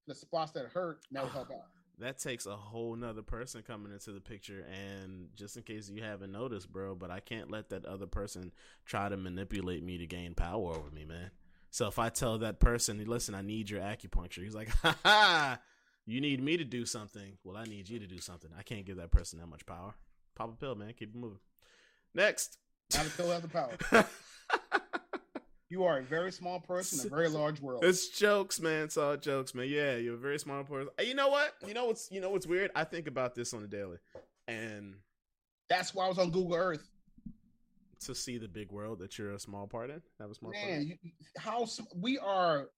[0.06, 1.64] The spots that hurt that will ah, help out
[2.00, 6.02] that takes a whole nother person coming into the picture and just in case you
[6.02, 8.52] haven't noticed bro but i can't let that other person
[8.84, 11.30] try to manipulate me to gain power over me man
[11.70, 15.58] so if i tell that person listen i need your acupuncture he's like ha ha
[16.06, 18.86] you need me to do something well i need you to do something i can't
[18.86, 19.94] give that person that much power
[20.34, 21.38] pop a pill man keep it moving
[22.14, 22.58] next
[22.94, 24.06] not a pill has the power
[25.70, 27.84] You are a very small person in a very large world.
[27.84, 28.82] It's jokes, man.
[28.82, 29.68] It's all jokes, man.
[29.68, 30.88] Yeah, you're a very small person.
[31.00, 31.54] You know what?
[31.64, 32.72] You know what's you know what's weird?
[32.74, 33.98] I think about this on a daily,
[34.48, 34.96] and
[35.68, 36.90] that's why I was on Google Earth
[38.00, 40.02] to see the big world that you're a small part in.
[40.18, 40.82] Have a small man.
[40.82, 40.96] You,
[41.38, 42.70] how we are.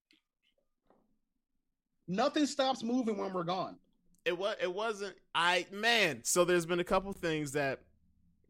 [2.07, 3.77] Nothing stops moving when we're gone.
[4.25, 4.55] It was.
[4.61, 5.15] It wasn't.
[5.35, 6.21] I man.
[6.23, 7.79] So there's been a couple things that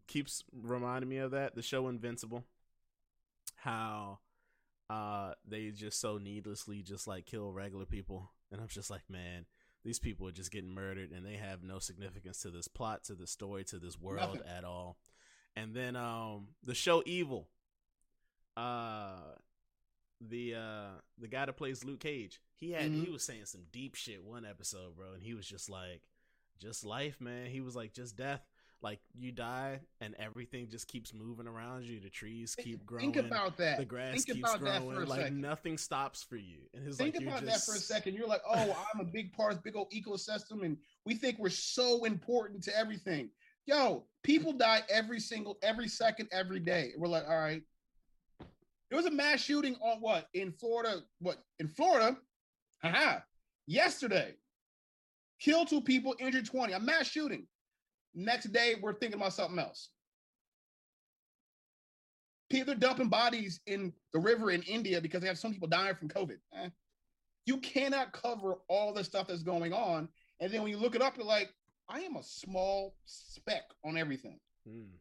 [0.08, 1.56] keeps reminding me of that.
[1.56, 2.44] The show Invincible.
[3.56, 4.20] How
[4.90, 9.46] uh they just so needlessly just like kill regular people and i'm just like man
[9.84, 13.16] these people are just getting murdered and they have no significance to this plot to
[13.16, 14.52] the story to this world Nothing.
[14.58, 14.98] at all
[15.56, 17.48] and then um the show evil
[18.58, 19.16] uh
[20.30, 23.04] the uh the guy that plays luke cage he had mm-hmm.
[23.04, 26.02] he was saying some deep shit one episode bro and he was just like
[26.60, 28.42] just life man he was like just death
[28.84, 32.02] like you die and everything just keeps moving around you.
[32.02, 33.14] The trees keep growing.
[33.14, 33.78] Think about that.
[33.78, 35.08] The grass Think keeps growing.
[35.08, 35.42] like second.
[35.42, 36.58] nothing stops for you.
[36.76, 37.66] And it's think like about just...
[37.66, 38.14] that for a second.
[38.14, 41.50] You're like, oh, I'm a big part of big old ecosystem, and we think we're
[41.50, 43.30] so important to everything.
[43.66, 46.92] Yo, people die every single, every second, every day.
[46.98, 47.64] We're like, all right.
[48.94, 51.02] There was a mass shooting on what in Florida?
[51.18, 52.16] What in Florida?
[52.84, 53.22] Haha.
[53.66, 54.36] Yesterday,
[55.40, 56.74] killed two people, injured 20.
[56.74, 57.48] A mass shooting.
[58.14, 59.90] Next day, we're thinking about something else.
[62.52, 65.96] People are dumping bodies in the river in India because they have some people dying
[65.96, 66.38] from COVID.
[66.56, 66.70] Eh.
[67.48, 70.08] You cannot cover all the stuff that's going on.
[70.40, 71.50] And then when you look it up, you're like,
[71.90, 74.40] I am a small speck on everything.
[74.68, 74.98] Hmm.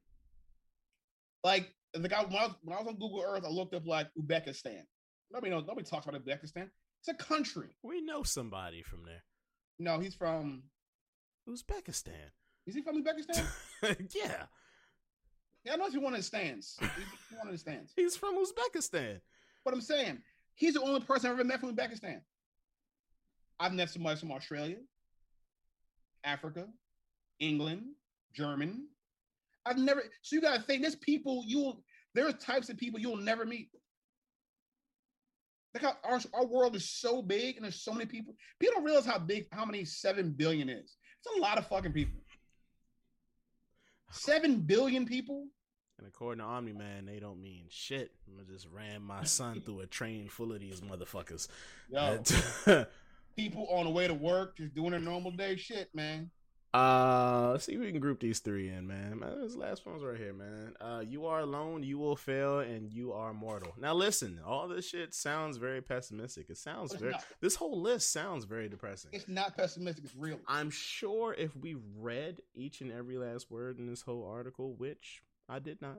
[1.45, 3.87] Like the guy when I, was, when I was on Google Earth, I looked up
[3.87, 4.83] like Uzbekistan.
[5.31, 5.65] Nobody knows.
[5.67, 6.69] Nobody talks about Uzbekistan.
[7.01, 7.69] It's a country.
[7.83, 9.25] We know somebody from there.
[9.79, 10.63] No, he's from
[11.49, 12.31] Uzbekistan.
[12.67, 13.45] Is he from Uzbekistan?
[14.15, 14.45] yeah.
[15.65, 16.77] Yeah, I know if you want his stance.
[16.81, 17.93] He's one of stance.
[17.97, 19.21] He's from Uzbekistan.
[19.65, 20.19] But I'm saying
[20.55, 22.21] he's the only person I've ever met from Uzbekistan.
[23.61, 24.79] I've met somebody from Australia,
[26.25, 26.67] Africa,
[27.39, 27.83] England,
[28.33, 28.89] German.
[29.65, 30.03] I've never.
[30.23, 31.83] So you gotta think there's people you'll.
[32.15, 33.71] There's types of people you'll never meet.
[35.75, 38.35] Look how our, our world is so big and there's so many people.
[38.59, 40.97] People don't realize how big, how many seven billion is.
[41.25, 42.21] It's a lot of fucking people.
[44.11, 45.47] Seven billion people.
[45.99, 48.13] And according to Omni Man, they don't mean shit.
[48.27, 51.49] I'm just ran my son through a train full of these motherfuckers.
[51.89, 52.23] Yo,
[53.37, 56.31] people on the way to work just doing their normal day shit, man.
[56.75, 59.19] Uh, let's see if we can group these three in, man.
[59.19, 60.75] man this last one's right here, man.
[60.81, 63.75] Uh, you are alone, you will fail, and you are mortal.
[63.79, 66.49] Now, listen, all this shit sounds very pessimistic.
[66.49, 67.13] It sounds very.
[67.13, 67.27] Not.
[67.41, 69.11] This whole list sounds very depressing.
[69.13, 70.05] It's not pessimistic.
[70.07, 70.39] It's real.
[70.49, 75.23] I'm sure if we read each and every last word in this whole article, which
[75.51, 75.99] I did not,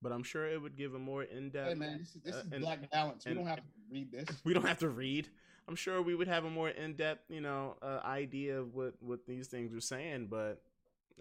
[0.00, 1.68] but I'm sure it would give a more in depth.
[1.68, 3.24] Hey man, this is, this uh, is uh, black balance.
[3.28, 4.28] We don't have to read this.
[4.42, 5.28] We don't have to read.
[5.68, 8.94] I'm sure we would have a more in depth, you know, uh, idea of what
[9.00, 10.62] what these things are saying, but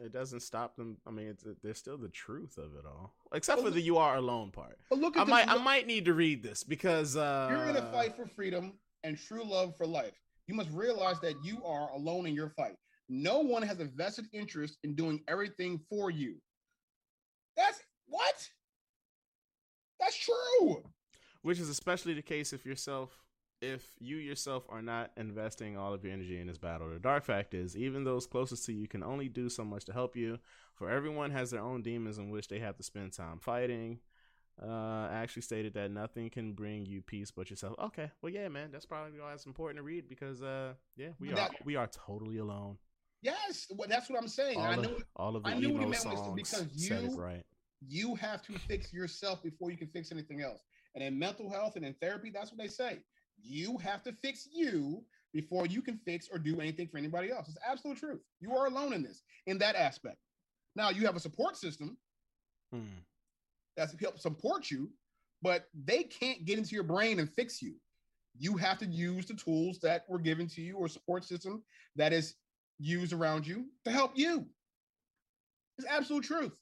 [0.03, 0.97] it doesn't stop them.
[1.05, 4.15] I mean, it's, they're still the truth of it all, except for the "you are
[4.15, 4.79] alone" part.
[4.89, 7.91] But look I might, I might need to read this because uh, you're in a
[7.91, 8.73] fight for freedom
[9.03, 10.13] and true love for life.
[10.47, 12.75] You must realize that you are alone in your fight.
[13.09, 16.35] No one has a vested interest in doing everything for you.
[17.55, 18.49] That's what?
[19.99, 20.83] That's true.
[21.41, 23.11] Which is especially the case if yourself
[23.61, 26.89] if you yourself are not investing all of your energy in this battle.
[26.89, 29.93] The dark fact is, even those closest to you can only do so much to
[29.93, 30.39] help you.
[30.73, 33.99] For everyone has their own demons in which they have to spend time fighting.
[34.61, 37.75] Uh, actually stated that nothing can bring you peace but yourself.
[37.79, 41.29] Okay, well, yeah, man, that's probably why it's important to read because, uh, yeah, we
[41.29, 42.77] that, are we are totally alone.
[43.21, 44.57] Yes, that's what I'm saying.
[44.57, 47.43] All I know all of the I knew emo songs because you right.
[47.87, 50.61] You have to fix yourself before you can fix anything else.
[50.93, 52.99] And in mental health and in therapy, that's what they say.
[53.43, 55.03] You have to fix you
[55.33, 57.47] before you can fix or do anything for anybody else.
[57.47, 58.21] It's absolute truth.
[58.39, 60.17] You are alone in this, in that aspect.
[60.75, 61.97] Now you have a support system
[62.73, 62.81] hmm.
[63.75, 64.89] that's help support you,
[65.41, 67.75] but they can't get into your brain and fix you.
[68.37, 71.63] You have to use the tools that were given to you or support system
[71.95, 72.35] that is
[72.79, 74.45] used around you to help you.
[75.77, 76.57] It's absolute truth.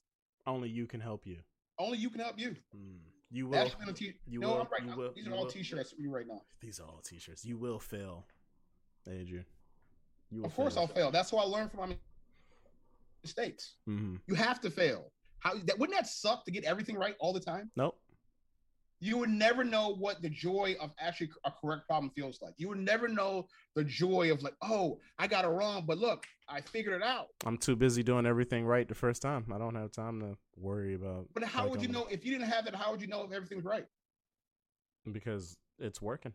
[0.46, 1.38] Only you can help you.
[1.78, 2.56] Only you can help you.
[2.74, 3.09] Hmm.
[3.30, 3.70] You will.
[3.94, 4.68] T- you no, will.
[4.70, 5.12] Right you will.
[5.14, 5.50] These are all will.
[5.50, 6.42] T-shirts for you right now.
[6.60, 7.44] These are all T-shirts.
[7.44, 8.26] You will fail,
[9.06, 9.44] Andrew.
[10.30, 10.82] You of course, fail.
[10.82, 11.10] I'll fail.
[11.10, 11.96] That's why I learn from my
[13.22, 13.76] mistakes.
[13.88, 14.16] Mm-hmm.
[14.26, 15.12] You have to fail.
[15.38, 17.70] How that wouldn't that suck to get everything right all the time?
[17.76, 17.96] Nope
[19.00, 22.52] you would never know what the joy of actually a correct problem feels like.
[22.58, 26.26] You would never know the joy of like, oh, I got it wrong, but look,
[26.48, 27.28] I figured it out.
[27.46, 29.46] I'm too busy doing everything right the first time.
[29.54, 31.28] I don't have time to worry about.
[31.32, 32.74] But how would you know if you didn't have it?
[32.74, 33.86] How would you know if everything's right?
[35.10, 36.34] Because it's working.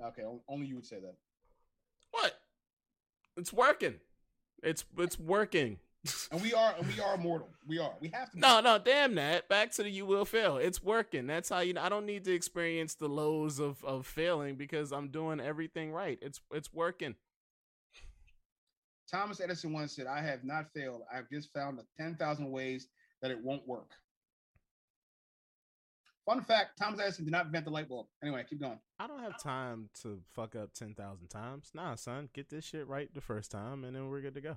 [0.00, 1.14] Okay, only you would say that.
[2.12, 2.34] What?
[3.36, 3.94] It's working.
[4.62, 5.78] It's it's working
[6.32, 7.48] and we are and we are mortal.
[7.66, 7.92] We are.
[8.00, 8.38] We have to.
[8.38, 9.48] No, no, damn that.
[9.48, 10.56] Back to the you will fail.
[10.56, 11.26] It's working.
[11.26, 11.74] That's how you.
[11.74, 11.82] know.
[11.82, 16.18] I don't need to experience the lows of of failing because I'm doing everything right.
[16.20, 17.14] It's it's working.
[19.10, 21.02] Thomas Edison once said, "I have not failed.
[21.12, 22.88] I've just found the ten thousand ways
[23.20, 23.90] that it won't work."
[26.26, 28.06] Fun fact: Thomas Edison did not invent the light bulb.
[28.24, 28.78] Anyway, keep going.
[28.98, 31.70] I don't have time to fuck up ten thousand times.
[31.74, 34.56] Nah, son, get this shit right the first time, and then we're good to go.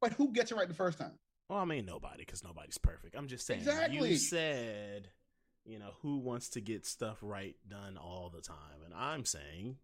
[0.00, 1.12] But who gets it right the first time?
[1.48, 3.14] Well, I mean nobody, because nobody's perfect.
[3.16, 3.60] I'm just saying.
[3.60, 4.10] Exactly.
[4.10, 5.08] You said,
[5.64, 9.76] you know, who wants to get stuff right done all the time, and I'm saying,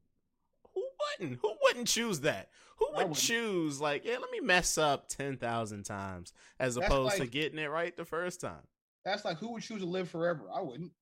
[0.75, 0.85] who
[1.19, 1.39] wouldn't?
[1.41, 2.51] Who wouldn't choose that?
[2.79, 7.19] Who would choose like, yeah, let me mess up ten thousand times as That's opposed
[7.19, 8.67] like, to getting it right the first time?
[9.05, 10.45] That's like who would choose to live forever?
[10.55, 10.93] I wouldn't.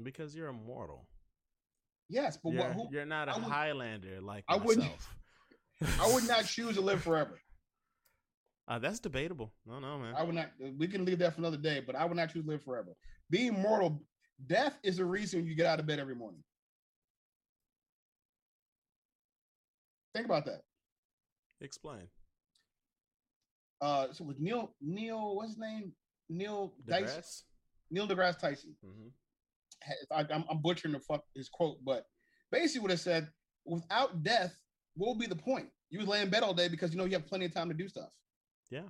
[0.00, 1.06] Because you're immortal.
[2.08, 5.14] Yes, but you're, what, who, you're not a Highlander like I myself.
[6.00, 7.38] I would not choose to live forever.
[8.70, 9.50] Uh, that's debatable.
[9.66, 10.14] No, no, man.
[10.14, 10.50] I would not.
[10.76, 12.94] We can leave that for another day, but I would not choose live forever.
[13.30, 14.02] Being mortal,
[14.46, 16.44] death is the reason you get out of bed every morning.
[20.14, 20.60] Think about that.
[21.62, 22.08] Explain.
[23.80, 25.92] Uh, so with Neil, Neil, what's his name?
[26.28, 27.14] Neil deGrasse.
[27.14, 27.44] Tyson.
[27.90, 28.74] Neil deGrasse Tyson.
[28.84, 30.12] Mm-hmm.
[30.12, 32.04] I, I'm, I'm butchering the fuck his quote, but
[32.52, 33.28] basically what it said:
[33.64, 34.54] without death,
[34.98, 35.68] what would be the point?
[35.90, 37.68] You would lay in bed all day because you know you have plenty of time
[37.68, 38.10] to do stuff.
[38.70, 38.82] Yeah.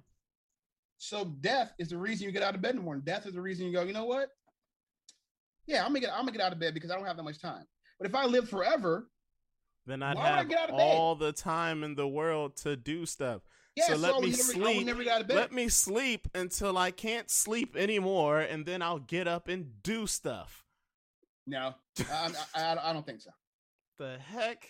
[0.97, 3.05] So death is the reason you get out of bed in the morning.
[3.07, 4.31] Death is the reason you go, you know what?
[5.67, 7.23] Yeah, I'm gonna get I'm gonna get out of bed because I don't have that
[7.23, 7.65] much time.
[8.01, 9.09] But if I live forever,
[9.87, 13.43] then I'd have all the time in the world to do stuff.
[13.77, 14.87] Yeah, so let me never, sleep.
[14.87, 15.37] never got out of bed.
[15.37, 20.07] Let me sleep until I can't sleep anymore, and then I'll get up and do
[20.07, 20.65] stuff.
[21.47, 21.75] no,
[22.11, 23.31] I, I, I don't think so.
[23.99, 24.69] The heck,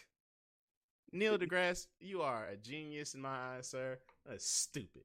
[1.12, 3.98] Neil deGrasse, you are a genius in my eyes, sir.
[4.26, 5.02] That's stupid.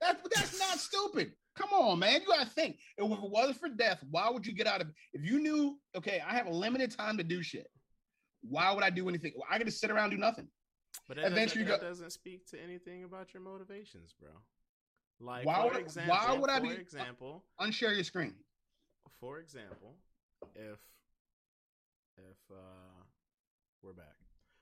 [0.00, 1.32] That's that's not stupid.
[1.56, 2.20] Come on, man.
[2.20, 2.76] You gotta think.
[2.98, 6.20] If it wasn't for death, why would you get out of if you knew, okay,
[6.26, 7.66] I have a limited time to do shit.
[8.42, 9.32] Why would I do anything?
[9.50, 10.48] I gotta sit around and do nothing.
[11.08, 14.30] But that, Eventually doesn't, you that doesn't speak to anything about your motivations, bro.
[15.18, 18.34] Like Why for would- example, why would I for be- example, Unshare your screen.
[19.18, 19.96] for example,
[20.54, 20.78] if
[22.18, 23.02] if uh
[23.82, 24.16] we're back.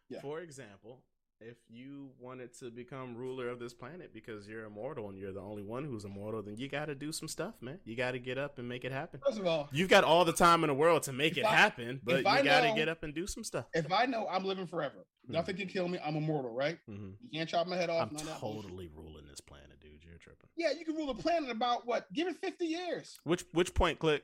[0.09, 0.21] Yeah.
[0.21, 1.03] For example,
[1.41, 5.41] if you wanted to become ruler of this planet because you're immortal and you're the
[5.41, 7.81] only one who's immortal, then you got to do some stuff, man.
[7.85, 9.21] You got to get up and make it happen.
[9.27, 11.55] First of all, You've got all the time in the world to make it I-
[11.55, 13.67] happen, but you got to get up and do some stuff.
[13.75, 15.33] if I know I'm living forever, Hmm.
[15.33, 15.99] nothing can kill me.
[16.05, 16.79] I'm immortal, right?
[16.87, 18.09] hmm You can't chop my head off.
[18.09, 20.05] I'm none of that totally ruling this planet, dude.
[20.05, 20.49] You're tripping.
[20.57, 22.11] Yeah, you can rule the planet about what?
[22.13, 23.19] Give it 50 years.
[23.25, 24.23] Which which point click?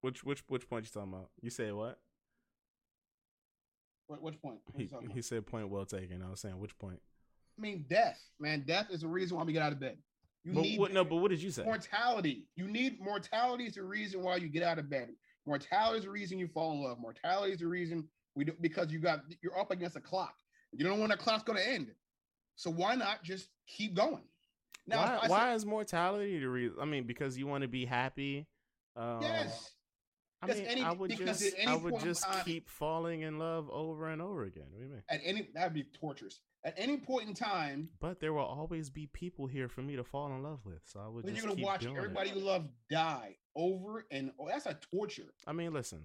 [0.00, 1.30] Which which which point you talking about?
[1.40, 1.98] You say what?
[4.06, 4.58] What, which point?
[4.76, 5.16] He you talking about?
[5.16, 6.22] he said point well taken.
[6.22, 7.00] I was saying which point.
[7.58, 8.64] I mean, death, man.
[8.66, 9.96] Death is the reason why we get out of bed.
[10.44, 11.64] You But need what, no, but what did you say?
[11.64, 12.46] mortality.
[12.56, 15.08] You need mortality is the reason why you get out of bed.
[15.46, 16.98] Mortality is the reason you fall in love.
[16.98, 20.34] Mortality is the reason we do because you got you're up against a clock.
[20.72, 21.92] You don't know when that clock's going to end.
[22.56, 24.22] So why not just keep going?
[24.86, 26.76] Now, why why is mortality the reason?
[26.80, 28.46] I mean, because you want to be happy.
[28.96, 29.70] Um, yes,
[30.50, 34.08] I mean, any- I would just I would just time- keep falling in love over
[34.08, 34.66] and over again.
[34.70, 35.02] What do you mean?
[35.08, 36.40] at any that'd be torturous.
[36.64, 40.04] At any point in time, But there will always be people here for me to
[40.04, 42.36] fall in love with, so I would just you're gonna watch everybody it.
[42.36, 45.34] you love die over and oh, that's a torture.
[45.46, 46.04] I mean, listen.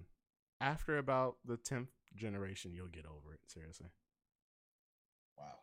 [0.60, 3.40] After about the tenth generation, you'll get over it.
[3.46, 3.88] Seriously.
[5.38, 5.60] Wow,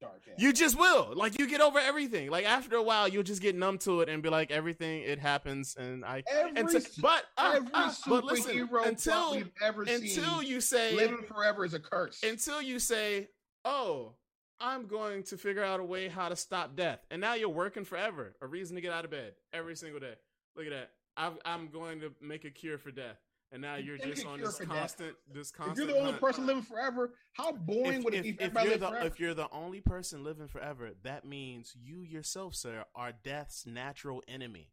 [0.00, 0.20] dark.
[0.28, 0.34] ass.
[0.38, 1.12] You just will.
[1.14, 2.30] Like you get over everything.
[2.30, 5.18] Like after a while, you'll just get numb to it and be like, everything it
[5.18, 6.22] happens, and I.
[6.30, 10.60] every And s- but uh, every uh, but listen, until we've ever until seen, you
[10.60, 12.22] say living forever is a curse.
[12.22, 13.28] until you say,
[13.64, 14.12] "Oh,
[14.60, 17.84] I'm going to figure out a way how to stop death," and now you're working
[17.84, 20.14] forever, a reason to get out of bed every single day.
[20.56, 20.90] Look at that.
[21.16, 23.18] I'm, I'm going to make a cure for death,
[23.54, 26.20] and now You you're just on this constant, this if you're the only hunt.
[26.20, 29.06] person living forever, how boring if, would it if- be if if you're the forever?
[29.06, 34.22] if you're the only person living forever, that means you yourself, sir, are death's natural
[34.28, 34.72] enemy,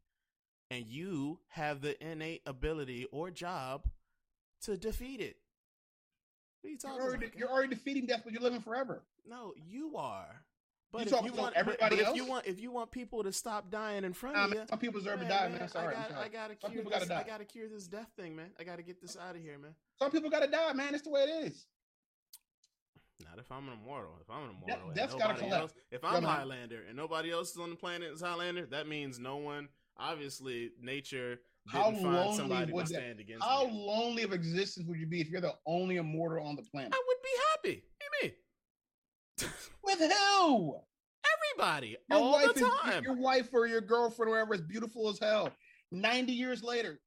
[0.71, 3.87] and you have the innate ability or job
[4.63, 5.37] to defeat it.
[6.61, 7.37] What are you You're already, about?
[7.37, 9.03] you're already defeating death, but you're living forever.
[9.27, 10.43] No, you are.
[10.91, 13.69] But You if you want everybody if you want if you want people to stop
[13.71, 15.69] dying in front Nah, of man, you, some people deserve to die, man, man.
[15.69, 17.17] Sorry, I got, I gotta Some cure people gotta this.
[17.17, 18.49] I gotta cure this death thing, man.
[18.59, 19.71] I gotta get this out of here, man.
[19.99, 20.93] Some people gotta die, man.
[20.93, 21.65] It's the way it is.
[23.23, 24.17] Not if I'm an immortal.
[24.21, 25.53] If I'm an immortal, and that's gotta collect.
[25.53, 25.73] else.
[25.91, 26.23] If I'm man.
[26.23, 29.69] Highlander and nobody else is on the planet is Highlander, that means no one.
[29.97, 33.71] Obviously, nature How lonely somebody to would that- stand against How me.
[33.73, 36.93] lonely of existence would you be if you're the only immortal on the planet?
[36.93, 37.83] I would be happy.
[37.85, 38.33] What do you
[39.47, 39.53] mean?
[39.99, 40.75] With who?
[41.57, 43.03] Everybody, Your all wife the is time.
[43.03, 45.51] your wife or your girlfriend or whatever is beautiful as hell.
[45.91, 46.99] Ninety years later,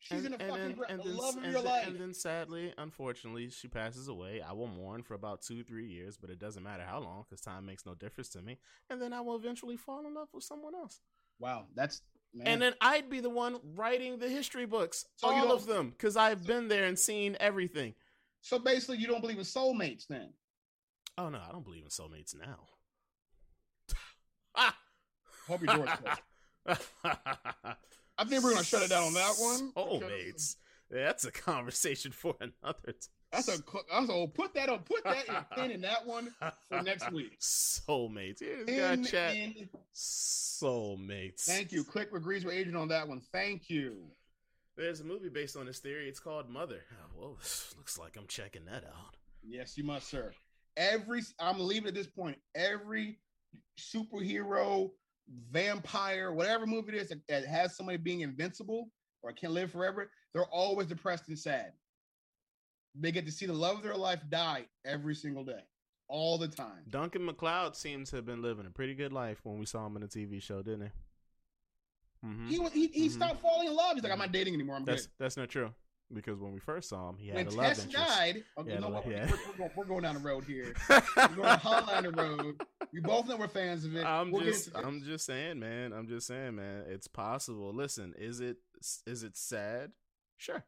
[0.00, 1.86] she's in the fucking gra- the love of and your then- life.
[1.86, 4.42] and then sadly, unfortunately, she passes away.
[4.42, 7.40] I will mourn for about two, three years, but it doesn't matter how long because
[7.40, 8.58] time makes no difference to me.
[8.90, 11.00] And then I will eventually fall in love with someone else.
[11.38, 12.02] wow, that's
[12.34, 12.46] man.
[12.48, 16.16] And then I'd be the one writing the history books, So all of them, because
[16.16, 17.94] I've been there and seen everything.
[18.42, 20.32] so basically, you don't believe in soulmates then?
[21.18, 22.66] Oh no, I don't believe in soulmates now.
[24.54, 24.76] ah.
[25.46, 26.20] Hope your door's closed.
[28.18, 29.68] I think we're gonna shut it down on that one.
[29.74, 30.56] because Soulmates.
[30.90, 32.94] That's a conversation for another time.
[33.32, 33.56] That's a.
[33.56, 34.26] cl- That's a.
[34.28, 34.78] Put that on.
[34.80, 36.32] Put that in pin in that one
[36.68, 37.38] for next week.
[37.40, 38.40] Soulmates.
[38.40, 39.34] Here's got In- chat.
[39.36, 41.44] in- Soulmates.
[41.44, 41.84] thank you.
[41.84, 43.20] Click agrees with Adrian on that one.
[43.32, 43.96] Thank you.
[44.76, 46.08] There's a movie based on this theory.
[46.08, 46.80] It's called Mother.
[46.92, 47.30] Oh, well,
[47.76, 49.16] looks like I'm checking that out.
[49.46, 50.32] Yes, you must, sir.
[50.76, 52.36] Every I'm leaving at this point.
[52.54, 53.18] Every
[53.78, 54.90] superhero,
[55.50, 58.90] vampire, whatever movie it is that, that has somebody being invincible
[59.22, 61.72] or can live forever, they're always depressed and sad.
[62.94, 65.62] They get to see the love of their life die every single day,
[66.08, 66.84] all the time.
[66.88, 69.96] Duncan MacLeod seems to have been living a pretty good life when we saw him
[69.96, 72.26] in the TV show, didn't he?
[72.28, 73.12] hmm He was he, he Mhm.
[73.12, 73.94] stopped falling in love.
[73.94, 74.76] He's like, I'm not dating anymore.
[74.76, 75.12] I'm That's good.
[75.18, 75.74] that's not true
[76.14, 78.06] because when we first saw him, he had When a love Tess interest.
[78.08, 79.30] died, okay, Yeah, no, the- we're, yeah.
[79.58, 80.72] we're, we're going, down the road here.
[80.88, 82.60] We're going to Hollander Road.
[82.92, 84.04] We both know we're fans of it.
[84.04, 85.92] I'm We'll just I'm just saying, man.
[85.92, 86.84] I'm just saying, man.
[86.88, 87.72] It's possible.
[87.74, 88.58] Listen, is it
[89.06, 89.92] is it sad?
[90.36, 90.62] Sure,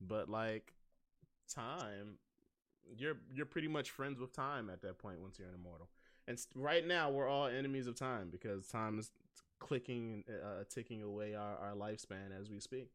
[0.00, 0.72] but like
[1.52, 2.18] time,
[2.96, 5.88] you're you're pretty much friends with time at that point once you're an immortal.
[6.28, 9.10] And right now, we're all enemies of time because time is
[9.58, 12.90] clicking, uh, ticking away our, our lifespan as we speak.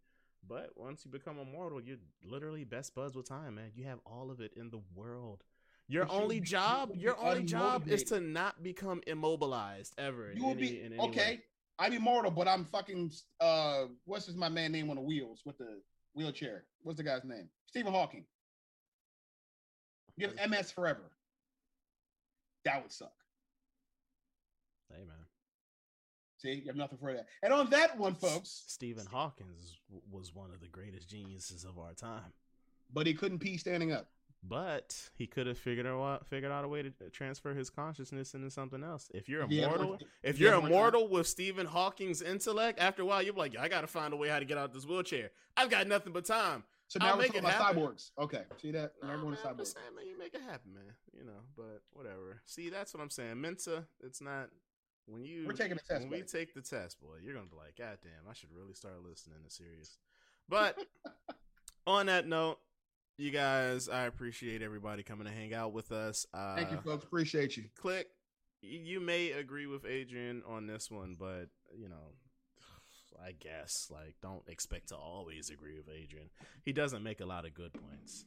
[0.47, 3.71] But once you become immortal, you're literally best buds with time, man.
[3.75, 5.43] You have all of it in the world.
[5.87, 10.31] Your you only be- job, you your only job is to not become immobilized ever.
[10.33, 11.05] You will any- be any way.
[11.05, 11.41] okay.
[11.77, 13.11] I'm immortal, but I'm fucking.
[13.39, 15.81] Uh, what's his my man name on the wheels with the
[16.13, 16.65] wheelchair?
[16.81, 17.49] What's the guy's name?
[17.67, 18.25] Stephen Hawking.
[20.17, 21.11] You have MS forever.
[22.63, 23.11] That would suck.
[24.89, 25.24] Hey, man.
[26.37, 27.27] See, you have nothing for that.
[27.43, 29.77] And on that one, folks, Stephen Hawkins
[30.11, 32.33] was one of the greatest geniuses of our time.
[32.93, 34.09] but he couldn't pee standing up.
[34.47, 38.51] But he could have figured out figured out a way to transfer his consciousness into
[38.51, 39.09] something else.
[39.11, 40.65] If you're If he had immortal, more- if you're time.
[40.67, 44.29] immortal with Stephen Hawking's intellect, after a while you're like, I gotta find a way
[44.29, 45.31] how to get out this wheelchair.
[45.57, 46.63] I've got nothing but time.
[46.89, 47.81] So I'll now we're make talking about happen.
[47.81, 48.11] cyborgs.
[48.19, 48.93] Okay, see that?
[49.01, 49.73] Now we're going to cyborgs.
[49.73, 50.93] saying, man, you make it happen, man.
[51.17, 52.41] You know, but whatever.
[52.45, 53.41] See, that's what I'm saying.
[53.41, 54.49] Mensa, it's not
[55.07, 56.01] when you We're taking a test.
[56.01, 58.73] when we take the test, boy, you're gonna be like, God damn, I should really
[58.73, 59.97] start listening to serious.
[60.49, 60.77] But
[61.87, 62.59] on that note,
[63.17, 66.25] you guys, I appreciate everybody coming to hang out with us.
[66.33, 67.03] Uh, Thank you, folks.
[67.05, 67.63] Appreciate you.
[67.79, 68.07] Click.
[68.61, 72.13] You may agree with Adrian on this one, but you know,
[73.23, 76.29] I guess like don't expect to always agree with Adrian.
[76.63, 78.25] He doesn't make a lot of good points.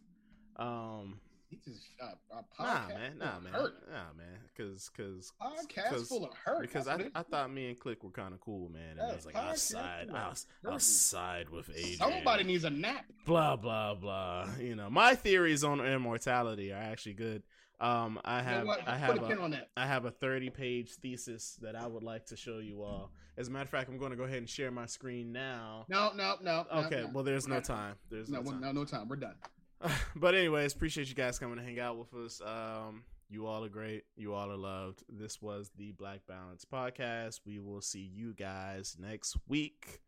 [0.56, 3.74] Um, He just uh, a nah, man, nah, man, hurt.
[3.90, 6.60] nah, man, because because Podcast full of hurt.
[6.60, 8.90] because I, I thought me and Click were kind of cool, man.
[8.90, 10.34] And Yeah, I was like, I'll side, I'll,
[10.70, 11.96] I'll side with Adrian.
[11.96, 13.06] somebody needs a nap.
[13.24, 14.46] blah blah blah.
[14.60, 17.42] You know, my theories on immortality are actually good.
[17.80, 18.88] Um, I You know have?
[18.88, 19.70] I have a a, on that.
[19.76, 23.12] I have a thirty page thesis that I would like to show you all.
[23.38, 25.86] As a matter of fact, I'm going to go ahead and share my screen now.
[25.88, 26.66] No, no, no.
[26.72, 27.10] no, Okay, no.
[27.14, 27.94] well, there's no time.
[28.10, 28.60] There's No, no time.
[28.60, 29.06] no, no time.
[29.08, 29.36] We're done.
[30.16, 32.40] but anyways, appreciate you guys coming to hang out with us.
[32.40, 34.04] Um, you all are great.
[34.16, 35.04] You all are loved.
[35.08, 37.40] This was the Black Balance podcast.
[37.44, 40.00] We will see you guys next week.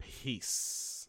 [0.00, 1.03] Peace.